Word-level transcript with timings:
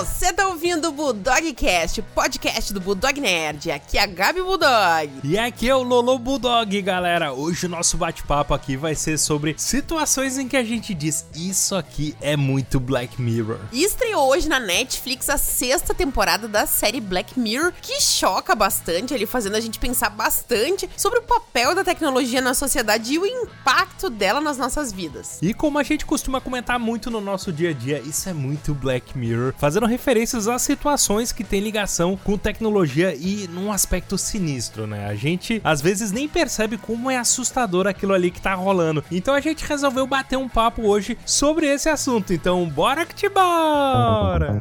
Você 0.00 0.32
tá 0.32 0.48
ouvindo 0.48 0.88
o 0.88 0.92
Bulldogcast, 0.92 2.00
podcast 2.14 2.72
do 2.72 2.80
Bulldog 2.80 3.20
Nerd. 3.20 3.70
Aqui 3.70 3.98
é 3.98 4.02
a 4.02 4.06
Gabi 4.06 4.40
Bulldog. 4.40 5.10
E 5.22 5.38
aqui 5.38 5.68
é 5.68 5.74
o 5.74 5.82
Lolo 5.82 6.18
Bulldog, 6.18 6.80
galera. 6.80 7.34
Hoje 7.34 7.66
o 7.66 7.68
nosso 7.68 7.98
bate-papo 7.98 8.54
aqui 8.54 8.78
vai 8.78 8.94
ser 8.94 9.18
sobre 9.18 9.54
situações 9.58 10.38
em 10.38 10.48
que 10.48 10.56
a 10.56 10.64
gente 10.64 10.94
diz 10.94 11.26
isso 11.34 11.74
aqui 11.76 12.16
é 12.22 12.34
muito 12.34 12.80
Black 12.80 13.20
Mirror. 13.20 13.58
E 13.70 13.84
estreou 13.84 14.30
hoje 14.30 14.48
na 14.48 14.58
Netflix 14.58 15.28
a 15.28 15.36
sexta 15.36 15.92
temporada 15.92 16.48
da 16.48 16.64
série 16.64 16.98
Black 16.98 17.38
Mirror, 17.38 17.70
que 17.82 18.00
choca 18.00 18.54
bastante 18.54 19.12
ali, 19.12 19.26
fazendo 19.26 19.56
a 19.56 19.60
gente 19.60 19.78
pensar 19.78 20.08
bastante 20.08 20.88
sobre 20.96 21.18
o 21.18 21.22
papel 21.24 21.74
da 21.74 21.84
tecnologia 21.84 22.40
na 22.40 22.54
sociedade 22.54 23.12
e 23.12 23.18
o 23.18 23.26
impacto 23.26 24.08
dela 24.08 24.40
nas 24.40 24.56
nossas 24.56 24.90
vidas. 24.90 25.38
E 25.42 25.52
como 25.52 25.78
a 25.78 25.82
gente 25.82 26.06
costuma 26.06 26.40
comentar 26.40 26.78
muito 26.78 27.10
no 27.10 27.20
nosso 27.20 27.52
dia 27.52 27.68
a 27.68 27.74
dia, 27.74 28.00
isso 28.00 28.30
é 28.30 28.32
muito 28.32 28.72
Black 28.72 29.18
Mirror, 29.18 29.52
fazendo 29.58 29.89
referências 29.90 30.48
a 30.48 30.58
situações 30.58 31.32
que 31.32 31.44
têm 31.44 31.60
ligação 31.60 32.16
com 32.16 32.38
tecnologia 32.38 33.14
e 33.14 33.46
num 33.48 33.70
aspecto 33.70 34.16
sinistro, 34.16 34.86
né? 34.86 35.06
A 35.06 35.14
gente 35.14 35.60
às 35.62 35.80
vezes 35.80 36.10
nem 36.12 36.28
percebe 36.28 36.78
como 36.78 37.10
é 37.10 37.18
assustador 37.18 37.86
aquilo 37.86 38.14
ali 38.14 38.30
que 38.30 38.40
tá 38.40 38.54
rolando. 38.54 39.04
Então 39.10 39.34
a 39.34 39.40
gente 39.40 39.64
resolveu 39.64 40.06
bater 40.06 40.36
um 40.36 40.48
papo 40.48 40.82
hoje 40.82 41.18
sobre 41.26 41.66
esse 41.66 41.88
assunto. 41.88 42.32
Então 42.32 42.66
bora 42.68 43.04
que 43.04 43.14
te 43.14 43.28
bora! 43.28 44.60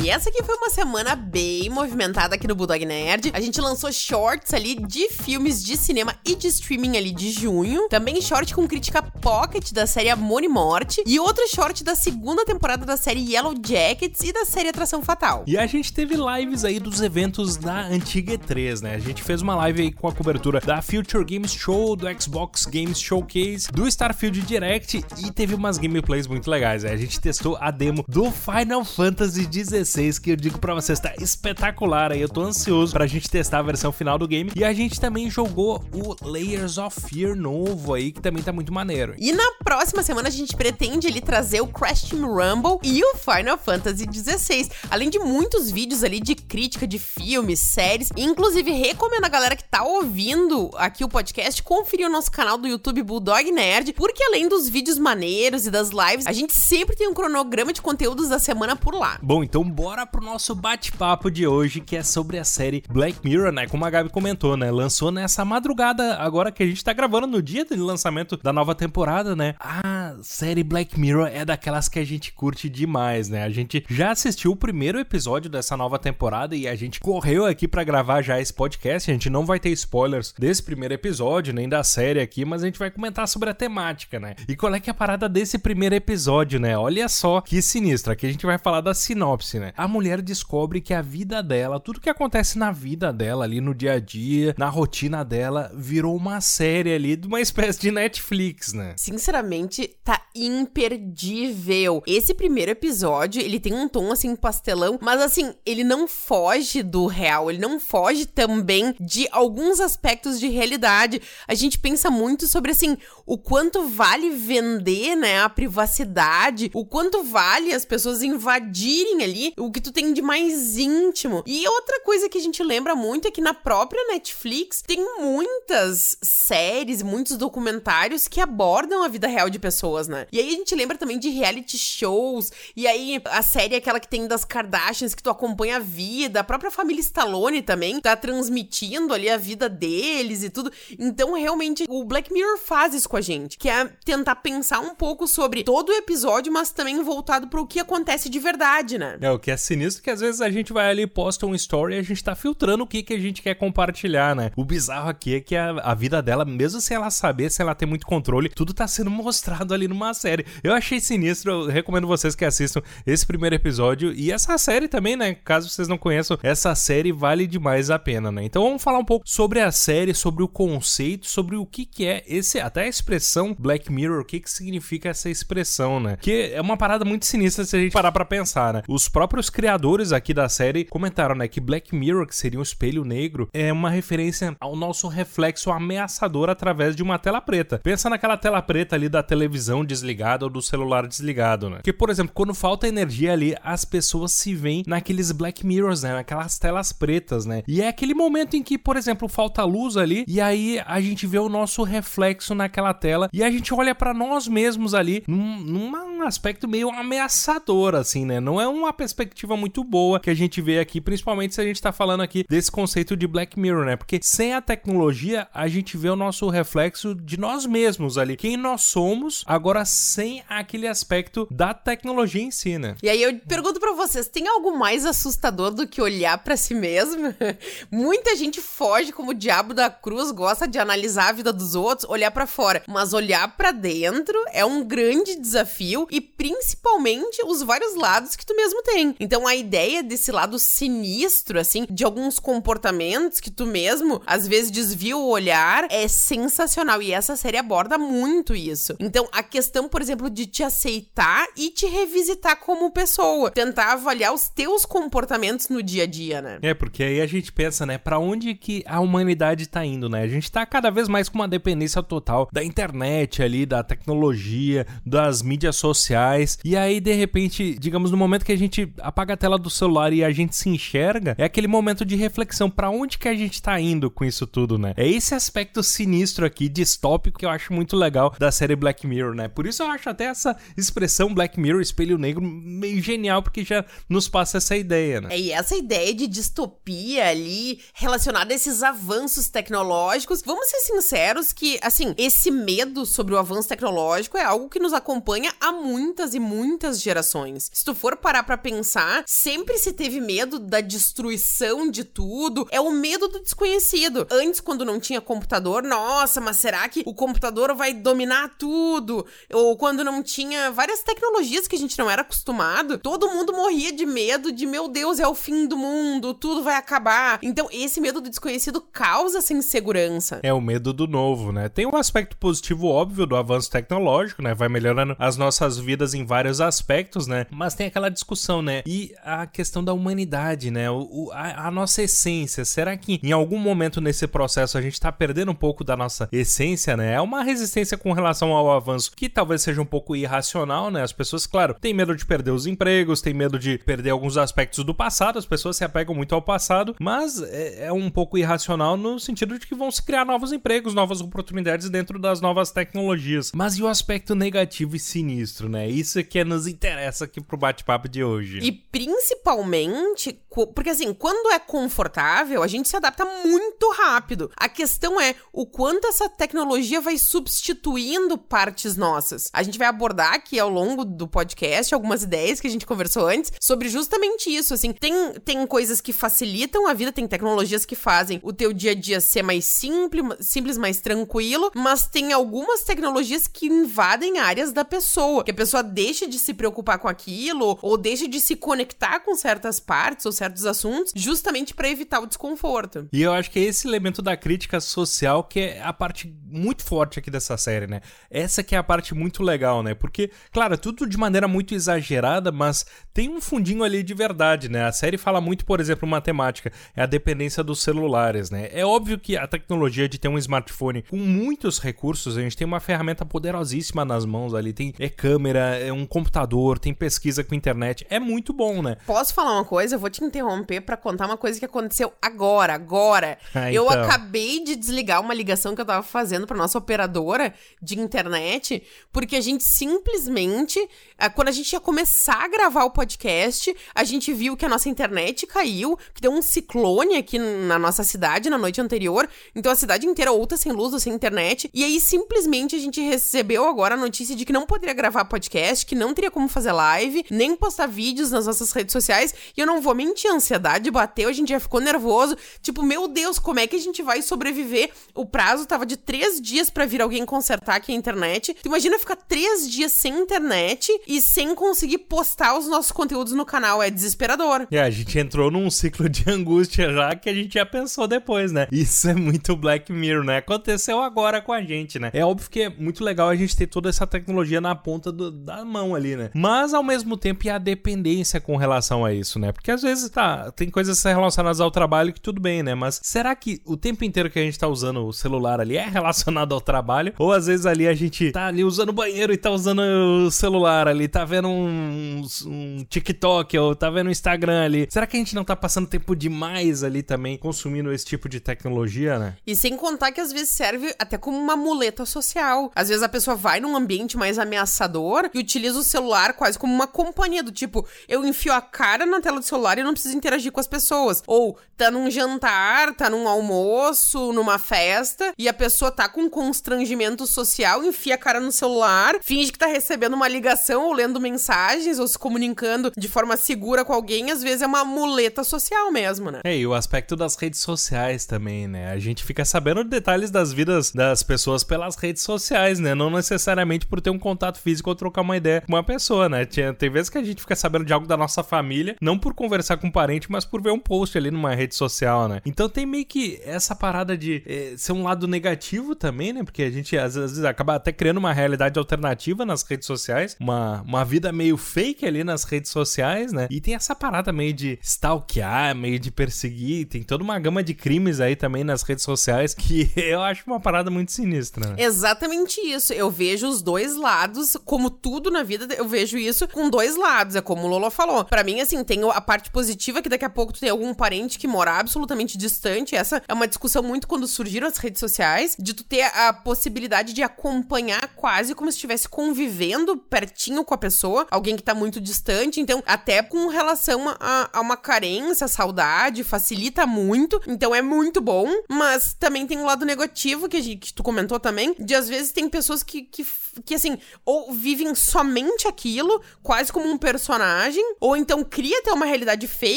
E 0.00 0.10
essa 0.10 0.30
aqui 0.30 0.44
foi 0.44 0.54
uma 0.54 0.70
semana 0.70 1.16
bem 1.16 1.68
movimentada 1.68 2.36
aqui 2.36 2.46
no 2.46 2.54
Bulldog 2.54 2.86
Nerd. 2.86 3.32
A 3.34 3.40
gente 3.40 3.60
lançou 3.60 3.92
shorts 3.92 4.54
ali 4.54 4.76
de 4.76 5.08
filmes 5.10 5.64
de 5.64 5.76
cinema 5.76 6.14
e 6.24 6.36
de 6.36 6.46
streaming 6.46 6.96
ali 6.96 7.10
de 7.10 7.32
junho. 7.32 7.88
Também 7.88 8.20
short 8.20 8.54
com 8.54 8.66
crítica 8.68 9.02
pocket 9.02 9.72
da 9.72 9.88
série 9.88 10.08
Amor 10.08 10.44
e 10.44 10.48
Morte. 10.48 11.02
E 11.04 11.18
outro 11.18 11.42
short 11.48 11.82
da 11.82 11.96
segunda 11.96 12.44
temporada 12.44 12.86
da 12.86 12.96
série 12.96 13.32
Yellow 13.32 13.54
Jackets 13.54 14.22
e 14.22 14.32
da 14.32 14.44
série 14.44 14.68
Atração 14.68 15.02
Fatal. 15.02 15.42
E 15.48 15.58
a 15.58 15.66
gente 15.66 15.92
teve 15.92 16.14
lives 16.14 16.64
aí 16.64 16.78
dos 16.78 17.00
eventos 17.00 17.56
da 17.56 17.80
antiga 17.80 18.38
E3, 18.38 18.80
né? 18.82 18.94
A 18.94 19.00
gente 19.00 19.20
fez 19.20 19.42
uma 19.42 19.56
live 19.56 19.82
aí 19.82 19.92
com 19.92 20.06
a 20.06 20.12
cobertura 20.12 20.60
da 20.60 20.80
Future 20.80 21.24
Games 21.24 21.52
Show, 21.52 21.96
do 21.96 22.06
Xbox 22.20 22.66
Games 22.66 23.00
Showcase, 23.00 23.66
do 23.72 23.86
Starfield 23.88 24.42
Direct 24.42 25.04
e 25.18 25.32
teve 25.32 25.56
umas 25.56 25.76
gameplays 25.76 26.28
muito 26.28 26.48
legais. 26.48 26.84
Né? 26.84 26.92
A 26.92 26.96
gente 26.96 27.20
testou 27.20 27.58
a 27.60 27.72
demo 27.72 28.04
do 28.06 28.30
Final 28.30 28.84
Fantasy 28.84 29.44
XVI 29.88 30.20
que 30.20 30.30
eu 30.30 30.36
digo 30.36 30.58
para 30.58 30.74
vocês, 30.74 31.00
tá 31.00 31.12
espetacular 31.20 32.12
aí. 32.12 32.20
Eu 32.20 32.28
tô 32.28 32.42
ansioso 32.42 32.92
pra 32.92 33.06
gente 33.06 33.28
testar 33.28 33.58
a 33.58 33.62
versão 33.62 33.90
final 33.90 34.18
do 34.18 34.28
game. 34.28 34.50
E 34.54 34.64
a 34.64 34.72
gente 34.72 35.00
também 35.00 35.30
jogou 35.30 35.84
o 35.92 36.14
Layers 36.26 36.78
of 36.78 37.00
Fear 37.00 37.34
novo 37.34 37.94
aí, 37.94 38.12
que 38.12 38.20
também 38.20 38.42
tá 38.42 38.52
muito 38.52 38.72
maneiro. 38.72 39.14
E 39.18 39.32
na 39.32 39.52
próxima 39.64 40.02
semana 40.02 40.28
a 40.28 40.30
gente 40.30 40.54
pretende 40.54 41.06
ali 41.06 41.20
trazer 41.20 41.60
o 41.60 41.66
Crash 41.66 42.02
Team 42.02 42.26
Rumble 42.26 42.78
e 42.82 43.02
o 43.02 43.14
Final 43.16 43.58
Fantasy 43.58 44.06
XVI. 44.12 44.70
Além 44.90 45.10
de 45.10 45.18
muitos 45.18 45.70
vídeos 45.70 46.04
ali 46.04 46.20
de 46.20 46.34
crítica 46.34 46.86
de 46.86 46.98
filmes, 46.98 47.60
séries. 47.60 48.10
Inclusive, 48.16 48.70
recomendo 48.72 49.24
a 49.24 49.28
galera 49.28 49.56
que 49.56 49.64
tá 49.64 49.82
ouvindo 49.82 50.70
aqui 50.76 51.04
o 51.04 51.08
podcast 51.08 51.62
conferir 51.62 52.06
o 52.06 52.10
nosso 52.10 52.30
canal 52.30 52.58
do 52.58 52.68
YouTube 52.68 53.02
Bulldog 53.02 53.50
Nerd, 53.50 53.92
porque 53.92 54.22
além 54.22 54.48
dos 54.48 54.68
vídeos 54.68 54.98
maneiros 54.98 55.66
e 55.66 55.70
das 55.70 55.90
lives, 55.90 56.26
a 56.26 56.32
gente 56.32 56.52
sempre 56.52 56.96
tem 56.96 57.08
um 57.08 57.14
cronograma 57.14 57.72
de 57.72 57.80
conteúdos 57.80 58.28
da 58.28 58.38
semana 58.38 58.76
por 58.76 58.94
lá. 58.94 59.18
Bom, 59.22 59.42
então 59.42 59.64
bora 59.78 60.04
pro 60.04 60.20
nosso 60.20 60.56
bate-papo 60.56 61.30
de 61.30 61.46
hoje, 61.46 61.80
que 61.80 61.94
é 61.94 62.02
sobre 62.02 62.36
a 62.36 62.42
série 62.42 62.82
Black 62.90 63.20
Mirror, 63.22 63.52
né? 63.52 63.68
Como 63.68 63.84
a 63.84 63.90
Gabi 63.90 64.10
comentou, 64.10 64.56
né? 64.56 64.72
Lançou 64.72 65.12
nessa 65.12 65.44
madrugada, 65.44 66.16
agora 66.16 66.50
que 66.50 66.64
a 66.64 66.66
gente 66.66 66.82
tá 66.82 66.92
gravando 66.92 67.28
no 67.28 67.40
dia 67.40 67.64
do 67.64 67.86
lançamento 67.86 68.36
da 68.36 68.52
nova 68.52 68.74
temporada, 68.74 69.36
né? 69.36 69.54
A 69.60 70.16
série 70.20 70.64
Black 70.64 70.98
Mirror 70.98 71.28
é 71.28 71.44
daquelas 71.44 71.88
que 71.88 72.00
a 72.00 72.04
gente 72.04 72.32
curte 72.32 72.68
demais, 72.68 73.28
né? 73.28 73.44
A 73.44 73.50
gente 73.50 73.86
já 73.88 74.10
assistiu 74.10 74.50
o 74.50 74.56
primeiro 74.56 74.98
episódio 74.98 75.48
dessa 75.48 75.76
nova 75.76 75.96
temporada 75.96 76.56
e 76.56 76.66
a 76.66 76.74
gente 76.74 76.98
correu 76.98 77.46
aqui 77.46 77.68
para 77.68 77.84
gravar 77.84 78.20
já 78.20 78.40
esse 78.40 78.52
podcast. 78.52 79.08
A 79.08 79.14
gente 79.14 79.30
não 79.30 79.46
vai 79.46 79.60
ter 79.60 79.70
spoilers 79.70 80.34
desse 80.36 80.60
primeiro 80.60 80.94
episódio, 80.94 81.54
nem 81.54 81.68
da 81.68 81.84
série 81.84 82.20
aqui, 82.20 82.44
mas 82.44 82.64
a 82.64 82.66
gente 82.66 82.80
vai 82.80 82.90
comentar 82.90 83.28
sobre 83.28 83.48
a 83.48 83.54
temática, 83.54 84.18
né? 84.18 84.34
E 84.48 84.56
qual 84.56 84.74
é 84.74 84.80
que 84.80 84.90
é 84.90 84.92
a 84.92 84.94
parada 84.94 85.28
desse 85.28 85.56
primeiro 85.56 85.94
episódio, 85.94 86.58
né? 86.58 86.76
Olha 86.76 87.08
só 87.08 87.40
que 87.40 87.62
sinistro. 87.62 88.12
Aqui 88.12 88.26
a 88.26 88.32
gente 88.32 88.44
vai 88.44 88.58
falar 88.58 88.80
da 88.80 88.92
sinopse, 88.92 89.60
né? 89.60 89.67
Né? 89.68 89.72
A 89.76 89.86
mulher 89.86 90.22
descobre 90.22 90.80
que 90.80 90.94
a 90.94 91.02
vida 91.02 91.42
dela, 91.42 91.80
tudo 91.80 92.00
que 92.00 92.10
acontece 92.10 92.58
na 92.58 92.72
vida 92.72 93.12
dela, 93.12 93.44
ali 93.44 93.60
no 93.60 93.74
dia 93.74 93.94
a 93.94 94.00
dia, 94.00 94.54
na 94.58 94.68
rotina 94.68 95.24
dela, 95.24 95.70
virou 95.74 96.16
uma 96.16 96.40
série 96.40 96.94
ali 96.94 97.16
de 97.16 97.26
uma 97.26 97.40
espécie 97.42 97.80
de 97.80 97.90
Netflix, 97.90 98.72
né? 98.72 98.94
Sinceramente, 98.96 99.96
tá 100.02 100.22
imperdível. 100.34 102.02
Esse 102.06 102.34
primeiro 102.34 102.70
episódio, 102.70 103.42
ele 103.42 103.60
tem 103.60 103.74
um 103.74 103.88
tom 103.88 104.10
assim 104.10 104.34
pastelão, 104.34 104.98
mas 105.00 105.20
assim, 105.20 105.54
ele 105.66 105.84
não 105.84 106.06
foge 106.06 106.82
do 106.82 107.06
real, 107.06 107.50
ele 107.50 107.58
não 107.58 107.78
foge 107.78 108.26
também 108.26 108.94
de 109.00 109.28
alguns 109.30 109.80
aspectos 109.80 110.38
de 110.40 110.48
realidade. 110.48 111.20
A 111.46 111.54
gente 111.54 111.78
pensa 111.78 112.10
muito 112.10 112.46
sobre 112.46 112.70
assim, 112.70 112.96
o 113.26 113.36
quanto 113.36 113.88
vale 113.88 114.30
vender, 114.30 115.16
né, 115.16 115.40
a 115.40 115.48
privacidade, 115.48 116.70
o 116.72 116.84
quanto 116.84 117.22
vale 117.24 117.72
as 117.72 117.84
pessoas 117.84 118.22
invadirem 118.22 119.22
ali 119.22 119.52
o 119.58 119.70
que 119.70 119.80
tu 119.80 119.92
tem 119.92 120.12
de 120.12 120.22
mais 120.22 120.76
íntimo. 120.76 121.42
E 121.46 121.66
outra 121.68 122.00
coisa 122.00 122.28
que 122.28 122.38
a 122.38 122.40
gente 122.40 122.62
lembra 122.62 122.94
muito 122.94 123.28
é 123.28 123.30
que 123.30 123.40
na 123.40 123.54
própria 123.54 124.06
Netflix 124.08 124.82
tem 124.82 124.98
muitas 125.20 126.16
séries, 126.22 127.02
muitos 127.02 127.36
documentários 127.36 128.28
que 128.28 128.40
abordam 128.40 129.02
a 129.02 129.08
vida 129.08 129.26
real 129.26 129.50
de 129.50 129.58
pessoas, 129.58 130.08
né? 130.08 130.26
E 130.32 130.38
aí 130.38 130.48
a 130.48 130.56
gente 130.56 130.74
lembra 130.74 130.96
também 130.96 131.18
de 131.18 131.28
reality 131.28 131.76
shows, 131.76 132.52
e 132.76 132.86
aí 132.86 133.20
a 133.26 133.42
série 133.42 133.74
é 133.74 133.78
aquela 133.78 134.00
que 134.00 134.08
tem 134.08 134.26
das 134.26 134.44
Kardashians 134.44 135.14
que 135.14 135.22
tu 135.22 135.30
acompanha 135.30 135.76
a 135.76 135.80
vida, 135.80 136.40
a 136.40 136.44
própria 136.44 136.70
família 136.70 137.00
Stallone 137.00 137.62
também 137.62 138.00
tá 138.00 138.16
transmitindo 138.16 139.12
ali 139.12 139.28
a 139.28 139.36
vida 139.36 139.68
deles 139.68 140.42
e 140.42 140.50
tudo. 140.50 140.72
Então, 140.98 141.34
realmente, 141.34 141.84
o 141.88 142.04
Black 142.04 142.32
Mirror 142.32 142.58
faz 142.58 142.94
isso 142.94 143.08
com 143.08 143.16
a 143.16 143.20
gente, 143.20 143.58
que 143.58 143.68
é 143.68 143.86
tentar 144.04 144.36
pensar 144.36 144.80
um 144.80 144.94
pouco 144.94 145.26
sobre 145.26 145.62
todo 145.62 145.90
o 145.90 145.94
episódio, 145.94 146.52
mas 146.52 146.70
também 146.70 147.02
voltado 147.02 147.48
para 147.48 147.60
o 147.60 147.66
que 147.66 147.80
acontece 147.80 148.28
de 148.28 148.38
verdade, 148.38 148.98
né? 148.98 149.18
É 149.20 149.30
o 149.30 149.38
que 149.38 149.47
que 149.48 149.52
é 149.52 149.56
sinistro 149.56 150.02
que 150.02 150.10
às 150.10 150.20
vezes 150.20 150.42
a 150.42 150.50
gente 150.50 150.74
vai 150.74 150.90
ali, 150.90 151.06
posta 151.06 151.46
um 151.46 151.54
story 151.54 151.94
e 151.94 151.98
a 151.98 152.02
gente 152.02 152.22
tá 152.22 152.34
filtrando 152.34 152.84
o 152.84 152.86
que, 152.86 153.02
que 153.02 153.14
a 153.14 153.18
gente 153.18 153.40
quer 153.40 153.54
compartilhar, 153.54 154.36
né? 154.36 154.50
O 154.54 154.62
bizarro 154.62 155.08
aqui 155.08 155.36
é 155.36 155.40
que 155.40 155.56
a, 155.56 155.70
a 155.70 155.94
vida 155.94 156.20
dela, 156.20 156.44
mesmo 156.44 156.82
sem 156.82 156.94
ela 156.94 157.10
saber, 157.10 157.50
sem 157.50 157.64
ela 157.64 157.74
ter 157.74 157.86
muito 157.86 158.06
controle, 158.06 158.50
tudo 158.50 158.74
tá 158.74 158.86
sendo 158.86 159.08
mostrado 159.10 159.72
ali 159.72 159.88
numa 159.88 160.12
série. 160.12 160.44
Eu 160.62 160.74
achei 160.74 161.00
sinistro, 161.00 161.50
eu 161.50 161.66
recomendo 161.66 162.06
vocês 162.06 162.34
que 162.34 162.44
assistam 162.44 162.82
esse 163.06 163.24
primeiro 163.24 163.56
episódio 163.56 164.12
e 164.12 164.30
essa 164.30 164.58
série 164.58 164.86
também, 164.86 165.16
né? 165.16 165.32
Caso 165.32 165.70
vocês 165.70 165.88
não 165.88 165.96
conheçam, 165.96 166.38
essa 166.42 166.74
série 166.74 167.10
vale 167.10 167.46
demais 167.46 167.88
a 167.88 167.98
pena, 167.98 168.30
né? 168.30 168.44
Então 168.44 168.62
vamos 168.62 168.82
falar 168.82 168.98
um 168.98 169.04
pouco 169.04 169.26
sobre 169.26 169.60
a 169.60 169.72
série, 169.72 170.12
sobre 170.12 170.42
o 170.42 170.48
conceito, 170.48 171.26
sobre 171.26 171.56
o 171.56 171.64
que 171.64 171.86
que 171.86 172.06
é 172.06 172.22
esse, 172.28 172.60
até 172.60 172.82
a 172.82 172.88
expressão 172.88 173.56
Black 173.58 173.90
Mirror, 173.90 174.20
o 174.20 174.24
que 174.26 174.40
que 174.40 174.50
significa 174.50 175.08
essa 175.08 175.30
expressão, 175.30 175.98
né? 175.98 176.18
Que 176.20 176.52
é 176.52 176.60
uma 176.60 176.76
parada 176.76 177.02
muito 177.02 177.24
sinistra 177.24 177.64
se 177.64 177.74
a 177.74 177.80
gente 177.80 177.92
parar 177.92 178.12
pra 178.12 178.26
pensar, 178.26 178.74
né? 178.74 178.82
Os 178.86 179.08
próprios 179.08 179.37
próprios 179.38 179.50
criadores 179.50 180.12
aqui 180.12 180.34
da 180.34 180.48
série 180.48 180.84
comentaram, 180.84 181.34
né, 181.34 181.46
que 181.46 181.60
Black 181.60 181.94
Mirror, 181.94 182.26
que 182.26 182.34
seria 182.34 182.58
um 182.58 182.62
espelho 182.62 183.04
negro, 183.04 183.48
é 183.52 183.72
uma 183.72 183.88
referência 183.88 184.56
ao 184.58 184.74
nosso 184.74 185.06
reflexo 185.06 185.70
ameaçador 185.70 186.50
através 186.50 186.96
de 186.96 187.04
uma 187.04 187.20
tela 187.20 187.40
preta. 187.40 187.78
Pensa 187.78 188.10
naquela 188.10 188.36
tela 188.36 188.60
preta 188.60 188.96
ali 188.96 189.08
da 189.08 189.22
televisão 189.22 189.84
desligada 189.84 190.44
ou 190.44 190.50
do 190.50 190.60
celular 190.60 191.06
desligado, 191.06 191.70
né? 191.70 191.76
Porque, 191.76 191.92
por 191.92 192.10
exemplo, 192.10 192.32
quando 192.34 192.52
falta 192.52 192.88
energia 192.88 193.32
ali, 193.32 193.54
as 193.62 193.84
pessoas 193.84 194.32
se 194.32 194.54
veem 194.54 194.82
naqueles 194.88 195.30
Black 195.30 195.64
Mirrors, 195.64 196.02
né? 196.02 196.14
Naquelas 196.14 196.58
telas 196.58 196.92
pretas, 196.92 197.46
né? 197.46 197.62
E 197.68 197.80
é 197.80 197.86
aquele 197.86 198.14
momento 198.14 198.56
em 198.56 198.62
que, 198.62 198.76
por 198.76 198.96
exemplo, 198.96 199.28
falta 199.28 199.62
luz 199.62 199.96
ali 199.96 200.24
e 200.26 200.40
aí 200.40 200.80
a 200.84 201.00
gente 201.00 201.28
vê 201.28 201.38
o 201.38 201.48
nosso 201.48 201.84
reflexo 201.84 202.56
naquela 202.56 202.92
tela 202.92 203.28
e 203.32 203.44
a 203.44 203.50
gente 203.50 203.72
olha 203.72 203.94
para 203.94 204.12
nós 204.12 204.48
mesmos 204.48 204.94
ali 204.94 205.22
num, 205.28 205.60
num 205.60 206.22
aspecto 206.26 206.66
meio 206.66 206.90
ameaçador, 206.90 207.94
assim, 207.94 208.24
né? 208.24 208.40
Não 208.40 208.60
é 208.60 208.66
uma 208.66 208.92
perspectiva 208.92 209.27
perspectiva 209.28 209.56
muito 209.56 209.84
boa 209.84 210.18
que 210.18 210.30
a 210.30 210.34
gente 210.34 210.60
vê 210.60 210.80
aqui, 210.80 211.00
principalmente 211.00 211.54
se 211.54 211.60
a 211.60 211.64
gente 211.64 211.80
tá 211.80 211.92
falando 211.92 212.22
aqui 212.22 212.44
desse 212.48 212.70
conceito 212.70 213.16
de 213.16 213.26
Black 213.26 213.58
Mirror, 213.58 213.84
né? 213.84 213.96
Porque 213.96 214.18
sem 214.22 214.54
a 214.54 214.62
tecnologia, 214.62 215.46
a 215.52 215.68
gente 215.68 215.96
vê 215.96 216.08
o 216.08 216.16
nosso 216.16 216.48
reflexo 216.48 217.14
de 217.14 217.38
nós 217.38 217.66
mesmos 217.66 218.16
ali. 218.16 218.36
Quem 218.36 218.56
nós 218.56 218.82
somos, 218.82 219.44
agora 219.46 219.84
sem 219.84 220.42
aquele 220.48 220.88
aspecto 220.88 221.46
da 221.50 221.74
tecnologia 221.74 222.42
em 222.42 222.50
si, 222.50 222.78
né? 222.78 222.96
E 223.02 223.08
aí 223.08 223.22
eu 223.22 223.38
pergunto 223.46 223.78
para 223.78 223.92
vocês, 223.92 224.28
tem 224.28 224.48
algo 224.48 224.76
mais 224.76 225.04
assustador 225.04 225.70
do 225.70 225.86
que 225.86 226.00
olhar 226.00 226.38
para 226.38 226.56
si 226.56 226.74
mesmo? 226.74 227.34
Muita 227.90 228.34
gente 228.34 228.60
foge 228.60 229.12
como 229.12 229.32
o 229.32 229.34
diabo 229.34 229.74
da 229.74 229.90
cruz, 229.90 230.30
gosta 230.30 230.66
de 230.66 230.78
analisar 230.78 231.28
a 231.28 231.32
vida 231.32 231.52
dos 231.52 231.74
outros, 231.74 232.08
olhar 232.08 232.30
para 232.30 232.46
fora, 232.46 232.82
mas 232.88 233.12
olhar 233.12 233.56
para 233.56 233.72
dentro 233.72 234.38
é 234.52 234.64
um 234.64 234.82
grande 234.82 235.36
desafio 235.36 236.06
e 236.10 236.20
principalmente 236.20 237.42
os 237.44 237.62
vários 237.62 237.94
lados 237.94 238.34
que 238.34 238.46
tu 238.46 238.56
mesmo 238.56 238.82
tem. 238.82 239.14
Então 239.20 239.46
a 239.46 239.54
ideia 239.54 240.02
desse 240.02 240.30
lado 240.30 240.58
sinistro, 240.58 241.58
assim, 241.58 241.86
de 241.90 242.04
alguns 242.04 242.38
comportamentos 242.38 243.40
que 243.40 243.50
tu 243.50 243.66
mesmo 243.66 244.20
às 244.26 244.46
vezes 244.46 244.70
desvia 244.70 245.16
o 245.16 245.28
olhar 245.28 245.86
é 245.90 246.06
sensacional. 246.08 247.02
E 247.02 247.12
essa 247.12 247.36
série 247.36 247.56
aborda 247.56 247.98
muito 247.98 248.54
isso. 248.54 248.94
Então, 249.00 249.28
a 249.32 249.42
questão, 249.42 249.88
por 249.88 250.00
exemplo, 250.00 250.30
de 250.30 250.46
te 250.46 250.62
aceitar 250.62 251.46
e 251.56 251.70
te 251.70 251.86
revisitar 251.86 252.58
como 252.58 252.90
pessoa, 252.90 253.50
tentar 253.50 253.92
avaliar 253.92 254.32
os 254.32 254.48
teus 254.48 254.84
comportamentos 254.84 255.68
no 255.68 255.82
dia 255.82 256.04
a 256.04 256.06
dia, 256.06 256.42
né? 256.42 256.58
É, 256.62 256.74
porque 256.74 257.02
aí 257.02 257.20
a 257.20 257.26
gente 257.26 257.52
pensa, 257.52 257.84
né, 257.84 257.98
para 257.98 258.18
onde 258.18 258.54
que 258.54 258.82
a 258.86 259.00
humanidade 259.00 259.68
tá 259.68 259.84
indo, 259.84 260.08
né? 260.08 260.22
A 260.22 260.28
gente 260.28 260.50
tá 260.50 260.64
cada 260.64 260.90
vez 260.90 261.08
mais 261.08 261.28
com 261.28 261.38
uma 261.38 261.48
dependência 261.48 262.02
total 262.02 262.48
da 262.52 262.62
internet 262.62 263.42
ali, 263.42 263.66
da 263.66 263.82
tecnologia, 263.82 264.86
das 265.04 265.42
mídias 265.42 265.76
sociais. 265.76 266.58
E 266.64 266.76
aí, 266.76 267.00
de 267.00 267.12
repente, 267.12 267.76
digamos, 267.78 268.10
no 268.10 268.16
momento 268.16 268.44
que 268.44 268.52
a 268.52 268.58
gente 268.58 268.92
apaga 269.08 269.34
a 269.34 269.36
tela 269.36 269.58
do 269.58 269.70
celular 269.70 270.12
e 270.12 270.22
a 270.22 270.30
gente 270.30 270.54
se 270.54 270.68
enxerga, 270.68 271.34
é 271.38 271.44
aquele 271.44 271.66
momento 271.66 272.04
de 272.04 272.14
reflexão 272.14 272.68
para 272.68 272.90
onde 272.90 273.16
que 273.16 273.26
a 273.26 273.34
gente 273.34 273.62
tá 273.62 273.80
indo 273.80 274.10
com 274.10 274.24
isso 274.24 274.46
tudo, 274.46 274.78
né? 274.78 274.92
É 274.96 275.08
esse 275.08 275.34
aspecto 275.34 275.82
sinistro 275.82 276.44
aqui, 276.44 276.68
distópico, 276.68 277.38
que 277.38 277.46
eu 277.46 277.50
acho 277.50 277.72
muito 277.72 277.96
legal 277.96 278.34
da 278.38 278.52
série 278.52 278.76
Black 278.76 279.06
Mirror, 279.06 279.34
né? 279.34 279.48
Por 279.48 279.66
isso 279.66 279.82
eu 279.82 279.86
acho 279.88 280.10
até 280.10 280.24
essa 280.24 280.56
expressão 280.76 281.32
Black 281.32 281.58
Mirror, 281.58 281.80
espelho 281.80 282.18
negro, 282.18 282.42
meio 282.42 283.02
genial, 283.02 283.42
porque 283.42 283.64
já 283.64 283.84
nos 284.08 284.28
passa 284.28 284.58
essa 284.58 284.76
ideia, 284.76 285.22
né? 285.22 285.28
É, 285.30 285.40
e 285.40 285.52
essa 285.52 285.74
ideia 285.74 286.12
de 286.12 286.26
distopia 286.26 287.28
ali, 287.28 287.80
relacionada 287.94 288.52
a 288.52 288.56
esses 288.56 288.82
avanços 288.82 289.48
tecnológicos, 289.48 290.42
vamos 290.44 290.68
ser 290.68 290.80
sinceros 290.80 291.52
que, 291.52 291.78
assim, 291.82 292.14
esse 292.18 292.50
medo 292.50 293.06
sobre 293.06 293.34
o 293.34 293.38
avanço 293.38 293.68
tecnológico 293.68 294.36
é 294.36 294.44
algo 294.44 294.68
que 294.68 294.78
nos 294.78 294.92
acompanha 294.92 295.52
há 295.60 295.72
muitas 295.72 296.34
e 296.34 296.38
muitas 296.38 297.00
gerações. 297.00 297.70
Se 297.72 297.84
tu 297.84 297.94
for 297.94 298.16
parar 298.16 298.42
pra 298.42 298.58
pensar, 298.58 298.87
sempre 299.26 299.78
se 299.78 299.92
teve 299.92 300.20
medo 300.20 300.58
da 300.58 300.80
destruição 300.80 301.90
de 301.90 302.04
tudo, 302.04 302.66
é 302.70 302.80
o 302.80 302.90
medo 302.90 303.28
do 303.28 303.40
desconhecido. 303.40 304.26
Antes, 304.30 304.60
quando 304.60 304.84
não 304.84 305.00
tinha 305.00 305.20
computador, 305.20 305.82
nossa, 305.82 306.40
mas 306.40 306.56
será 306.56 306.88
que 306.88 307.02
o 307.06 307.14
computador 307.14 307.74
vai 307.74 307.92
dominar 307.92 308.56
tudo? 308.58 309.26
Ou 309.52 309.76
quando 309.76 310.04
não 310.04 310.22
tinha 310.22 310.70
várias 310.70 311.02
tecnologias 311.02 311.66
que 311.66 311.76
a 311.76 311.78
gente 311.78 311.98
não 311.98 312.10
era 312.10 312.22
acostumado, 312.22 312.98
todo 312.98 313.30
mundo 313.30 313.52
morria 313.52 313.92
de 313.92 314.06
medo 314.06 314.52
de, 314.52 314.66
meu 314.66 314.88
Deus, 314.88 315.18
é 315.18 315.26
o 315.26 315.34
fim 315.34 315.66
do 315.66 315.76
mundo, 315.76 316.34
tudo 316.34 316.62
vai 316.62 316.76
acabar. 316.76 317.38
Então, 317.42 317.68
esse 317.72 318.00
medo 318.00 318.20
do 318.20 318.28
desconhecido 318.28 318.80
causa 318.80 319.38
essa 319.38 319.52
insegurança. 319.52 320.40
É 320.42 320.52
o 320.52 320.60
medo 320.60 320.92
do 320.92 321.06
novo, 321.06 321.52
né? 321.52 321.68
Tem 321.68 321.86
um 321.86 321.96
aspecto 321.96 322.36
positivo 322.36 322.86
óbvio 322.86 323.26
do 323.26 323.36
avanço 323.36 323.70
tecnológico, 323.70 324.42
né? 324.42 324.54
Vai 324.54 324.68
melhorando 324.68 325.16
as 325.18 325.36
nossas 325.36 325.78
vidas 325.78 326.14
em 326.14 326.24
vários 326.24 326.60
aspectos, 326.60 327.26
né? 327.26 327.46
Mas 327.50 327.74
tem 327.74 327.86
aquela 327.86 328.08
discussão, 328.08 328.62
né? 328.62 328.77
E 328.86 329.14
a 329.22 329.46
questão 329.46 329.82
da 329.82 329.92
humanidade, 329.92 330.70
né? 330.70 330.90
O, 330.90 331.30
a, 331.32 331.68
a 331.68 331.70
nossa 331.70 332.02
essência. 332.02 332.64
Será 332.64 332.96
que 332.96 333.20
em 333.22 333.32
algum 333.32 333.58
momento 333.58 334.00
nesse 334.00 334.26
processo 334.26 334.76
a 334.78 334.82
gente 334.82 335.00
tá 335.00 335.10
perdendo 335.10 335.52
um 335.52 335.54
pouco 335.54 335.84
da 335.84 335.96
nossa 335.96 336.28
essência, 336.32 336.96
né? 336.96 337.14
É 337.14 337.20
uma 337.20 337.42
resistência 337.42 337.96
com 337.96 338.12
relação 338.12 338.52
ao 338.52 338.70
avanço 338.70 339.12
que 339.14 339.28
talvez 339.28 339.62
seja 339.62 339.80
um 339.80 339.86
pouco 339.86 340.14
irracional, 340.14 340.90
né? 340.90 341.02
As 341.02 341.12
pessoas, 341.12 341.46
claro, 341.46 341.74
têm 341.74 341.94
medo 341.94 342.14
de 342.14 342.24
perder 342.24 342.50
os 342.50 342.66
empregos, 342.66 343.20
têm 343.20 343.34
medo 343.34 343.58
de 343.58 343.78
perder 343.78 344.10
alguns 344.10 344.36
aspectos 344.36 344.84
do 344.84 344.94
passado, 344.94 345.38
as 345.38 345.46
pessoas 345.46 345.76
se 345.76 345.84
apegam 345.84 346.14
muito 346.14 346.34
ao 346.34 346.42
passado, 346.42 346.94
mas 347.00 347.40
é, 347.42 347.86
é 347.86 347.92
um 347.92 348.10
pouco 348.10 348.38
irracional 348.38 348.96
no 348.96 349.18
sentido 349.18 349.58
de 349.58 349.66
que 349.66 349.74
vão 349.74 349.90
se 349.90 350.02
criar 350.02 350.24
novos 350.24 350.52
empregos, 350.52 350.94
novas 350.94 351.20
oportunidades 351.20 351.88
dentro 351.88 352.18
das 352.18 352.40
novas 352.40 352.70
tecnologias. 352.70 353.52
Mas 353.54 353.74
e 353.74 353.82
o 353.82 353.88
aspecto 353.88 354.34
negativo 354.34 354.96
e 354.96 354.98
sinistro, 354.98 355.68
né? 355.68 355.88
Isso 355.88 356.18
é 356.18 356.22
que 356.22 356.42
nos 356.44 356.66
interessa 356.66 357.24
aqui 357.24 357.40
pro 357.40 357.56
bate-papo 357.56 358.08
de 358.08 358.22
hoje. 358.22 358.58
E 358.68 358.72
principalmente, 358.72 360.44
porque 360.66 360.90
assim, 360.90 361.12
quando 361.14 361.50
é 361.52 361.58
confortável, 361.58 362.62
a 362.62 362.66
gente 362.66 362.88
se 362.88 362.96
adapta 362.96 363.24
muito 363.44 363.90
rápido. 363.90 364.50
A 364.56 364.68
questão 364.68 365.20
é 365.20 365.34
o 365.52 365.66
quanto 365.66 366.06
essa 366.06 366.28
tecnologia 366.28 367.00
vai 367.00 367.18
substituindo 367.18 368.36
partes 368.36 368.96
nossas. 368.96 369.48
A 369.52 369.62
gente 369.62 369.78
vai 369.78 369.88
abordar 369.88 370.34
aqui 370.34 370.58
ao 370.58 370.68
longo 370.68 371.04
do 371.04 371.26
podcast 371.26 371.94
algumas 371.94 372.22
ideias 372.22 372.60
que 372.60 372.66
a 372.66 372.70
gente 372.70 372.86
conversou 372.86 373.26
antes 373.26 373.52
sobre 373.60 373.88
justamente 373.88 374.54
isso. 374.54 374.74
Assim, 374.74 374.92
tem, 374.92 375.32
tem 375.44 375.66
coisas 375.66 376.00
que 376.00 376.12
facilitam 376.12 376.86
a 376.86 376.94
vida, 376.94 377.12
tem 377.12 377.26
tecnologias 377.26 377.84
que 377.84 377.96
fazem 377.96 378.40
o 378.42 378.52
teu 378.52 378.72
dia 378.72 378.92
a 378.92 378.94
dia 378.94 379.20
ser 379.20 379.42
mais 379.42 379.64
simples, 379.64 380.24
simples, 380.40 380.78
mais 380.78 381.00
tranquilo, 381.00 381.70
mas 381.74 382.06
tem 382.06 382.32
algumas 382.32 382.82
tecnologias 382.82 383.46
que 383.46 383.66
invadem 383.66 384.38
áreas 384.38 384.72
da 384.72 384.84
pessoa, 384.84 385.44
que 385.44 385.50
a 385.50 385.54
pessoa 385.54 385.82
deixa 385.82 386.26
de 386.26 386.38
se 386.38 386.54
preocupar 386.54 386.98
com 386.98 387.08
aquilo 387.08 387.78
ou 387.82 387.96
deixa 387.96 388.28
de 388.28 388.40
se 388.40 388.56
conectar 388.56 389.20
com 389.20 389.34
certas 389.34 389.80
partes 389.80 390.26
ou 390.26 390.32
certos 390.48 390.66
assuntos, 390.66 391.12
justamente 391.14 391.74
para 391.74 391.88
evitar 391.88 392.20
o 392.20 392.26
desconforto. 392.26 393.08
E 393.12 393.22
eu 393.22 393.32
acho 393.32 393.50
que 393.50 393.58
é 393.58 393.62
esse 393.62 393.86
elemento 393.86 394.22
da 394.22 394.36
crítica 394.36 394.80
social 394.80 395.44
que 395.44 395.60
é 395.60 395.82
a 395.82 395.92
parte 395.92 396.34
muito 396.44 396.82
forte 396.82 397.18
aqui 397.18 397.30
dessa 397.30 397.56
série, 397.56 397.86
né? 397.86 398.00
Essa 398.30 398.62
que 398.62 398.74
é 398.74 398.78
a 398.78 398.82
parte 398.82 399.14
muito 399.14 399.42
legal, 399.42 399.82
né? 399.82 399.94
Porque, 399.94 400.30
claro, 400.50 400.74
é 400.74 400.76
tudo 400.76 401.06
de 401.06 401.16
maneira 401.16 401.46
muito 401.46 401.74
exagerada, 401.74 402.50
mas 402.50 402.86
tem 403.12 403.28
um 403.28 403.40
fundinho 403.40 403.84
ali 403.84 404.02
de 404.02 404.14
verdade, 404.14 404.68
né? 404.68 404.84
A 404.84 404.92
série 404.92 405.18
fala 405.18 405.40
muito, 405.40 405.64
por 405.64 405.80
exemplo, 405.80 406.08
matemática, 406.08 406.72
é 406.96 407.02
a 407.02 407.06
dependência 407.06 407.62
dos 407.62 407.82
celulares, 407.82 408.50
né? 408.50 408.68
É 408.72 408.84
óbvio 408.84 409.18
que 409.18 409.36
a 409.36 409.46
tecnologia 409.46 410.08
de 410.08 410.18
ter 410.18 410.28
um 410.28 410.38
smartphone 410.38 411.02
com 411.02 411.16
muitos 411.16 411.78
recursos, 411.78 412.36
a 412.36 412.40
gente 412.40 412.56
tem 412.56 412.66
uma 412.66 412.80
ferramenta 412.80 413.26
poderosíssima 413.26 414.04
nas 414.04 414.24
mãos 414.24 414.54
ali, 414.54 414.72
tem 414.72 414.94
é 414.98 415.08
câmera, 415.08 415.76
é 415.76 415.92
um 415.92 416.06
computador, 416.06 416.78
tem 416.78 416.94
pesquisa 416.94 417.44
com 417.44 417.54
internet, 417.54 418.06
é 418.08 418.18
muito 418.18 418.52
bom, 418.52 418.82
né? 418.82 418.96
Posso 419.06 419.34
falar 419.34 419.54
uma 419.54 419.64
coisa? 419.64 419.96
Eu 419.96 419.98
vou 419.98 420.08
te 420.08 420.24
interromper 420.28 420.80
para 420.82 420.96
contar 420.96 421.26
uma 421.26 421.36
coisa 421.36 421.58
que 421.58 421.64
aconteceu 421.64 422.12
agora, 422.22 422.74
agora. 422.74 423.38
Ah, 423.54 423.70
então. 423.70 423.72
Eu 423.72 423.90
acabei 423.90 424.62
de 424.62 424.76
desligar 424.76 425.20
uma 425.20 425.34
ligação 425.34 425.74
que 425.74 425.80
eu 425.80 425.84
tava 425.84 426.02
fazendo 426.02 426.46
para 426.46 426.56
nossa 426.56 426.78
operadora 426.78 427.52
de 427.82 427.98
internet, 427.98 428.82
porque 429.12 429.36
a 429.36 429.40
gente 429.40 429.64
simplesmente, 429.64 430.78
ah, 431.18 431.30
quando 431.30 431.48
a 431.48 431.52
gente 431.52 431.72
ia 431.72 431.80
começar 431.80 432.44
a 432.44 432.48
gravar 432.48 432.84
o 432.84 432.90
podcast, 432.90 433.74
a 433.94 434.04
gente 434.04 434.32
viu 434.32 434.56
que 434.56 434.64
a 434.64 434.68
nossa 434.68 434.88
internet 434.88 435.46
caiu, 435.46 435.98
que 436.14 436.20
deu 436.20 436.30
um 436.30 436.42
ciclone 436.42 437.16
aqui 437.16 437.38
na 437.38 437.78
nossa 437.78 438.04
cidade 438.04 438.50
na 438.50 438.58
noite 438.58 438.80
anterior, 438.80 439.28
então 439.54 439.72
a 439.72 439.74
cidade 439.74 440.06
inteira 440.06 440.32
ou 440.32 440.46
tá 440.46 440.56
sem 440.56 440.72
luz 440.72 440.92
ou 440.92 441.00
sem 441.00 441.12
internet, 441.12 441.70
e 441.72 441.84
aí 441.84 442.00
simplesmente 442.00 442.76
a 442.76 442.78
gente 442.78 443.00
recebeu 443.00 443.66
agora 443.66 443.94
a 443.94 443.98
notícia 443.98 444.36
de 444.36 444.44
que 444.44 444.52
não 444.52 444.66
poderia 444.66 444.94
gravar 444.94 445.24
podcast, 445.24 445.84
que 445.86 445.94
não 445.94 446.14
teria 446.14 446.30
como 446.30 446.48
fazer 446.48 446.72
live, 446.72 447.24
nem 447.30 447.56
postar 447.56 447.86
vídeos 447.86 448.30
nas 448.30 448.46
nossas 448.46 448.72
redes 448.72 448.92
sociais, 448.92 449.34
e 449.56 449.60
eu 449.60 449.66
não 449.66 449.80
vou 449.80 449.94
mentir, 449.94 450.17
a 450.26 450.32
ansiedade 450.32 450.90
bateu, 450.90 451.28
a 451.28 451.32
gente 451.32 451.50
já 451.50 451.60
ficou 451.60 451.80
nervoso, 451.80 452.36
tipo, 452.62 452.82
meu 452.82 453.06
Deus, 453.06 453.38
como 453.38 453.60
é 453.60 453.66
que 453.66 453.76
a 453.76 453.80
gente 453.80 454.02
vai 454.02 454.22
sobreviver? 454.22 454.90
O 455.14 455.26
prazo 455.26 455.66
tava 455.66 455.86
de 455.86 455.96
três 455.96 456.40
dias 456.40 456.70
para 456.70 456.86
vir 456.86 457.02
alguém 457.02 457.24
consertar 457.24 457.76
aqui 457.76 457.92
a 457.92 457.94
internet, 457.94 458.54
tu 458.54 458.68
imagina 458.68 458.98
ficar 458.98 459.16
três 459.16 459.70
dias 459.70 459.92
sem 459.92 460.18
internet 460.18 460.90
e 461.06 461.20
sem 461.20 461.54
conseguir 461.54 461.98
postar 461.98 462.58
os 462.58 462.66
nossos 462.66 462.90
conteúdos 462.90 463.32
no 463.32 463.44
canal, 463.44 463.82
é 463.82 463.90
desesperador. 463.90 464.66
É, 464.70 464.80
a 464.80 464.90
gente 464.90 465.18
entrou 465.18 465.50
num 465.50 465.70
ciclo 465.70 466.08
de 466.08 466.28
angústia 466.28 466.92
já 466.92 467.14
que 467.14 467.28
a 467.28 467.34
gente 467.34 467.54
já 467.54 467.66
pensou 467.66 468.08
depois, 468.08 468.50
né? 468.52 468.66
Isso 468.72 469.08
é 469.08 469.14
muito 469.14 469.54
Black 469.56 469.92
Mirror, 469.92 470.24
né? 470.24 470.38
Aconteceu 470.38 471.00
agora 471.00 471.42
com 471.42 471.52
a 471.52 471.62
gente, 471.62 471.98
né? 471.98 472.10
É 472.12 472.24
óbvio 472.24 472.50
que 472.50 472.62
é 472.62 472.68
muito 472.68 473.04
legal 473.04 473.28
a 473.28 473.36
gente 473.36 473.56
ter 473.56 473.66
toda 473.66 473.88
essa 473.88 474.06
tecnologia 474.06 474.60
na 474.60 474.74
ponta 474.74 475.12
do, 475.12 475.30
da 475.30 475.64
mão 475.64 475.94
ali, 475.94 476.16
né? 476.16 476.30
Mas 476.34 476.72
ao 476.72 476.82
mesmo 476.82 477.16
tempo 477.16 477.46
e 477.46 477.50
a 477.50 477.58
dependência 477.58 478.40
com 478.40 478.56
relação 478.56 479.04
a 479.04 479.12
isso, 479.12 479.38
né? 479.38 479.52
Porque 479.52 479.70
às 479.70 479.82
vezes 479.82 480.07
tá, 480.10 480.50
tem 480.52 480.70
coisas 480.70 481.02
relacionadas 481.02 481.60
ao 481.60 481.70
trabalho 481.70 482.12
que 482.12 482.20
tudo 482.20 482.40
bem, 482.40 482.62
né? 482.62 482.74
Mas 482.74 483.00
será 483.02 483.34
que 483.34 483.60
o 483.64 483.76
tempo 483.76 484.04
inteiro 484.04 484.30
que 484.30 484.38
a 484.38 484.42
gente 484.42 484.58
tá 484.58 484.68
usando 484.68 485.06
o 485.06 485.12
celular 485.12 485.60
ali 485.60 485.76
é 485.76 485.86
relacionado 485.88 486.54
ao 486.54 486.60
trabalho? 486.60 487.12
Ou 487.18 487.32
às 487.32 487.46
vezes 487.46 487.66
ali 487.66 487.86
a 487.86 487.94
gente 487.94 488.32
tá 488.32 488.46
ali 488.46 488.64
usando 488.64 488.90
o 488.90 488.92
banheiro 488.92 489.32
e 489.32 489.36
tá 489.36 489.50
usando 489.50 489.80
o 489.80 490.30
celular 490.30 490.88
ali, 490.88 491.08
tá 491.08 491.24
vendo 491.24 491.48
um, 491.48 492.22
um 492.46 492.84
TikTok 492.88 493.56
ou 493.58 493.74
tá 493.74 493.90
vendo 493.90 494.08
o 494.08 494.10
Instagram 494.10 494.64
ali. 494.64 494.86
Será 494.90 495.06
que 495.06 495.16
a 495.16 495.20
gente 495.20 495.34
não 495.34 495.44
tá 495.44 495.56
passando 495.56 495.86
tempo 495.86 496.14
demais 496.14 496.82
ali 496.82 497.02
também 497.02 497.36
consumindo 497.36 497.92
esse 497.92 498.04
tipo 498.04 498.28
de 498.28 498.40
tecnologia, 498.40 499.18
né? 499.18 499.36
E 499.46 499.54
sem 499.54 499.76
contar 499.76 500.12
que 500.12 500.20
às 500.20 500.32
vezes 500.32 500.50
serve 500.50 500.94
até 500.98 501.16
como 501.16 501.38
uma 501.38 501.56
muleta 501.56 502.04
social. 502.04 502.70
Às 502.74 502.88
vezes 502.88 503.02
a 503.02 503.08
pessoa 503.08 503.36
vai 503.36 503.60
num 503.60 503.76
ambiente 503.76 504.16
mais 504.16 504.38
ameaçador 504.38 505.30
e 505.32 505.38
utiliza 505.38 505.78
o 505.78 505.82
celular 505.82 506.32
quase 506.34 506.58
como 506.58 506.72
uma 506.72 506.86
companhia 506.86 507.42
do 507.42 507.52
tipo, 507.52 507.86
eu 508.08 508.24
enfio 508.24 508.52
a 508.52 508.60
cara 508.60 509.06
na 509.06 509.20
tela 509.20 509.38
do 509.38 509.44
celular 509.44 509.78
e 509.78 509.82
não 509.82 509.94
preciso 509.98 510.16
interagir 510.16 510.52
com 510.52 510.60
as 510.60 510.66
pessoas. 510.66 511.22
Ou 511.26 511.58
tá 511.76 511.90
num 511.90 512.10
jantar, 512.10 512.94
tá 512.94 513.10
num 513.10 513.28
almoço, 513.28 514.32
numa 514.32 514.58
festa 514.58 515.32
e 515.36 515.48
a 515.48 515.52
pessoa 515.52 515.90
tá 515.90 516.08
com 516.08 516.28
constrangimento 516.30 517.26
social, 517.26 517.84
enfia 517.84 518.14
a 518.14 518.18
cara 518.18 518.40
no 518.40 518.50
celular, 518.50 519.16
finge 519.20 519.52
que 519.52 519.58
tá 519.58 519.66
recebendo 519.66 520.14
uma 520.14 520.28
ligação 520.28 520.86
ou 520.86 520.92
lendo 520.92 521.20
mensagens 521.20 521.98
ou 521.98 522.06
se 522.06 522.18
comunicando 522.18 522.92
de 522.96 523.08
forma 523.08 523.36
segura 523.36 523.84
com 523.84 523.92
alguém, 523.92 524.30
às 524.30 524.42
vezes 524.42 524.62
é 524.62 524.66
uma 524.66 524.84
muleta 524.84 525.44
social 525.44 525.92
mesmo, 525.92 526.30
né? 526.30 526.40
É, 526.44 526.56
e 526.56 526.66
o 526.66 526.74
aspecto 526.74 527.14
das 527.14 527.36
redes 527.36 527.60
sociais 527.60 528.26
também, 528.26 528.66
né? 528.66 528.90
A 528.90 528.98
gente 528.98 529.24
fica 529.24 529.44
sabendo 529.44 529.84
detalhes 529.84 530.30
das 530.30 530.52
vidas 530.52 530.90
das 530.90 531.22
pessoas 531.22 531.62
pelas 531.64 531.96
redes 531.96 532.22
sociais, 532.22 532.78
né? 532.78 532.94
Não 532.94 533.10
necessariamente 533.10 533.86
por 533.86 534.00
ter 534.00 534.10
um 534.10 534.18
contato 534.18 534.58
físico 534.58 534.90
ou 534.90 534.96
trocar 534.96 535.22
uma 535.22 535.36
ideia 535.36 535.60
com 535.60 535.72
uma 535.72 535.84
pessoa, 535.84 536.28
né? 536.28 536.44
Tem 536.44 536.90
vezes 536.90 537.08
que 537.08 537.18
a 537.18 537.24
gente 537.24 537.40
fica 537.40 537.56
sabendo 537.56 537.84
de 537.84 537.92
algo 537.92 538.06
da 538.06 538.16
nossa 538.16 538.42
família, 538.42 538.96
não 539.00 539.18
por 539.18 539.34
conversar 539.34 539.76
com 539.76 539.87
com 539.88 539.90
um 539.90 539.90
parente, 539.90 540.30
mas 540.30 540.44
por 540.44 540.62
ver 540.62 540.70
um 540.70 540.78
post 540.78 541.16
ali 541.16 541.30
numa 541.30 541.54
rede 541.54 541.74
social, 541.74 542.28
né? 542.28 542.40
Então 542.44 542.68
tem 542.68 542.86
meio 542.86 543.04
que 543.04 543.40
essa 543.44 543.74
parada 543.74 544.16
de 544.16 544.42
é, 544.46 544.74
ser 544.76 544.92
um 544.92 545.02
lado 545.02 545.26
negativo 545.26 545.94
também, 545.94 546.32
né? 546.32 546.44
Porque 546.44 546.62
a 546.62 546.70
gente 546.70 546.96
às 546.96 547.14
vezes 547.14 547.44
acaba 547.44 547.74
até 547.74 547.90
criando 547.92 548.18
uma 548.18 548.32
realidade 548.32 548.78
alternativa 548.78 549.44
nas 549.44 549.62
redes 549.62 549.86
sociais, 549.86 550.36
uma, 550.38 550.82
uma 550.82 551.04
vida 551.04 551.32
meio 551.32 551.56
fake 551.56 552.06
ali 552.06 552.22
nas 552.22 552.44
redes 552.44 552.70
sociais, 552.70 553.32
né? 553.32 553.48
E 553.50 553.60
tem 553.60 553.74
essa 553.74 553.94
parada 553.94 554.32
meio 554.32 554.52
de 554.52 554.78
stalkear, 554.82 555.74
meio 555.74 555.98
de 555.98 556.10
perseguir, 556.10 556.86
tem 556.86 557.02
toda 557.02 557.24
uma 557.24 557.38
gama 557.38 557.62
de 557.62 557.74
crimes 557.74 558.20
aí 558.20 558.36
também 558.36 558.62
nas 558.62 558.82
redes 558.82 559.04
sociais 559.04 559.54
que 559.54 559.90
eu 559.96 560.20
acho 560.22 560.44
uma 560.46 560.60
parada 560.60 560.90
muito 560.90 561.12
sinistra. 561.12 561.70
Né? 561.70 561.76
Exatamente 561.78 562.60
isso. 562.60 562.92
Eu 562.92 563.10
vejo 563.10 563.48
os 563.48 563.62
dois 563.62 563.96
lados, 563.96 564.56
como 564.64 564.90
tudo 564.90 565.30
na 565.30 565.42
vida, 565.42 565.74
eu 565.74 565.88
vejo 565.88 566.18
isso 566.18 566.46
com 566.48 566.68
dois 566.68 566.96
lados. 566.96 567.36
É 567.36 567.40
como 567.40 567.64
o 567.64 567.68
Lolo 567.68 567.90
falou. 567.90 568.24
Para 568.24 568.44
mim, 568.44 568.60
assim, 568.60 568.82
tem 568.84 568.98
a 569.10 569.20
parte 569.20 569.50
positiva 569.50 569.77
que 570.02 570.08
daqui 570.08 570.24
a 570.24 570.30
pouco 570.30 570.52
tu 570.52 570.60
tem 570.60 570.70
algum 570.70 570.92
parente 570.92 571.38
que 571.38 571.46
mora 571.46 571.72
absolutamente 571.72 572.36
distante. 572.36 572.96
Essa 572.96 573.22
é 573.26 573.34
uma 573.34 573.48
discussão 573.48 573.82
muito 573.82 574.06
quando 574.06 574.26
surgiram 574.26 574.66
as 574.66 574.78
redes 574.78 575.00
sociais, 575.00 575.56
de 575.58 575.74
tu 575.74 575.84
ter 575.84 576.02
a 576.02 576.32
possibilidade 576.32 577.12
de 577.12 577.22
acompanhar 577.22 578.08
quase 578.16 578.54
como 578.54 578.70
se 578.70 578.76
estivesse 578.76 579.08
convivendo 579.08 579.96
pertinho 579.96 580.64
com 580.64 580.74
a 580.74 580.78
pessoa, 580.78 581.26
alguém 581.30 581.56
que 581.56 581.62
tá 581.62 581.74
muito 581.74 582.00
distante. 582.00 582.60
Então, 582.60 582.82
até 582.86 583.22
com 583.22 583.48
relação 583.48 584.08
a, 584.20 584.50
a 584.52 584.60
uma 584.60 584.76
carência, 584.76 585.48
saudade, 585.48 586.24
facilita 586.24 586.86
muito. 586.86 587.40
Então 587.46 587.74
é 587.74 587.82
muito 587.82 588.20
bom. 588.20 588.48
Mas 588.68 589.14
também 589.18 589.46
tem 589.46 589.58
um 589.58 589.64
lado 589.64 589.84
negativo 589.84 590.48
que, 590.48 590.56
a 590.56 590.60
gente, 590.60 590.78
que 590.78 590.92
tu 590.92 591.02
comentou 591.02 591.38
também, 591.38 591.74
de 591.78 591.94
às 591.94 592.08
vezes 592.08 592.32
tem 592.32 592.48
pessoas 592.48 592.82
que, 592.82 593.02
que 593.02 593.24
que 593.64 593.74
assim, 593.74 593.98
ou 594.24 594.52
vivem 594.52 594.94
somente 594.94 595.66
aquilo, 595.66 596.22
quase 596.42 596.72
como 596.72 596.88
um 596.88 596.98
personagem, 596.98 597.84
ou 598.00 598.16
então 598.16 598.44
cria 598.44 598.78
até 598.78 598.92
uma 598.92 599.06
realidade 599.06 599.46
fake. 599.46 599.67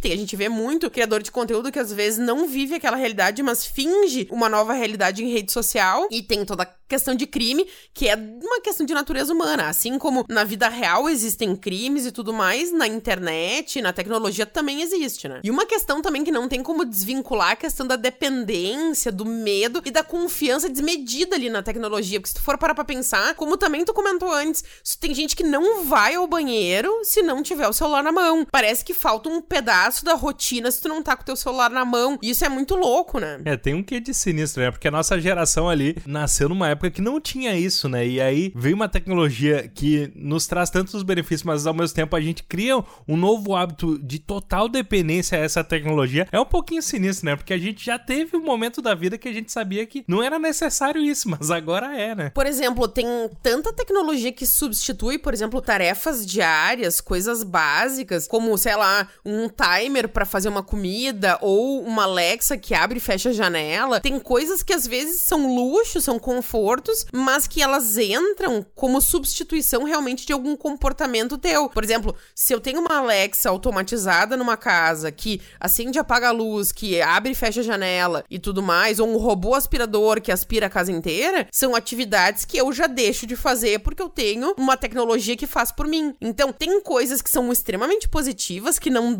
Tem, 0.00 0.12
a 0.12 0.16
gente 0.16 0.36
vê 0.36 0.48
muito 0.48 0.90
criador 0.90 1.22
de 1.22 1.30
conteúdo 1.30 1.70
que 1.70 1.78
às 1.78 1.92
vezes 1.92 2.18
não 2.18 2.46
vive 2.46 2.74
aquela 2.74 2.96
realidade, 2.96 3.42
mas 3.42 3.64
finge 3.64 4.26
uma 4.30 4.48
nova 4.48 4.72
realidade 4.72 5.22
em 5.22 5.32
rede 5.32 5.52
social 5.52 6.08
e 6.10 6.22
tem 6.22 6.44
toda 6.44 6.62
a 6.62 6.68
questão 6.88 7.14
de 7.14 7.26
crime, 7.26 7.66
que 7.92 8.08
é 8.08 8.14
uma 8.14 8.60
questão 8.60 8.86
de 8.86 8.94
natureza 8.94 9.32
humana. 9.32 9.68
Assim 9.68 9.98
como 9.98 10.24
na 10.28 10.44
vida 10.44 10.68
real 10.68 11.08
existem 11.08 11.54
crimes 11.56 12.06
e 12.06 12.12
tudo 12.12 12.32
mais, 12.32 12.72
na 12.72 12.86
internet, 12.86 13.80
na 13.82 13.92
tecnologia 13.92 14.46
também 14.46 14.82
existe, 14.82 15.28
né? 15.28 15.40
E 15.42 15.50
uma 15.50 15.66
questão 15.66 16.00
também 16.00 16.24
que 16.24 16.30
não 16.30 16.48
tem 16.48 16.62
como 16.62 16.84
desvincular 16.84 17.52
a 17.52 17.56
questão 17.56 17.86
da 17.86 17.96
dependência, 17.96 19.10
do 19.12 19.24
medo 19.24 19.82
e 19.84 19.90
da 19.90 20.02
confiança 20.02 20.68
desmedida 20.68 21.36
ali 21.36 21.50
na 21.50 21.62
tecnologia. 21.62 22.20
Porque 22.20 22.30
se 22.30 22.36
tu 22.36 22.42
for 22.42 22.56
parar 22.56 22.74
pra 22.74 22.84
pensar, 22.84 23.34
como 23.34 23.56
também 23.56 23.84
tu 23.84 23.92
comentou 23.92 24.32
antes, 24.32 24.64
tem 25.00 25.14
gente 25.14 25.36
que 25.36 25.42
não 25.42 25.84
vai 25.84 26.14
ao 26.14 26.26
banheiro 26.26 26.90
se 27.04 27.22
não 27.22 27.42
tiver 27.42 27.68
o 27.68 27.72
celular 27.72 28.02
na 28.02 28.12
mão. 28.12 28.46
Parece 28.50 28.84
que 28.84 28.94
falta 28.94 29.28
um 29.28 29.40
pedaço 29.40 29.65
da 30.04 30.14
rotina 30.14 30.70
se 30.70 30.80
tu 30.80 30.88
não 30.88 31.02
tá 31.02 31.16
com 31.16 31.22
o 31.22 31.26
teu 31.26 31.36
celular 31.36 31.70
na 31.70 31.84
mão. 31.84 32.18
E 32.22 32.30
isso 32.30 32.44
é 32.44 32.48
muito 32.48 32.74
louco, 32.74 33.18
né? 33.18 33.40
É, 33.44 33.56
tem 33.56 33.74
um 33.74 33.82
quê 33.82 34.00
de 34.00 34.14
sinistro, 34.14 34.62
né? 34.62 34.70
Porque 34.70 34.88
a 34.88 34.90
nossa 34.90 35.20
geração 35.20 35.68
ali 35.68 35.96
nasceu 36.06 36.48
numa 36.48 36.68
época 36.68 36.90
que 36.90 37.02
não 37.02 37.20
tinha 37.20 37.56
isso, 37.56 37.88
né? 37.88 38.06
E 38.06 38.20
aí 38.20 38.52
veio 38.54 38.76
uma 38.76 38.88
tecnologia 38.88 39.68
que 39.68 40.10
nos 40.14 40.46
traz 40.46 40.70
tantos 40.70 41.02
benefícios, 41.02 41.42
mas 41.42 41.66
ao 41.66 41.74
mesmo 41.74 41.94
tempo 41.94 42.14
a 42.16 42.20
gente 42.20 42.42
cria 42.42 42.76
um 43.08 43.16
novo 43.16 43.54
hábito 43.54 43.98
de 43.98 44.18
total 44.18 44.68
dependência 44.68 45.38
a 45.38 45.40
essa 45.40 45.62
tecnologia. 45.62 46.28
É 46.30 46.40
um 46.40 46.44
pouquinho 46.44 46.82
sinistro, 46.82 47.26
né? 47.26 47.36
Porque 47.36 47.52
a 47.52 47.58
gente 47.58 47.84
já 47.84 47.98
teve 47.98 48.36
um 48.36 48.44
momento 48.44 48.80
da 48.80 48.94
vida 48.94 49.18
que 49.18 49.28
a 49.28 49.32
gente 49.32 49.50
sabia 49.50 49.86
que 49.86 50.04
não 50.06 50.22
era 50.22 50.38
necessário 50.38 51.00
isso, 51.02 51.28
mas 51.28 51.50
agora 51.50 51.96
é, 51.98 52.14
né? 52.14 52.30
Por 52.30 52.46
exemplo, 52.46 52.86
tem 52.88 53.06
tanta 53.42 53.72
tecnologia 53.72 54.32
que 54.32 54.46
substitui, 54.46 55.18
por 55.18 55.34
exemplo, 55.34 55.60
tarefas 55.60 56.26
diárias, 56.26 57.00
coisas 57.00 57.42
básicas, 57.42 58.26
como, 58.26 58.56
sei 58.58 58.76
lá, 58.76 59.08
um 59.24 59.48
timer 59.56 60.08
para 60.08 60.24
fazer 60.24 60.48
uma 60.48 60.62
comida 60.62 61.38
ou 61.40 61.82
uma 61.82 62.04
Alexa 62.04 62.56
que 62.56 62.74
abre 62.74 62.98
e 62.98 63.00
fecha 63.00 63.30
a 63.30 63.32
janela. 63.32 64.00
Tem 64.00 64.18
coisas 64.20 64.62
que 64.62 64.72
às 64.72 64.86
vezes 64.86 65.22
são 65.22 65.54
luxos, 65.54 66.04
são 66.04 66.18
confortos, 66.18 67.06
mas 67.12 67.46
que 67.46 67.62
elas 67.62 67.96
entram 67.96 68.64
como 68.74 69.00
substituição 69.00 69.84
realmente 69.84 70.26
de 70.26 70.32
algum 70.32 70.56
comportamento 70.56 71.38
teu. 71.38 71.68
Por 71.68 71.82
exemplo, 71.82 72.14
se 72.34 72.52
eu 72.52 72.60
tenho 72.60 72.80
uma 72.80 72.98
Alexa 72.98 73.48
automatizada 73.48 74.36
numa 74.36 74.56
casa 74.56 75.10
que 75.10 75.40
acende 75.58 75.98
e 75.98 76.00
apaga 76.00 76.28
a 76.28 76.32
luz, 76.32 76.72
que 76.72 77.00
abre 77.00 77.32
e 77.32 77.34
fecha 77.34 77.60
a 77.60 77.64
janela 77.64 78.24
e 78.30 78.38
tudo 78.38 78.62
mais, 78.62 78.98
ou 78.98 79.08
um 79.08 79.16
robô 79.16 79.54
aspirador 79.54 80.20
que 80.20 80.32
aspira 80.32 80.66
a 80.66 80.70
casa 80.70 80.92
inteira, 80.92 81.48
são 81.50 81.74
atividades 81.74 82.44
que 82.44 82.56
eu 82.56 82.72
já 82.72 82.86
deixo 82.86 83.26
de 83.26 83.36
fazer 83.36 83.80
porque 83.80 84.02
eu 84.02 84.08
tenho 84.08 84.54
uma 84.58 84.76
tecnologia 84.76 85.36
que 85.36 85.46
faz 85.46 85.70
por 85.72 85.86
mim. 85.86 86.14
Então, 86.20 86.52
tem 86.52 86.80
coisas 86.80 87.22
que 87.22 87.30
são 87.30 87.50
extremamente 87.52 88.08
positivas, 88.08 88.78
que 88.78 88.90
não 88.90 89.12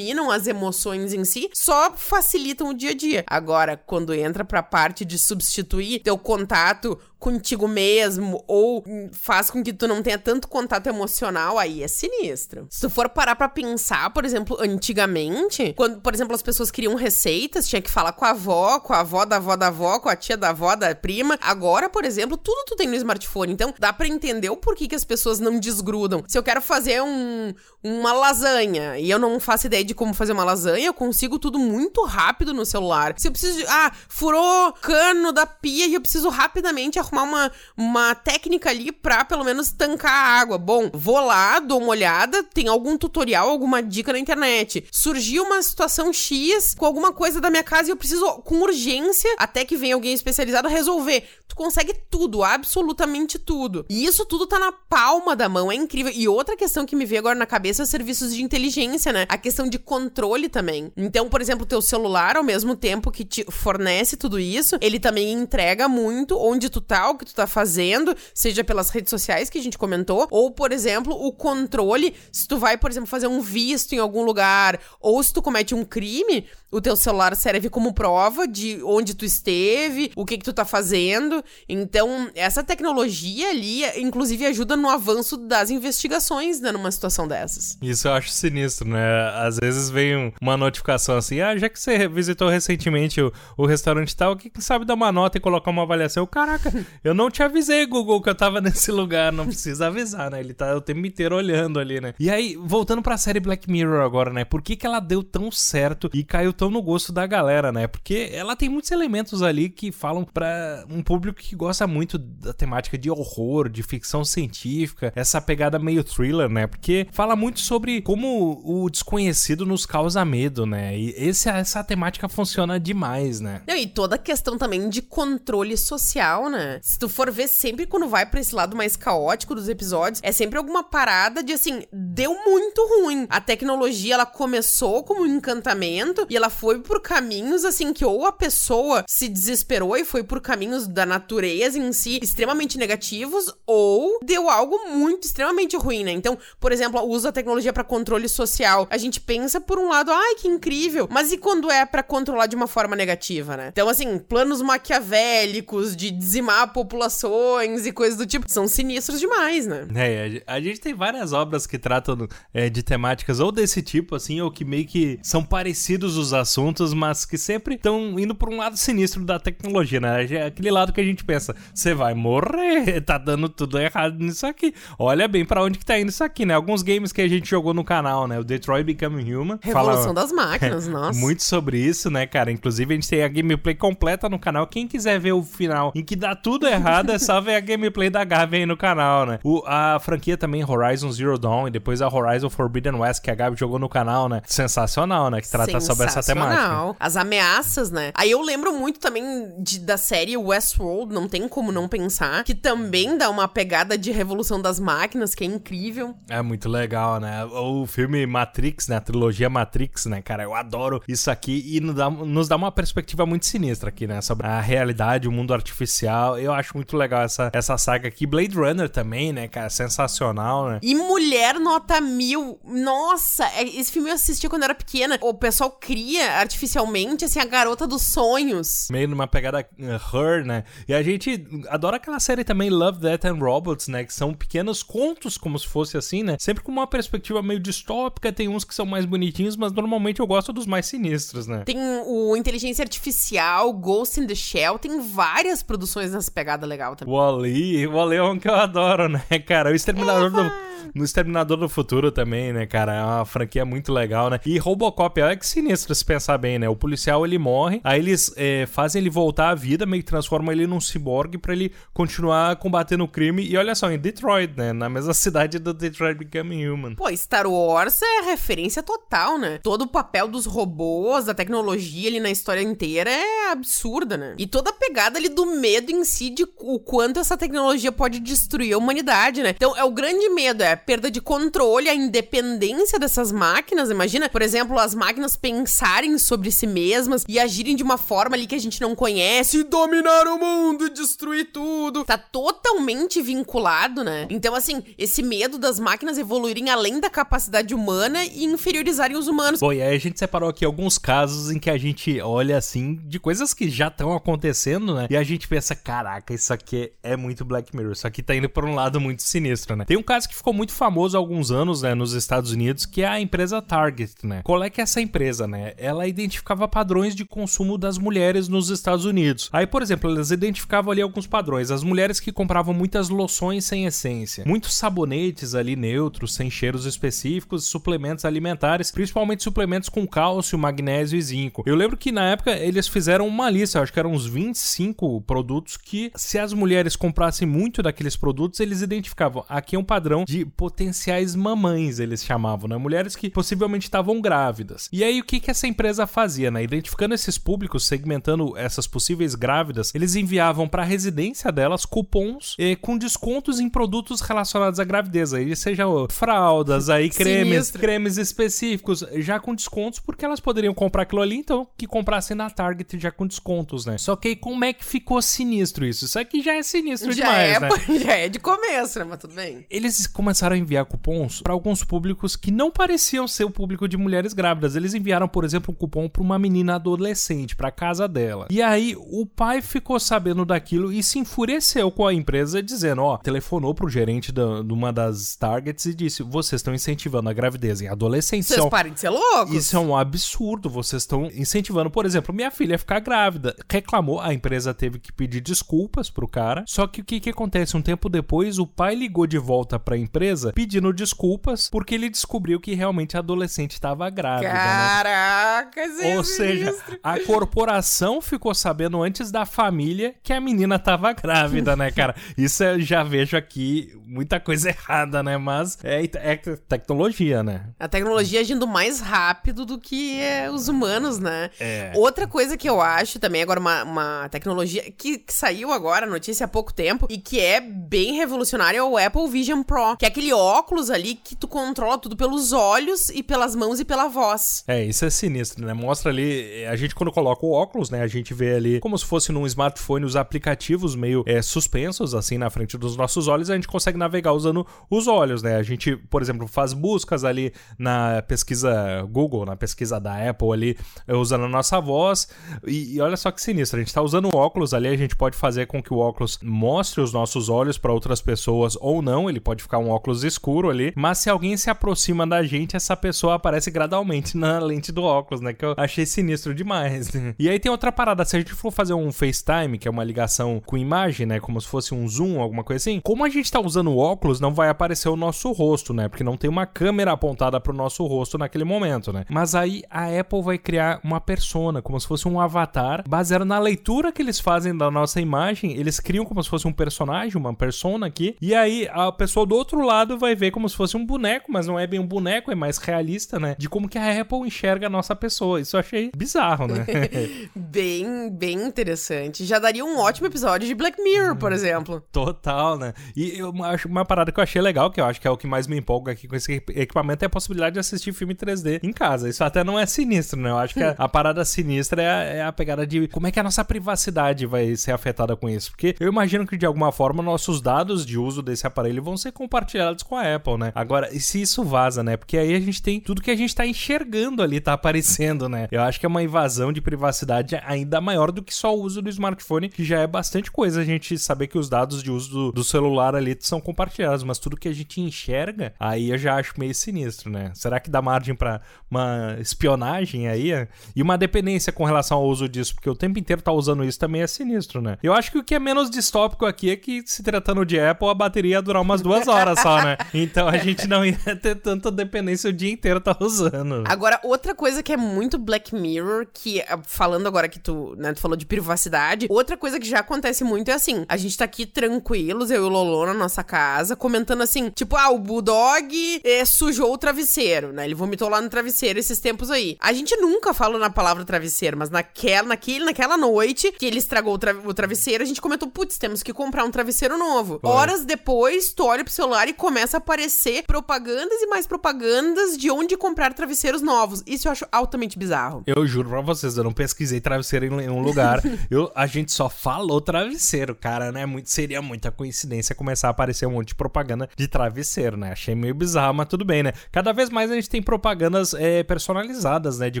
as 0.30 0.46
emoções 0.46 1.12
em 1.12 1.24
si, 1.24 1.50
só 1.52 1.92
facilitam 1.94 2.70
o 2.70 2.74
dia 2.74 2.90
a 2.90 2.94
dia. 2.94 3.24
Agora, 3.26 3.76
quando 3.76 4.14
entra 4.14 4.44
pra 4.44 4.62
parte 4.62 5.04
de 5.04 5.18
substituir 5.18 6.00
teu 6.00 6.16
contato 6.16 6.98
contigo 7.22 7.68
mesmo 7.68 8.42
ou 8.48 8.84
faz 9.12 9.48
com 9.48 9.62
que 9.62 9.72
tu 9.72 9.86
não 9.86 10.02
tenha 10.02 10.18
tanto 10.18 10.48
contato 10.48 10.88
emocional, 10.88 11.56
aí 11.56 11.80
é 11.80 11.86
sinistro. 11.86 12.66
Se 12.68 12.80
tu 12.80 12.90
for 12.90 13.08
parar 13.08 13.36
pra 13.36 13.48
pensar, 13.48 14.10
por 14.10 14.24
exemplo, 14.24 14.58
antigamente, 14.60 15.72
quando, 15.76 16.00
por 16.00 16.12
exemplo, 16.12 16.34
as 16.34 16.42
pessoas 16.42 16.72
queriam 16.72 16.96
receitas, 16.96 17.68
tinha 17.68 17.80
que 17.80 17.88
falar 17.88 18.12
com 18.12 18.24
a 18.24 18.30
avó, 18.30 18.80
com 18.80 18.92
a 18.92 19.00
avó 19.00 19.24
da 19.24 19.36
avó 19.36 19.54
da 19.54 19.68
avó, 19.68 20.00
com 20.00 20.08
a 20.08 20.16
tia 20.16 20.36
da 20.36 20.50
avó, 20.50 20.74
da 20.74 20.92
prima. 20.96 21.38
Agora, 21.40 21.88
por 21.88 22.04
exemplo, 22.04 22.36
tudo 22.36 22.64
tu 22.66 22.74
tem 22.74 22.88
no 22.88 22.96
smartphone. 22.96 23.52
Então, 23.52 23.72
dá 23.78 23.92
para 23.92 24.08
entender 24.08 24.50
o 24.50 24.56
porquê 24.56 24.88
que 24.88 24.96
as 24.96 25.04
pessoas 25.04 25.38
não 25.38 25.60
desgrudam. 25.60 26.24
Se 26.26 26.36
eu 26.36 26.42
quero 26.42 26.60
fazer 26.60 27.00
um, 27.02 27.54
uma 27.84 28.12
lasanha 28.12 28.98
e 28.98 29.08
eu 29.08 29.20
não 29.20 29.38
faço 29.38 29.68
ideia 29.68 29.84
de 29.84 29.94
como 29.94 30.12
fazer 30.12 30.32
uma 30.32 30.42
lasanha, 30.42 30.86
eu 30.86 30.94
consigo 30.94 31.38
tudo 31.38 31.56
muito 31.56 32.02
rápido 32.04 32.52
no 32.52 32.66
celular. 32.66 33.14
Se 33.16 33.28
eu 33.28 33.32
preciso 33.32 33.58
de, 33.58 33.66
ah, 33.68 33.92
furou 34.08 34.72
cano 34.82 35.30
da 35.30 35.46
pia 35.46 35.86
e 35.86 35.94
eu 35.94 36.00
preciso 36.00 36.28
rapidamente 36.28 36.98
arrumar 36.98 37.11
arrumar 37.12 37.22
uma, 37.22 37.52
uma 37.76 38.14
técnica 38.14 38.70
ali 38.70 38.90
pra 38.90 39.24
pelo 39.24 39.44
menos 39.44 39.70
tancar 39.70 40.12
a 40.12 40.40
água. 40.40 40.58
Bom, 40.58 40.90
vou 40.92 41.20
lá, 41.20 41.60
dou 41.60 41.78
uma 41.78 41.90
olhada, 41.90 42.42
tem 42.42 42.68
algum 42.68 42.96
tutorial, 42.96 43.48
alguma 43.48 43.82
dica 43.82 44.12
na 44.12 44.18
internet. 44.18 44.84
Surgiu 44.90 45.44
uma 45.44 45.62
situação 45.62 46.12
X 46.12 46.74
com 46.74 46.86
alguma 46.86 47.12
coisa 47.12 47.40
da 47.40 47.50
minha 47.50 47.62
casa 47.62 47.90
e 47.90 47.92
eu 47.92 47.96
preciso, 47.96 48.26
com 48.42 48.60
urgência, 48.60 49.32
até 49.38 49.64
que 49.64 49.76
venha 49.76 49.94
alguém 49.94 50.14
especializado, 50.14 50.68
resolver. 50.68 51.24
Tu 51.46 51.54
consegue 51.54 51.94
tudo, 52.10 52.42
absolutamente 52.42 53.38
tudo. 53.38 53.84
E 53.88 54.04
isso 54.04 54.24
tudo 54.24 54.46
tá 54.46 54.58
na 54.58 54.72
palma 54.72 55.36
da 55.36 55.48
mão, 55.48 55.70
é 55.70 55.74
incrível. 55.74 56.12
E 56.14 56.26
outra 56.26 56.56
questão 56.56 56.86
que 56.86 56.96
me 56.96 57.04
veio 57.04 57.18
agora 57.18 57.38
na 57.38 57.44
cabeça 57.44 57.82
é 57.82 57.86
serviços 57.86 58.34
de 58.34 58.42
inteligência, 58.42 59.12
né? 59.12 59.26
A 59.28 59.36
questão 59.36 59.68
de 59.68 59.78
controle 59.78 60.48
também. 60.48 60.90
Então, 60.96 61.28
por 61.28 61.42
exemplo, 61.42 61.66
teu 61.66 61.82
celular, 61.82 62.36
ao 62.36 62.42
mesmo 62.42 62.74
tempo 62.74 63.10
que 63.10 63.24
te 63.24 63.44
fornece 63.50 64.16
tudo 64.16 64.38
isso, 64.38 64.78
ele 64.80 64.98
também 64.98 65.30
entrega 65.32 65.88
muito 65.88 66.38
onde 66.38 66.70
tu 66.70 66.80
tá, 66.80 67.01
que 67.16 67.24
tu 67.24 67.34
tá 67.34 67.46
fazendo, 67.46 68.16
seja 68.34 68.64
pelas 68.64 68.90
redes 68.90 69.10
sociais 69.10 69.50
que 69.50 69.58
a 69.58 69.62
gente 69.62 69.76
comentou, 69.76 70.26
ou, 70.30 70.50
por 70.50 70.72
exemplo, 70.72 71.12
o 71.12 71.32
controle, 71.32 72.14
se 72.30 72.46
tu 72.46 72.56
vai, 72.56 72.78
por 72.78 72.90
exemplo, 72.90 73.08
fazer 73.08 73.26
um 73.26 73.40
visto 73.40 73.94
em 73.94 73.98
algum 73.98 74.22
lugar, 74.22 74.80
ou 75.00 75.22
se 75.22 75.32
tu 75.32 75.42
comete 75.42 75.74
um 75.74 75.84
crime, 75.84 76.46
o 76.72 76.80
teu 76.80 76.96
celular 76.96 77.36
serve 77.36 77.68
como 77.68 77.92
prova 77.92 78.48
de 78.48 78.80
onde 78.82 79.14
tu 79.14 79.26
esteve, 79.26 80.10
o 80.16 80.24
que 80.24 80.38
que 80.38 80.44
tu 80.44 80.54
tá 80.54 80.64
fazendo. 80.64 81.44
Então, 81.68 82.30
essa 82.34 82.64
tecnologia 82.64 83.50
ali, 83.50 83.82
inclusive, 84.00 84.46
ajuda 84.46 84.74
no 84.74 84.88
avanço 84.88 85.36
das 85.36 85.70
investigações, 85.70 86.60
né, 86.60 86.72
numa 86.72 86.90
situação 86.90 87.28
dessas. 87.28 87.76
Isso 87.82 88.08
eu 88.08 88.12
acho 88.12 88.30
sinistro, 88.30 88.88
né? 88.88 89.28
Às 89.36 89.58
vezes 89.58 89.90
vem 89.90 90.32
uma 90.40 90.56
notificação 90.56 91.16
assim, 91.16 91.40
ah, 91.40 91.56
já 91.56 91.68
que 91.68 91.78
você 91.78 92.08
visitou 92.08 92.48
recentemente 92.48 93.20
o, 93.20 93.30
o 93.56 93.66
restaurante 93.66 94.16
tal, 94.16 94.36
quem 94.36 94.50
sabe 94.58 94.84
dar 94.86 94.94
uma 94.94 95.12
nota 95.12 95.36
e 95.36 95.40
colocar 95.40 95.70
uma 95.70 95.82
avaliação? 95.82 96.26
Caraca, 96.26 96.72
eu 97.02 97.14
não 97.14 97.30
te 97.30 97.42
avisei, 97.42 97.86
Google, 97.86 98.20
que 98.20 98.28
eu 98.28 98.34
tava 98.34 98.60
nesse 98.62 98.90
lugar, 98.90 99.32
não 99.32 99.46
precisa 99.46 99.86
avisar, 99.86 100.30
né? 100.30 100.40
Ele 100.40 100.54
tá 100.54 100.74
o 100.76 100.80
tempo 100.80 101.04
inteiro 101.06 101.36
olhando 101.36 101.78
ali, 101.78 102.00
né? 102.00 102.14
E 102.18 102.30
aí, 102.30 102.56
voltando 102.56 103.02
pra 103.02 103.16
série 103.16 103.40
Black 103.40 103.70
Mirror 103.70 104.02
agora, 104.02 104.32
né? 104.32 104.44
Por 104.44 104.62
que 104.62 104.76
que 104.76 104.86
ela 104.86 105.00
deu 105.00 105.22
tão 105.22 105.50
certo 105.50 106.10
e 106.12 106.24
caiu 106.24 106.52
tão 106.52 106.70
no 106.70 106.82
gosto 106.82 107.12
da 107.12 107.26
galera, 107.26 107.72
né? 107.72 107.86
Porque 107.86 108.30
ela 108.32 108.56
tem 108.56 108.68
muitos 108.68 108.90
elementos 108.90 109.42
ali 109.42 109.68
que 109.68 109.90
falam 109.90 110.24
para 110.24 110.84
um 110.88 111.02
público 111.02 111.40
que 111.40 111.56
gosta 111.56 111.86
muito 111.86 112.18
da 112.18 112.52
temática 112.52 112.96
de 112.96 113.10
horror, 113.10 113.68
de 113.68 113.82
ficção 113.82 114.24
científica, 114.24 115.12
essa 115.14 115.40
pegada 115.40 115.78
meio 115.78 116.04
thriller, 116.04 116.48
né? 116.48 116.66
Porque 116.66 117.06
fala 117.12 117.36
muito 117.36 117.60
sobre 117.60 118.00
como 118.02 118.60
o 118.64 118.88
desconhecido 118.90 119.66
nos 119.66 119.86
causa 119.86 120.24
medo, 120.24 120.66
né? 120.66 120.96
E 120.96 121.10
esse, 121.16 121.48
essa 121.48 121.82
temática 121.82 122.28
funciona 122.28 122.78
demais, 122.78 123.40
né? 123.40 123.62
E 123.68 123.86
toda 123.86 124.16
a 124.16 124.18
questão 124.18 124.56
também 124.56 124.88
de 124.88 125.02
controle 125.02 125.76
social, 125.76 126.48
né? 126.48 126.80
Se 126.82 126.98
tu 126.98 127.08
for 127.08 127.30
ver 127.30 127.46
sempre 127.46 127.86
quando 127.86 128.08
vai 128.08 128.26
para 128.26 128.40
esse 128.40 128.52
lado 128.52 128.76
mais 128.76 128.96
caótico 128.96 129.54
dos 129.54 129.68
episódios, 129.68 130.20
é 130.20 130.32
sempre 130.32 130.58
alguma 130.58 130.82
parada 130.82 131.40
de 131.40 131.52
assim, 131.52 131.84
deu 131.92 132.34
muito 132.44 132.84
ruim. 132.84 133.24
A 133.30 133.40
tecnologia 133.40 134.14
ela 134.14 134.26
começou 134.26 135.04
como 135.04 135.22
um 135.22 135.26
encantamento 135.26 136.26
e 136.28 136.36
ela 136.36 136.50
foi 136.50 136.80
por 136.80 137.00
caminhos 137.00 137.64
assim 137.64 137.92
que 137.92 138.04
ou 138.04 138.26
a 138.26 138.32
pessoa 138.32 139.04
se 139.06 139.28
desesperou 139.28 139.96
e 139.96 140.04
foi 140.04 140.24
por 140.24 140.40
caminhos 140.40 140.88
da 140.88 141.06
natureza 141.06 141.78
em 141.78 141.92
si 141.92 142.18
extremamente 142.20 142.76
negativos, 142.76 143.54
ou 143.64 144.18
deu 144.20 144.50
algo 144.50 144.88
muito 144.88 145.24
extremamente 145.24 145.76
ruim, 145.76 146.02
né? 146.02 146.10
Então, 146.10 146.36
por 146.58 146.72
exemplo, 146.72 147.00
o 147.00 147.08
uso 147.08 147.24
da 147.24 147.32
tecnologia 147.32 147.72
para 147.72 147.84
controle 147.84 148.28
social. 148.28 148.88
A 148.90 148.98
gente 148.98 149.20
pensa 149.20 149.60
por 149.60 149.78
um 149.78 149.88
lado, 149.88 150.10
ai, 150.10 150.34
que 150.34 150.48
incrível. 150.48 151.06
Mas 151.08 151.30
e 151.30 151.38
quando 151.38 151.70
é 151.70 151.86
para 151.86 152.02
controlar 152.02 152.46
de 152.46 152.56
uma 152.56 152.66
forma 152.66 152.96
negativa, 152.96 153.56
né? 153.56 153.68
Então, 153.68 153.88
assim, 153.88 154.18
planos 154.18 154.60
maquiavélicos 154.60 155.94
de 155.94 156.10
dizimar 156.10 156.61
populações 156.66 157.86
e 157.86 157.92
coisas 157.92 158.18
do 158.18 158.26
tipo 158.26 158.50
são 158.50 158.68
sinistros 158.68 159.20
demais, 159.20 159.66
né? 159.66 159.86
É, 159.94 160.42
a 160.46 160.60
gente 160.60 160.80
tem 160.80 160.94
várias 160.94 161.32
obras 161.32 161.66
que 161.66 161.78
tratam 161.78 162.28
é, 162.52 162.68
de 162.68 162.82
temáticas 162.82 163.40
ou 163.40 163.52
desse 163.52 163.82
tipo, 163.82 164.14
assim, 164.14 164.40
ou 164.40 164.50
que 164.50 164.64
meio 164.64 164.86
que 164.86 165.18
são 165.22 165.44
parecidos 165.44 166.16
os 166.16 166.32
assuntos, 166.32 166.94
mas 166.94 167.24
que 167.24 167.38
sempre 167.38 167.74
estão 167.74 168.18
indo 168.18 168.34
por 168.34 168.48
um 168.48 168.56
lado 168.56 168.76
sinistro 168.76 169.24
da 169.24 169.38
tecnologia, 169.38 170.00
né? 170.00 170.24
É 170.26 170.46
aquele 170.46 170.70
lado 170.70 170.92
que 170.92 171.00
a 171.00 171.04
gente 171.04 171.24
pensa, 171.24 171.54
você 171.74 171.94
vai 171.94 172.14
morrer, 172.14 173.00
tá 173.04 173.18
dando 173.18 173.48
tudo 173.48 173.78
errado 173.78 174.18
nisso 174.18 174.46
aqui. 174.46 174.74
Olha 174.98 175.26
bem 175.28 175.44
para 175.44 175.62
onde 175.62 175.78
que 175.78 175.84
tá 175.84 175.98
indo 175.98 176.10
isso 176.10 176.24
aqui, 176.24 176.44
né? 176.44 176.54
Alguns 176.54 176.82
games 176.82 177.12
que 177.12 177.20
a 177.20 177.28
gente 177.28 177.48
jogou 177.48 177.74
no 177.74 177.84
canal, 177.84 178.26
né? 178.26 178.38
O 178.38 178.44
Detroit 178.44 178.84
Become 178.84 179.34
Human. 179.34 179.58
Revolução 179.62 180.02
fala, 180.02 180.14
das 180.14 180.32
máquinas, 180.32 180.88
nossa. 180.88 181.18
Muito 181.18 181.42
sobre 181.42 181.78
isso, 181.78 182.10
né, 182.10 182.26
cara? 182.26 182.50
Inclusive, 182.50 182.92
a 182.92 182.96
gente 182.96 183.08
tem 183.08 183.22
a 183.22 183.28
gameplay 183.28 183.74
completa 183.74 184.28
no 184.28 184.38
canal. 184.38 184.66
Quem 184.66 184.86
quiser 184.86 185.18
ver 185.18 185.32
o 185.32 185.42
final 185.42 185.92
em 185.94 186.04
que 186.04 186.16
dá 186.16 186.34
tudo 186.34 186.51
errado, 186.66 187.10
é 187.10 187.18
só 187.18 187.40
ver 187.40 187.54
a 187.56 187.60
gameplay 187.60 188.10
da 188.10 188.24
Gabi 188.24 188.58
aí 188.58 188.66
no 188.66 188.76
canal, 188.76 189.26
né? 189.26 189.38
O, 189.42 189.62
a 189.66 189.98
franquia 190.00 190.36
também 190.36 190.64
Horizon 190.64 191.10
Zero 191.10 191.38
Dawn 191.38 191.68
e 191.68 191.70
depois 191.70 192.02
a 192.02 192.08
Horizon 192.08 192.50
Forbidden 192.50 192.94
West 192.96 193.22
que 193.22 193.30
a 193.30 193.34
Gabi 193.34 193.58
jogou 193.58 193.78
no 193.78 193.88
canal, 193.88 194.28
né? 194.28 194.42
Sensacional, 194.46 195.30
né? 195.30 195.40
Que 195.40 195.48
trata 195.48 195.80
sobre 195.80 196.06
essa 196.06 196.22
temática. 196.22 196.94
As 196.98 197.16
ameaças, 197.16 197.90
né? 197.90 198.12
Aí 198.14 198.30
eu 198.30 198.42
lembro 198.42 198.72
muito 198.72 199.00
também 199.00 199.54
de, 199.58 199.80
da 199.80 199.96
série 199.96 200.36
Westworld, 200.36 201.12
não 201.12 201.28
tem 201.28 201.48
como 201.48 201.72
não 201.72 201.88
pensar, 201.88 202.44
que 202.44 202.54
também 202.54 203.16
dá 203.16 203.30
uma 203.30 203.48
pegada 203.48 203.96
de 203.96 204.10
revolução 204.10 204.60
das 204.60 204.78
máquinas, 204.78 205.34
que 205.34 205.44
é 205.44 205.46
incrível. 205.46 206.14
É 206.28 206.40
muito 206.42 206.68
legal, 206.68 207.20
né? 207.20 207.44
O 207.44 207.86
filme 207.86 208.26
Matrix, 208.26 208.88
né? 208.88 208.96
A 208.96 209.00
trilogia 209.00 209.48
Matrix, 209.48 210.06
né, 210.06 210.22
cara? 210.22 210.42
Eu 210.42 210.54
adoro 210.54 211.02
isso 211.06 211.30
aqui 211.30 211.62
e 211.66 211.80
nos 211.80 211.94
dá, 211.94 212.10
nos 212.10 212.48
dá 212.48 212.56
uma 212.56 212.72
perspectiva 212.72 213.26
muito 213.26 213.46
sinistra 213.46 213.88
aqui, 213.88 214.06
né? 214.06 214.20
Sobre 214.20 214.46
a 214.46 214.60
realidade, 214.60 215.28
o 215.28 215.32
mundo 215.32 215.54
artificial. 215.54 216.38
Eu 216.42 216.52
acho 216.52 216.76
muito 216.76 216.96
legal 216.96 217.22
essa, 217.22 217.50
essa 217.52 217.78
saga 217.78 218.08
aqui. 218.08 218.26
Blade 218.26 218.56
Runner 218.56 218.88
também, 218.88 219.32
né, 219.32 219.46
cara? 219.46 219.70
Sensacional, 219.70 220.68
né? 220.70 220.80
E 220.82 220.94
Mulher 220.94 221.60
Nota 221.60 222.00
Mil. 222.00 222.58
Nossa, 222.64 223.44
é, 223.56 223.62
esse 223.62 223.92
filme 223.92 224.10
eu 224.10 224.14
assisti 224.14 224.48
quando 224.48 224.62
eu 224.62 224.66
era 224.66 224.74
pequena. 224.74 225.18
O 225.20 225.32
pessoal 225.34 225.70
cria 225.70 226.32
artificialmente, 226.38 227.24
assim, 227.24 227.38
a 227.38 227.44
garota 227.44 227.86
dos 227.86 228.02
sonhos. 228.02 228.88
Meio 228.90 229.08
numa 229.08 229.28
pegada 229.28 229.60
uh, 229.78 230.16
Her, 230.16 230.44
né? 230.44 230.64
E 230.88 230.92
a 230.92 231.02
gente 231.02 231.46
adora 231.68 231.96
aquela 231.96 232.18
série 232.18 232.42
também 232.42 232.70
Love, 232.70 232.98
Death 232.98 233.24
and 233.24 233.34
Robots, 233.34 233.86
né? 233.86 234.04
Que 234.04 234.12
são 234.12 234.34
pequenos 234.34 234.82
contos, 234.82 235.38
como 235.38 235.56
se 235.58 235.68
fosse 235.68 235.96
assim, 235.96 236.24
né? 236.24 236.36
Sempre 236.40 236.64
com 236.64 236.72
uma 236.72 236.86
perspectiva 236.86 237.40
meio 237.40 237.60
distópica. 237.60 238.32
Tem 238.32 238.48
uns 238.48 238.64
que 238.64 238.74
são 238.74 238.84
mais 238.84 239.04
bonitinhos, 239.04 239.56
mas 239.56 239.70
normalmente 239.72 240.18
eu 240.18 240.26
gosto 240.26 240.52
dos 240.52 240.66
mais 240.66 240.86
sinistros, 240.86 241.46
né? 241.46 241.62
Tem 241.64 241.78
o 242.06 242.36
Inteligência 242.36 242.82
Artificial, 242.82 243.72
Ghost 243.72 244.18
in 244.18 244.26
the 244.26 244.34
Shell. 244.34 244.78
Tem 244.78 245.00
várias 245.00 245.62
produções 245.62 246.12
nessa 246.12 246.31
pegada 246.32 246.66
legal 246.66 246.96
também. 246.96 247.14
O 247.14 247.20
Ali, 247.20 247.86
o 247.86 248.00
Ali 248.00 248.16
é 248.16 248.22
um 248.22 248.38
que 248.38 248.48
eu 248.48 248.54
adoro, 248.54 249.08
né, 249.08 249.22
cara? 249.46 249.70
O 249.70 249.74
Exterminador 249.74 250.26
Eva. 250.26 250.42
do 250.42 250.72
no 250.94 251.04
Exterminador 251.04 251.56
do 251.56 251.68
Futuro 251.68 252.10
também, 252.10 252.52
né, 252.52 252.66
cara? 252.66 252.94
É 252.94 253.02
uma 253.02 253.24
franquia 253.24 253.64
muito 253.64 253.92
legal, 253.92 254.30
né? 254.30 254.40
E 254.44 254.58
Robocop, 254.58 255.20
olha 255.20 255.36
que 255.36 255.46
sinistro 255.46 255.94
se 255.94 256.04
pensar 256.04 256.38
bem, 256.38 256.58
né? 256.58 256.68
O 256.68 256.76
policial 256.76 257.24
ele 257.24 257.38
morre, 257.38 257.80
aí 257.84 257.98
eles 257.98 258.32
é, 258.36 258.66
fazem 258.66 259.00
ele 259.00 259.10
voltar 259.10 259.50
à 259.50 259.54
vida, 259.54 259.86
meio 259.86 260.02
que 260.02 260.08
transformam 260.08 260.52
ele 260.52 260.66
num 260.66 260.80
ciborgue 260.80 261.38
para 261.38 261.52
ele 261.52 261.72
continuar 261.92 262.56
combatendo 262.56 263.04
o 263.04 263.08
crime. 263.08 263.46
E 263.46 263.56
olha 263.56 263.74
só, 263.74 263.90
em 263.90 263.98
Detroit, 263.98 264.52
né? 264.56 264.72
Na 264.72 264.88
mesma 264.88 265.14
cidade 265.14 265.58
do 265.58 265.72
Detroit 265.72 266.16
Become 266.16 266.68
Human. 266.68 266.94
Pô, 266.94 267.14
Star 267.16 267.46
Wars 267.46 268.00
é 268.02 268.30
referência 268.30 268.82
total, 268.82 269.38
né? 269.38 269.58
Todo 269.62 269.82
o 269.82 269.88
papel 269.88 270.28
dos 270.28 270.46
robôs, 270.46 271.26
da 271.26 271.34
tecnologia 271.34 272.08
ali 272.08 272.20
na 272.20 272.30
história 272.30 272.62
inteira 272.62 273.10
é 273.10 273.50
absurda, 273.50 274.16
né? 274.16 274.34
E 274.38 274.46
toda 274.46 274.70
a 274.70 274.72
pegada 274.72 275.18
ali 275.18 275.28
do 275.28 275.46
medo 275.46 275.90
em 275.90 276.04
si 276.04 276.21
de 276.30 276.46
o 276.58 276.78
quanto 276.78 277.20
essa 277.20 277.36
tecnologia 277.36 277.92
pode 277.92 278.20
destruir 278.20 278.74
a 278.74 278.78
humanidade, 278.78 279.42
né? 279.42 279.50
Então, 279.50 279.76
é 279.76 279.84
o 279.84 279.90
grande 279.90 280.28
medo, 280.30 280.62
é 280.62 280.72
a 280.72 280.76
perda 280.76 281.10
de 281.10 281.20
controle, 281.20 281.88
a 281.88 281.94
independência 281.94 282.98
dessas 282.98 283.32
máquinas. 283.32 283.90
Imagina, 283.90 284.28
por 284.28 284.42
exemplo, 284.42 284.78
as 284.78 284.94
máquinas 284.94 285.36
pensarem 285.36 286.16
sobre 286.18 286.50
si 286.50 286.66
mesmas 286.66 287.24
e 287.28 287.38
agirem 287.38 287.76
de 287.76 287.82
uma 287.82 287.98
forma 287.98 288.36
ali 288.36 288.46
que 288.46 288.54
a 288.54 288.60
gente 288.60 288.80
não 288.80 288.94
conhece 288.94 289.58
e 289.58 289.64
dominar 289.64 290.26
o 290.26 290.38
mundo, 290.38 290.90
destruir 290.90 291.50
tudo. 291.52 292.04
Tá 292.04 292.18
totalmente 292.18 293.20
vinculado, 293.20 294.04
né? 294.04 294.26
Então, 294.30 294.54
assim, 294.54 294.82
esse 294.96 295.22
medo 295.22 295.58
das 295.58 295.78
máquinas 295.78 296.18
evoluírem 296.18 296.70
além 296.70 297.00
da 297.00 297.10
capacidade 297.10 297.74
humana 297.74 298.24
e 298.24 298.44
inferiorizarem 298.44 299.16
os 299.16 299.28
humanos. 299.28 299.60
Bom, 299.60 299.72
e 299.72 299.82
aí 299.82 299.94
a 299.94 299.98
gente 299.98 300.18
separou 300.18 300.48
aqui 300.48 300.64
alguns 300.64 300.98
casos 300.98 301.50
em 301.50 301.58
que 301.58 301.70
a 301.70 301.78
gente 301.78 302.20
olha 302.20 302.56
assim 302.56 303.00
de 303.04 303.18
coisas 303.18 303.54
que 303.54 303.68
já 303.68 303.88
estão 303.88 304.14
acontecendo, 304.14 304.94
né? 304.94 305.06
E 305.10 305.16
a 305.16 305.22
gente 305.22 305.48
pensa, 305.48 305.74
caraca, 306.12 306.34
isso 306.34 306.52
aqui 306.52 306.92
é 307.02 307.16
muito 307.16 307.44
Black 307.44 307.74
Mirror. 307.74 307.92
Isso 307.92 308.06
aqui 308.06 308.22
tá 308.22 308.34
indo 308.34 308.48
por 308.48 308.64
um 308.64 308.74
lado 308.74 309.00
muito 309.00 309.22
sinistro, 309.22 309.76
né? 309.76 309.84
Tem 309.84 309.96
um 309.96 310.02
caso 310.02 310.28
que 310.28 310.34
ficou 310.34 310.52
muito 310.52 310.72
famoso 310.72 311.16
há 311.16 311.20
alguns 311.20 311.50
anos, 311.50 311.82
né, 311.82 311.94
nos 311.94 312.12
Estados 312.12 312.52
Unidos, 312.52 312.84
que 312.84 313.02
é 313.02 313.08
a 313.08 313.20
empresa 313.20 313.62
Target, 313.62 314.14
né? 314.22 314.42
Qual 314.44 314.62
é 314.62 314.68
que 314.68 314.80
é 314.80 314.84
essa 314.84 315.00
empresa, 315.00 315.46
né? 315.46 315.72
Ela 315.78 316.06
identificava 316.06 316.68
padrões 316.68 317.14
de 317.14 317.24
consumo 317.24 317.78
das 317.78 317.96
mulheres 317.96 318.48
nos 318.48 318.68
Estados 318.68 319.04
Unidos. 319.04 319.48
Aí, 319.52 319.66
por 319.66 319.82
exemplo, 319.82 320.10
elas 320.10 320.30
identificavam 320.30 320.92
ali 320.92 321.00
alguns 321.00 321.26
padrões. 321.26 321.70
As 321.70 321.82
mulheres 321.82 322.20
que 322.20 322.32
compravam 322.32 322.74
muitas 322.74 323.08
loções 323.08 323.64
sem 323.64 323.86
essência, 323.86 324.44
muitos 324.46 324.74
sabonetes 324.74 325.54
ali 325.54 325.76
neutros, 325.76 326.34
sem 326.34 326.50
cheiros 326.50 326.84
específicos, 326.84 327.66
suplementos 327.66 328.24
alimentares, 328.24 328.90
principalmente 328.90 329.42
suplementos 329.42 329.88
com 329.88 330.06
cálcio, 330.06 330.58
magnésio 330.58 331.16
e 331.16 331.22
zinco. 331.22 331.62
Eu 331.64 331.76
lembro 331.76 331.96
que 331.96 332.12
na 332.12 332.30
época 332.30 332.52
eles 332.52 332.88
fizeram 332.88 333.26
uma 333.26 333.48
lista, 333.48 333.80
acho 333.80 333.92
que 333.92 333.98
eram 333.98 334.12
uns 334.12 334.26
25 334.26 335.20
produtos 335.22 335.76
que 335.76 336.01
se 336.16 336.38
as 336.38 336.52
mulheres 336.52 336.96
comprassem 336.96 337.46
muito 337.46 337.82
daqueles 337.82 338.16
produtos, 338.16 338.60
eles 338.60 338.82
identificavam 338.82 339.44
aqui 339.48 339.76
é 339.76 339.78
um 339.78 339.84
padrão 339.84 340.24
de 340.24 340.44
potenciais 340.44 341.34
mamães, 341.34 341.98
eles 341.98 342.24
chamavam, 342.24 342.68
né? 342.68 342.76
Mulheres 342.76 343.14
que 343.14 343.30
possivelmente 343.30 343.86
estavam 343.86 344.20
grávidas. 344.20 344.88
E 344.92 345.04
aí 345.04 345.20
o 345.20 345.24
que 345.24 345.40
que 345.40 345.50
essa 345.50 345.66
empresa 345.66 346.06
fazia, 346.06 346.50
né? 346.50 346.62
Identificando 346.62 347.14
esses 347.14 347.38
públicos, 347.38 347.86
segmentando 347.86 348.56
essas 348.56 348.86
possíveis 348.86 349.34
grávidas, 349.34 349.94
eles 349.94 350.14
enviavam 350.14 350.68
para 350.68 350.82
a 350.82 350.86
residência 350.86 351.52
delas 351.52 351.84
cupons 351.84 352.56
eh, 352.58 352.76
com 352.76 352.96
descontos 352.96 353.60
em 353.60 353.68
produtos 353.68 354.20
relacionados 354.20 354.80
à 354.80 354.84
gravidez, 354.84 355.34
aí 355.34 355.54
seja 355.54 355.84
fraldas, 356.10 356.88
aí 356.88 357.08
cremes, 357.10 357.70
cremes 357.70 358.16
específicos, 358.16 359.04
já 359.16 359.38
com 359.38 359.54
descontos 359.54 359.98
porque 359.98 360.24
elas 360.24 360.40
poderiam 360.40 360.74
comprar 360.74 361.02
aquilo 361.02 361.22
ali, 361.22 361.36
então 361.36 361.66
que 361.76 361.86
comprassem 361.86 362.36
na 362.36 362.48
Target 362.48 362.98
já 362.98 363.10
com 363.10 363.26
descontos, 363.26 363.86
né? 363.86 363.98
Só 363.98 364.16
que 364.16 364.28
aí 364.28 364.36
como 364.36 364.64
é 364.64 364.72
que 364.72 364.84
ficou 364.84 365.20
sinistro 365.20 365.84
isso? 365.84 365.91
Isso 366.00 366.18
aqui 366.18 366.42
já 366.42 366.54
é 366.54 366.62
sinistro 366.62 367.12
já 367.12 367.24
demais, 367.24 367.56
é, 367.56 367.60
né? 367.60 367.68
Já 368.02 368.12
é 368.14 368.28
de 368.28 368.38
começo, 368.38 368.98
né? 368.98 369.04
Mas 369.04 369.18
tudo 369.18 369.34
bem. 369.34 369.66
Eles 369.70 370.06
começaram 370.06 370.54
a 370.54 370.58
enviar 370.58 370.84
cupons 370.84 371.42
para 371.42 371.52
alguns 371.52 371.84
públicos 371.84 372.36
que 372.36 372.50
não 372.50 372.70
pareciam 372.70 373.28
ser 373.28 373.44
o 373.44 373.50
público 373.50 373.86
de 373.86 373.96
mulheres 373.96 374.32
grávidas. 374.32 374.74
Eles 374.74 374.94
enviaram, 374.94 375.28
por 375.28 375.44
exemplo, 375.44 375.72
um 375.72 375.74
cupom 375.74 376.08
para 376.08 376.22
uma 376.22 376.38
menina 376.38 376.76
adolescente, 376.76 377.54
para 377.54 377.70
casa 377.70 378.08
dela. 378.08 378.46
E 378.50 378.62
aí 378.62 378.96
o 378.98 379.26
pai 379.26 379.60
ficou 379.62 379.98
sabendo 380.00 380.44
daquilo 380.44 380.92
e 380.92 381.02
se 381.02 381.18
enfureceu 381.18 381.90
com 381.90 382.06
a 382.06 382.14
empresa, 382.14 382.62
dizendo: 382.62 383.02
ó, 383.02 383.18
telefonou 383.18 383.74
pro 383.74 383.88
gerente 383.88 384.32
da, 384.32 384.62
de 384.62 384.72
uma 384.72 384.92
das 384.92 385.36
targets 385.36 385.84
e 385.86 385.94
disse: 385.94 386.22
vocês 386.22 386.60
estão 386.60 386.74
incentivando 386.74 387.28
a 387.28 387.32
gravidez 387.32 387.80
em 387.80 387.88
adolescentes. 387.88 388.48
Vocês 388.48 388.66
parem 388.66 388.92
de 388.92 389.00
ser 389.00 389.10
loucos. 389.10 389.54
Isso 389.54 389.76
é 389.76 389.80
um 389.80 389.96
absurdo. 389.96 390.68
Vocês 390.68 391.02
estão 391.02 391.26
incentivando, 391.26 391.90
por 391.90 392.06
exemplo, 392.06 392.34
minha 392.34 392.50
filha 392.50 392.76
a 392.76 392.78
ficar 392.78 393.00
grávida. 393.00 393.54
Reclamou, 393.70 394.20
a 394.20 394.32
empresa 394.32 394.72
teve 394.72 394.98
que 394.98 395.12
pedir 395.12 395.40
desculpas 395.72 396.10
pro 396.10 396.28
cara. 396.28 396.64
Só 396.66 396.86
que 396.86 397.00
o 397.00 397.04
que, 397.04 397.20
que 397.20 397.30
acontece? 397.30 397.76
Um 397.76 397.82
tempo 397.82 398.08
depois, 398.08 398.58
o 398.58 398.66
pai 398.66 398.94
ligou 398.94 399.26
de 399.26 399.38
volta 399.38 399.78
pra 399.78 399.96
empresa 399.96 400.12
empresa 400.12 400.52
pedindo 400.52 400.92
desculpas 400.92 401.68
porque 401.70 401.94
ele 401.94 402.10
descobriu 402.10 402.60
que 402.60 402.74
realmente 402.74 403.16
a 403.16 403.20
adolescente 403.20 403.72
estava 403.72 404.08
grávida. 404.10 404.52
Né? 404.52 404.58
Caraca, 404.58 405.86
né? 405.88 406.16
Ou 406.16 406.24
seja, 406.24 406.74
a 407.02 407.18
corporação 407.20 408.20
ficou 408.20 408.54
sabendo 408.54 409.02
antes 409.02 409.30
da 409.30 409.44
família 409.46 410.14
que 410.22 410.32
a 410.32 410.40
menina 410.40 410.76
estava 410.76 411.12
grávida, 411.12 411.74
né, 411.76 411.90
cara? 411.90 412.14
Isso 412.36 412.62
eu 412.62 412.80
já 412.80 413.02
vejo 413.02 413.36
aqui 413.36 413.92
muita 414.06 414.38
coisa 414.38 414.68
errada, 414.68 415.22
né? 415.22 415.38
Mas 415.38 415.78
é, 415.82 416.02
é 416.04 416.36
tecnologia, 416.36 417.42
né? 417.42 417.70
A 417.78 417.88
tecnologia 417.88 418.40
agindo 418.40 418.66
mais 418.66 419.00
rápido 419.00 419.64
do 419.64 419.78
que 419.78 420.20
é, 420.20 420.50
os 420.50 420.68
humanos, 420.68 421.18
né? 421.18 421.50
É. 421.58 421.92
Outra 421.94 422.26
coisa 422.26 422.56
que 422.56 422.68
eu 422.68 422.80
acho 422.80 423.18
também, 423.18 423.42
agora, 423.42 423.58
uma, 423.58 423.82
uma 423.82 424.28
tecnologia 424.28 424.90
que, 424.90 425.18
que 425.18 425.32
saiu 425.32 425.61
agora, 425.70 426.06
notícia 426.06 426.46
há 426.46 426.48
pouco 426.48 426.72
tempo, 426.72 427.06
e 427.08 427.18
que 427.18 427.38
é 427.38 427.60
bem 427.60 428.14
revolucionária 428.14 428.78
é 428.78 428.82
o 428.82 428.96
Apple 428.96 429.28
Vision 429.28 429.62
Pro, 429.62 429.96
que 429.96 430.04
é 430.04 430.08
aquele 430.08 430.32
óculos 430.32 430.90
ali 430.90 431.14
que 431.14 431.36
tu 431.36 431.46
controla 431.46 431.98
tudo 431.98 432.16
pelos 432.16 432.52
olhos 432.52 433.10
e 433.10 433.22
pelas 433.22 433.54
mãos 433.54 433.78
e 433.78 433.84
pela 433.84 434.08
voz. 434.08 434.64
É, 434.66 434.82
isso 434.82 435.04
é 435.04 435.10
sinistro. 435.10 435.64
né? 435.64 435.74
Mostra 435.74 436.10
ali, 436.10 436.64
a 436.64 436.74
gente 436.74 436.94
quando 436.94 437.12
coloca 437.12 437.44
o 437.44 437.52
óculos, 437.52 437.90
né? 437.90 438.02
A 438.02 438.06
gente 438.06 438.32
vê 438.32 438.54
ali 438.54 438.80
como 438.80 438.96
se 438.96 439.04
fosse 439.04 439.30
num 439.30 439.46
smartphone 439.46 440.04
os 440.04 440.16
aplicativos 440.16 440.94
meio 440.94 441.22
é, 441.26 441.42
suspensos, 441.42 442.14
assim, 442.14 442.38
na 442.38 442.48
frente 442.48 442.78
dos 442.78 442.96
nossos 442.96 443.28
olhos, 443.28 443.50
a 443.50 443.54
gente 443.54 443.68
consegue 443.68 443.98
navegar 443.98 444.32
usando 444.32 444.66
os 444.90 445.06
olhos, 445.06 445.42
né? 445.42 445.56
A 445.56 445.62
gente, 445.62 445.96
por 445.96 446.22
exemplo, 446.22 446.46
faz 446.48 446.72
buscas 446.72 447.24
ali 447.24 447.52
na 447.78 448.22
pesquisa 448.22 449.02
Google, 449.10 449.44
na 449.44 449.56
pesquisa 449.56 450.00
da 450.00 450.28
Apple 450.28 450.52
ali, 450.52 450.78
eh, 451.06 451.14
usando 451.14 451.44
a 451.44 451.48
nossa 451.48 451.80
voz. 451.80 452.28
E, 452.66 452.96
e 452.96 453.00
olha 453.00 453.16
só 453.16 453.30
que 453.30 453.40
sinistro, 453.40 453.78
a 453.78 453.82
gente 453.82 453.92
tá 453.92 454.00
usando 454.00 454.28
o 454.32 454.36
óculos 454.36 454.72
ali, 454.72 454.88
a 454.88 454.96
gente 454.96 455.14
pode 455.14 455.36
fazer 455.36 455.51
com 455.66 455.82
que 455.82 455.92
o 455.92 455.98
óculos 455.98 456.38
mostre 456.42 457.00
os 457.00 457.12
nossos 457.12 457.48
olhos 457.48 457.78
para 457.78 457.92
outras 457.92 458.20
pessoas 458.20 458.76
ou 458.80 459.02
não, 459.02 459.28
ele 459.28 459.40
pode 459.40 459.62
ficar 459.62 459.78
um 459.78 459.90
óculos 459.90 460.24
escuro 460.24 460.70
ali, 460.70 460.92
mas 460.96 461.18
se 461.18 461.30
alguém 461.30 461.56
se 461.56 461.70
aproxima 461.70 462.26
da 462.26 462.42
gente, 462.42 462.76
essa 462.76 462.96
pessoa 462.96 463.34
aparece 463.34 463.70
gradualmente 463.70 464.36
na 464.36 464.58
lente 464.58 464.92
do 464.92 465.02
óculos, 465.02 465.40
né? 465.40 465.52
Que 465.52 465.64
eu 465.64 465.74
achei 465.76 466.06
sinistro 466.06 466.54
demais. 466.54 467.10
E 467.38 467.48
aí 467.48 467.58
tem 467.58 467.70
outra 467.70 467.90
parada, 467.90 468.24
se 468.24 468.36
a 468.36 468.38
gente 468.38 468.52
for 468.52 468.70
fazer 468.70 468.94
um 468.94 469.10
FaceTime, 469.10 469.78
que 469.78 469.88
é 469.88 469.90
uma 469.90 470.04
ligação 470.04 470.62
com 470.64 470.76
imagem, 470.76 471.26
né? 471.26 471.40
Como 471.40 471.60
se 471.60 471.66
fosse 471.66 471.94
um 471.94 472.06
zoom, 472.08 472.40
alguma 472.40 472.64
coisa 472.64 472.82
assim, 472.82 473.00
como 473.00 473.24
a 473.24 473.28
gente 473.28 473.50
tá 473.50 473.60
usando 473.60 473.90
o 473.90 473.98
óculos, 473.98 474.40
não 474.40 474.52
vai 474.52 474.68
aparecer 474.68 475.08
o 475.08 475.16
nosso 475.16 475.50
rosto, 475.52 475.92
né? 475.92 476.08
Porque 476.08 476.24
não 476.24 476.36
tem 476.36 476.48
uma 476.48 476.66
câmera 476.66 477.12
apontada 477.12 477.60
pro 477.60 477.72
nosso 477.72 478.04
rosto 478.06 478.38
naquele 478.38 478.64
momento, 478.64 479.12
né? 479.12 479.24
Mas 479.28 479.54
aí 479.54 479.82
a 479.90 480.06
Apple 480.18 480.42
vai 480.42 480.58
criar 480.58 481.00
uma 481.02 481.20
persona, 481.20 481.82
como 481.82 481.98
se 482.00 482.06
fosse 482.06 482.28
um 482.28 482.40
avatar, 482.40 483.04
baseado 483.08 483.44
na 483.44 483.58
leitura 483.58 484.12
que 484.12 484.22
eles 484.22 484.38
fazem 484.38 484.76
da 484.76 484.90
nossa 484.90 485.20
imagem, 485.20 485.41
eles 485.50 486.00
criam 486.00 486.24
como 486.24 486.42
se 486.42 486.48
fosse 486.48 486.66
um 486.66 486.72
personagem, 486.72 487.36
uma 487.36 487.54
persona 487.54 488.06
aqui, 488.06 488.36
e 488.40 488.54
aí 488.54 488.88
a 488.92 489.10
pessoa 489.10 489.46
do 489.46 489.54
outro 489.54 489.84
lado 489.84 490.18
vai 490.18 490.34
ver 490.34 490.50
como 490.50 490.68
se 490.68 490.76
fosse 490.76 490.96
um 490.96 491.04
boneco, 491.04 491.50
mas 491.50 491.66
não 491.66 491.78
é 491.78 491.86
bem 491.86 492.00
um 492.00 492.06
boneco, 492.06 492.50
é 492.50 492.54
mais 492.54 492.78
realista, 492.78 493.38
né? 493.38 493.56
De 493.58 493.68
como 493.68 493.88
que 493.88 493.98
a 493.98 494.20
Apple 494.20 494.40
enxerga 494.40 494.86
a 494.86 494.90
nossa 494.90 495.14
pessoa. 495.14 495.60
Isso 495.60 495.76
eu 495.76 495.80
achei 495.80 496.10
bizarro, 496.16 496.66
né? 496.66 496.86
bem, 497.54 498.30
bem 498.30 498.62
interessante. 498.62 499.44
Já 499.44 499.58
daria 499.58 499.84
um 499.84 499.98
ótimo 499.98 500.26
episódio 500.26 500.66
de 500.66 500.74
Black 500.74 501.02
Mirror, 501.02 501.36
por 501.36 501.52
exemplo. 501.52 502.02
Total, 502.12 502.78
né? 502.78 502.94
E 503.16 503.38
eu 503.38 503.52
acho 503.64 503.88
uma 503.88 504.04
parada 504.04 504.30
que 504.30 504.38
eu 504.38 504.42
achei 504.42 504.60
legal, 504.60 504.90
que 504.90 505.00
eu 505.00 505.04
acho 505.04 505.20
que 505.20 505.26
é 505.26 505.30
o 505.30 505.36
que 505.36 505.46
mais 505.46 505.66
me 505.66 505.78
empolga 505.78 506.12
aqui 506.12 506.28
com 506.28 506.36
esse 506.36 506.62
equipamento, 506.70 507.24
é 507.24 507.26
a 507.26 507.30
possibilidade 507.30 507.74
de 507.74 507.80
assistir 507.80 508.12
filme 508.12 508.34
3D 508.34 508.80
em 508.82 508.92
casa. 508.92 509.28
Isso 509.28 509.42
até 509.42 509.64
não 509.64 509.78
é 509.78 509.86
sinistro, 509.86 510.40
né? 510.40 510.50
Eu 510.50 510.58
acho 510.58 510.74
que 510.74 510.82
a, 510.82 510.94
a 510.96 511.08
parada 511.08 511.44
sinistra 511.44 512.02
é 512.02 512.10
a, 512.10 512.22
é 512.22 512.42
a, 512.42 512.52
pegada 512.52 512.86
de 512.86 513.08
como 513.08 513.26
é 513.26 513.30
que 513.30 513.40
a 513.40 513.42
nossa 513.42 513.64
privacidade 513.64 514.46
vai 514.46 514.76
ser 514.76 514.92
afetada 514.92 515.31
com 515.36 515.48
isso. 515.48 515.70
Porque 515.70 515.94
eu 515.98 516.08
imagino 516.08 516.46
que 516.46 516.56
de 516.56 516.66
alguma 516.66 516.92
forma 516.92 517.22
nossos 517.22 517.60
dados 517.60 518.04
de 518.04 518.18
uso 518.18 518.42
desse 518.42 518.66
aparelho 518.66 519.02
vão 519.02 519.16
ser 519.16 519.32
compartilhados 519.32 520.02
com 520.02 520.16
a 520.16 520.34
Apple, 520.34 520.58
né? 520.58 520.72
Agora, 520.74 521.14
e 521.14 521.20
se 521.20 521.40
isso 521.40 521.64
vaza, 521.64 522.02
né? 522.02 522.16
Porque 522.16 522.36
aí 522.36 522.54
a 522.54 522.60
gente 522.60 522.82
tem 522.82 523.00
tudo 523.00 523.22
que 523.22 523.30
a 523.30 523.36
gente 523.36 523.54
tá 523.54 523.66
enxergando 523.66 524.42
ali, 524.42 524.60
tá 524.60 524.72
aparecendo, 524.72 525.48
né? 525.48 525.68
Eu 525.70 525.82
acho 525.82 525.98
que 525.98 526.06
é 526.06 526.08
uma 526.08 526.22
invasão 526.22 526.72
de 526.72 526.80
privacidade 526.80 527.60
ainda 527.64 528.00
maior 528.00 528.30
do 528.30 528.42
que 528.42 528.54
só 528.54 528.74
o 528.74 528.82
uso 528.82 529.02
do 529.02 529.08
smartphone, 529.08 529.68
que 529.68 529.84
já 529.84 530.00
é 530.00 530.06
bastante 530.06 530.50
coisa 530.50 530.80
a 530.80 530.84
gente 530.84 531.18
saber 531.18 531.46
que 531.46 531.58
os 531.58 531.68
dados 531.68 532.02
de 532.02 532.10
uso 532.10 532.30
do, 532.30 532.52
do 532.52 532.64
celular 532.64 533.14
ali 533.14 533.36
são 533.40 533.60
compartilhados, 533.60 534.24
mas 534.24 534.38
tudo 534.38 534.56
que 534.56 534.68
a 534.68 534.72
gente 534.72 535.00
enxerga, 535.00 535.74
aí 535.78 536.10
eu 536.10 536.18
já 536.18 536.36
acho 536.36 536.54
meio 536.58 536.74
sinistro, 536.74 537.30
né? 537.30 537.50
Será 537.54 537.78
que 537.80 537.90
dá 537.90 538.02
margem 538.02 538.34
para 538.34 538.60
uma 538.90 539.36
espionagem 539.40 540.28
aí? 540.28 540.52
E 540.94 541.02
uma 541.02 541.16
dependência 541.16 541.72
com 541.72 541.84
relação 541.84 542.18
ao 542.18 542.26
uso 542.26 542.48
disso, 542.48 542.74
porque 542.74 542.90
o 542.90 542.96
tempo 542.96 543.18
inteiro 543.18 543.42
tá 543.42 543.52
usando 543.52 543.84
isso 543.84 543.98
também 543.98 544.22
é 544.22 544.26
sinistro, 544.26 544.80
né? 544.80 544.98
Eu 545.02 545.12
acho 545.12 545.21
que 545.30 545.38
o 545.38 545.44
que 545.44 545.54
é 545.54 545.58
menos 545.58 545.90
distópico 545.90 546.46
aqui 546.46 546.70
é 546.70 546.76
que, 546.76 547.02
se 547.06 547.22
tratando 547.22 547.64
de 547.64 547.78
Apple, 547.78 548.08
a 548.08 548.14
bateria 548.14 548.52
ia 548.52 548.62
durar 548.62 548.82
umas 548.82 549.00
duas 549.00 549.28
horas 549.28 549.60
só, 549.60 549.82
né? 549.82 549.96
Então 550.14 550.48
a 550.48 550.56
gente 550.56 550.86
não 550.86 551.04
ia 551.04 551.16
ter 551.40 551.56
tanta 551.56 551.90
dependência 551.90 552.50
o 552.50 552.52
dia 552.52 552.70
inteiro 552.70 553.00
tá 553.00 553.16
usando. 553.20 553.84
Agora, 553.86 554.20
outra 554.22 554.54
coisa 554.54 554.82
que 554.82 554.92
é 554.92 554.96
muito 554.96 555.38
Black 555.38 555.74
Mirror, 555.74 556.26
que 556.32 556.60
ah, 556.62 556.80
falando 556.86 557.26
agora 557.26 557.48
que 557.48 557.58
tu, 557.58 557.94
né, 557.96 558.12
tu 558.12 558.20
falou 558.20 558.36
de 558.36 558.46
privacidade, 558.46 559.26
outra 559.28 559.56
coisa 559.56 559.78
que 559.78 559.88
já 559.88 560.00
acontece 560.00 560.44
muito 560.44 560.70
é 560.70 560.74
assim, 560.74 561.04
a 561.08 561.16
gente 561.16 561.36
tá 561.36 561.44
aqui 561.44 561.66
tranquilos, 561.66 562.50
eu 562.50 562.62
e 562.62 562.66
o 562.66 562.68
Lolo 562.68 563.06
na 563.06 563.14
nossa 563.14 563.42
casa, 563.42 563.96
comentando 563.96 564.42
assim, 564.42 564.70
tipo, 564.70 564.96
ah, 564.96 565.10
o 565.10 565.18
Bulldog 565.18 566.20
é, 566.24 566.44
sujou 566.44 566.92
o 566.92 566.98
travesseiro, 566.98 567.72
né? 567.72 567.84
Ele 567.84 567.94
vomitou 567.94 568.28
lá 568.28 568.40
no 568.40 568.48
travesseiro 568.48 568.98
esses 568.98 569.18
tempos 569.18 569.50
aí. 569.50 569.76
A 569.80 569.92
gente 569.92 570.16
nunca 570.16 570.54
fala 570.54 570.78
na 570.78 570.90
palavra 570.90 571.24
travesseiro, 571.24 571.76
mas 571.76 571.90
naquela, 571.90 572.48
naquele, 572.48 572.84
naquela 572.84 573.16
noite 573.16 573.72
que 573.72 573.86
ele 573.86 573.98
estragou 573.98 574.34
o, 574.34 574.38
tra 574.38 574.54
o 574.54 574.74
travesseiro, 574.74 575.11
a 575.20 575.24
gente 575.24 575.40
comentou, 575.40 575.68
putz, 575.68 575.98
temos 575.98 576.22
que 576.22 576.32
comprar 576.32 576.64
um 576.64 576.70
travesseiro 576.70 577.18
novo. 577.18 577.58
Foi. 577.60 577.70
Horas 577.70 578.04
depois, 578.04 578.72
tu 578.72 578.84
olha 578.84 579.04
pro 579.04 579.12
celular 579.12 579.48
e 579.48 579.52
começa 579.52 579.96
a 579.96 579.98
aparecer 579.98 580.64
propagandas 580.64 581.40
e 581.42 581.46
mais 581.46 581.66
propagandas 581.66 582.56
de 582.56 582.70
onde 582.70 582.96
comprar 582.96 583.34
travesseiros 583.34 583.82
novos. 583.82 584.22
Isso 584.26 584.48
eu 584.48 584.52
acho 584.52 584.66
altamente 584.70 585.18
bizarro. 585.18 585.62
Eu 585.66 585.86
juro 585.86 586.08
pra 586.08 586.20
vocês, 586.20 586.56
eu 586.56 586.64
não 586.64 586.72
pesquisei 586.72 587.20
travesseiro 587.20 587.66
em 587.66 587.70
nenhum 587.70 588.00
lugar. 588.00 588.40
eu, 588.70 588.90
a 588.94 589.06
gente 589.06 589.32
só 589.32 589.48
falou 589.48 590.00
travesseiro, 590.00 590.74
cara, 590.74 591.10
né? 591.10 591.26
Muito, 591.26 591.50
seria 591.50 591.82
muita 591.82 592.10
coincidência 592.10 592.74
começar 592.74 593.08
a 593.08 593.10
aparecer 593.10 593.46
um 593.46 593.52
monte 593.52 593.68
de 593.68 593.74
propaganda 593.74 594.28
de 594.36 594.48
travesseiro, 594.48 595.16
né? 595.16 595.32
Achei 595.32 595.54
meio 595.54 595.74
bizarro, 595.74 596.14
mas 596.14 596.28
tudo 596.28 596.44
bem, 596.44 596.62
né? 596.62 596.72
Cada 596.90 597.12
vez 597.12 597.30
mais 597.30 597.50
a 597.50 597.54
gente 597.54 597.68
tem 597.68 597.82
propagandas 597.82 598.54
é, 598.54 598.82
personalizadas, 598.82 599.78
né? 599.78 599.90
De 599.90 600.00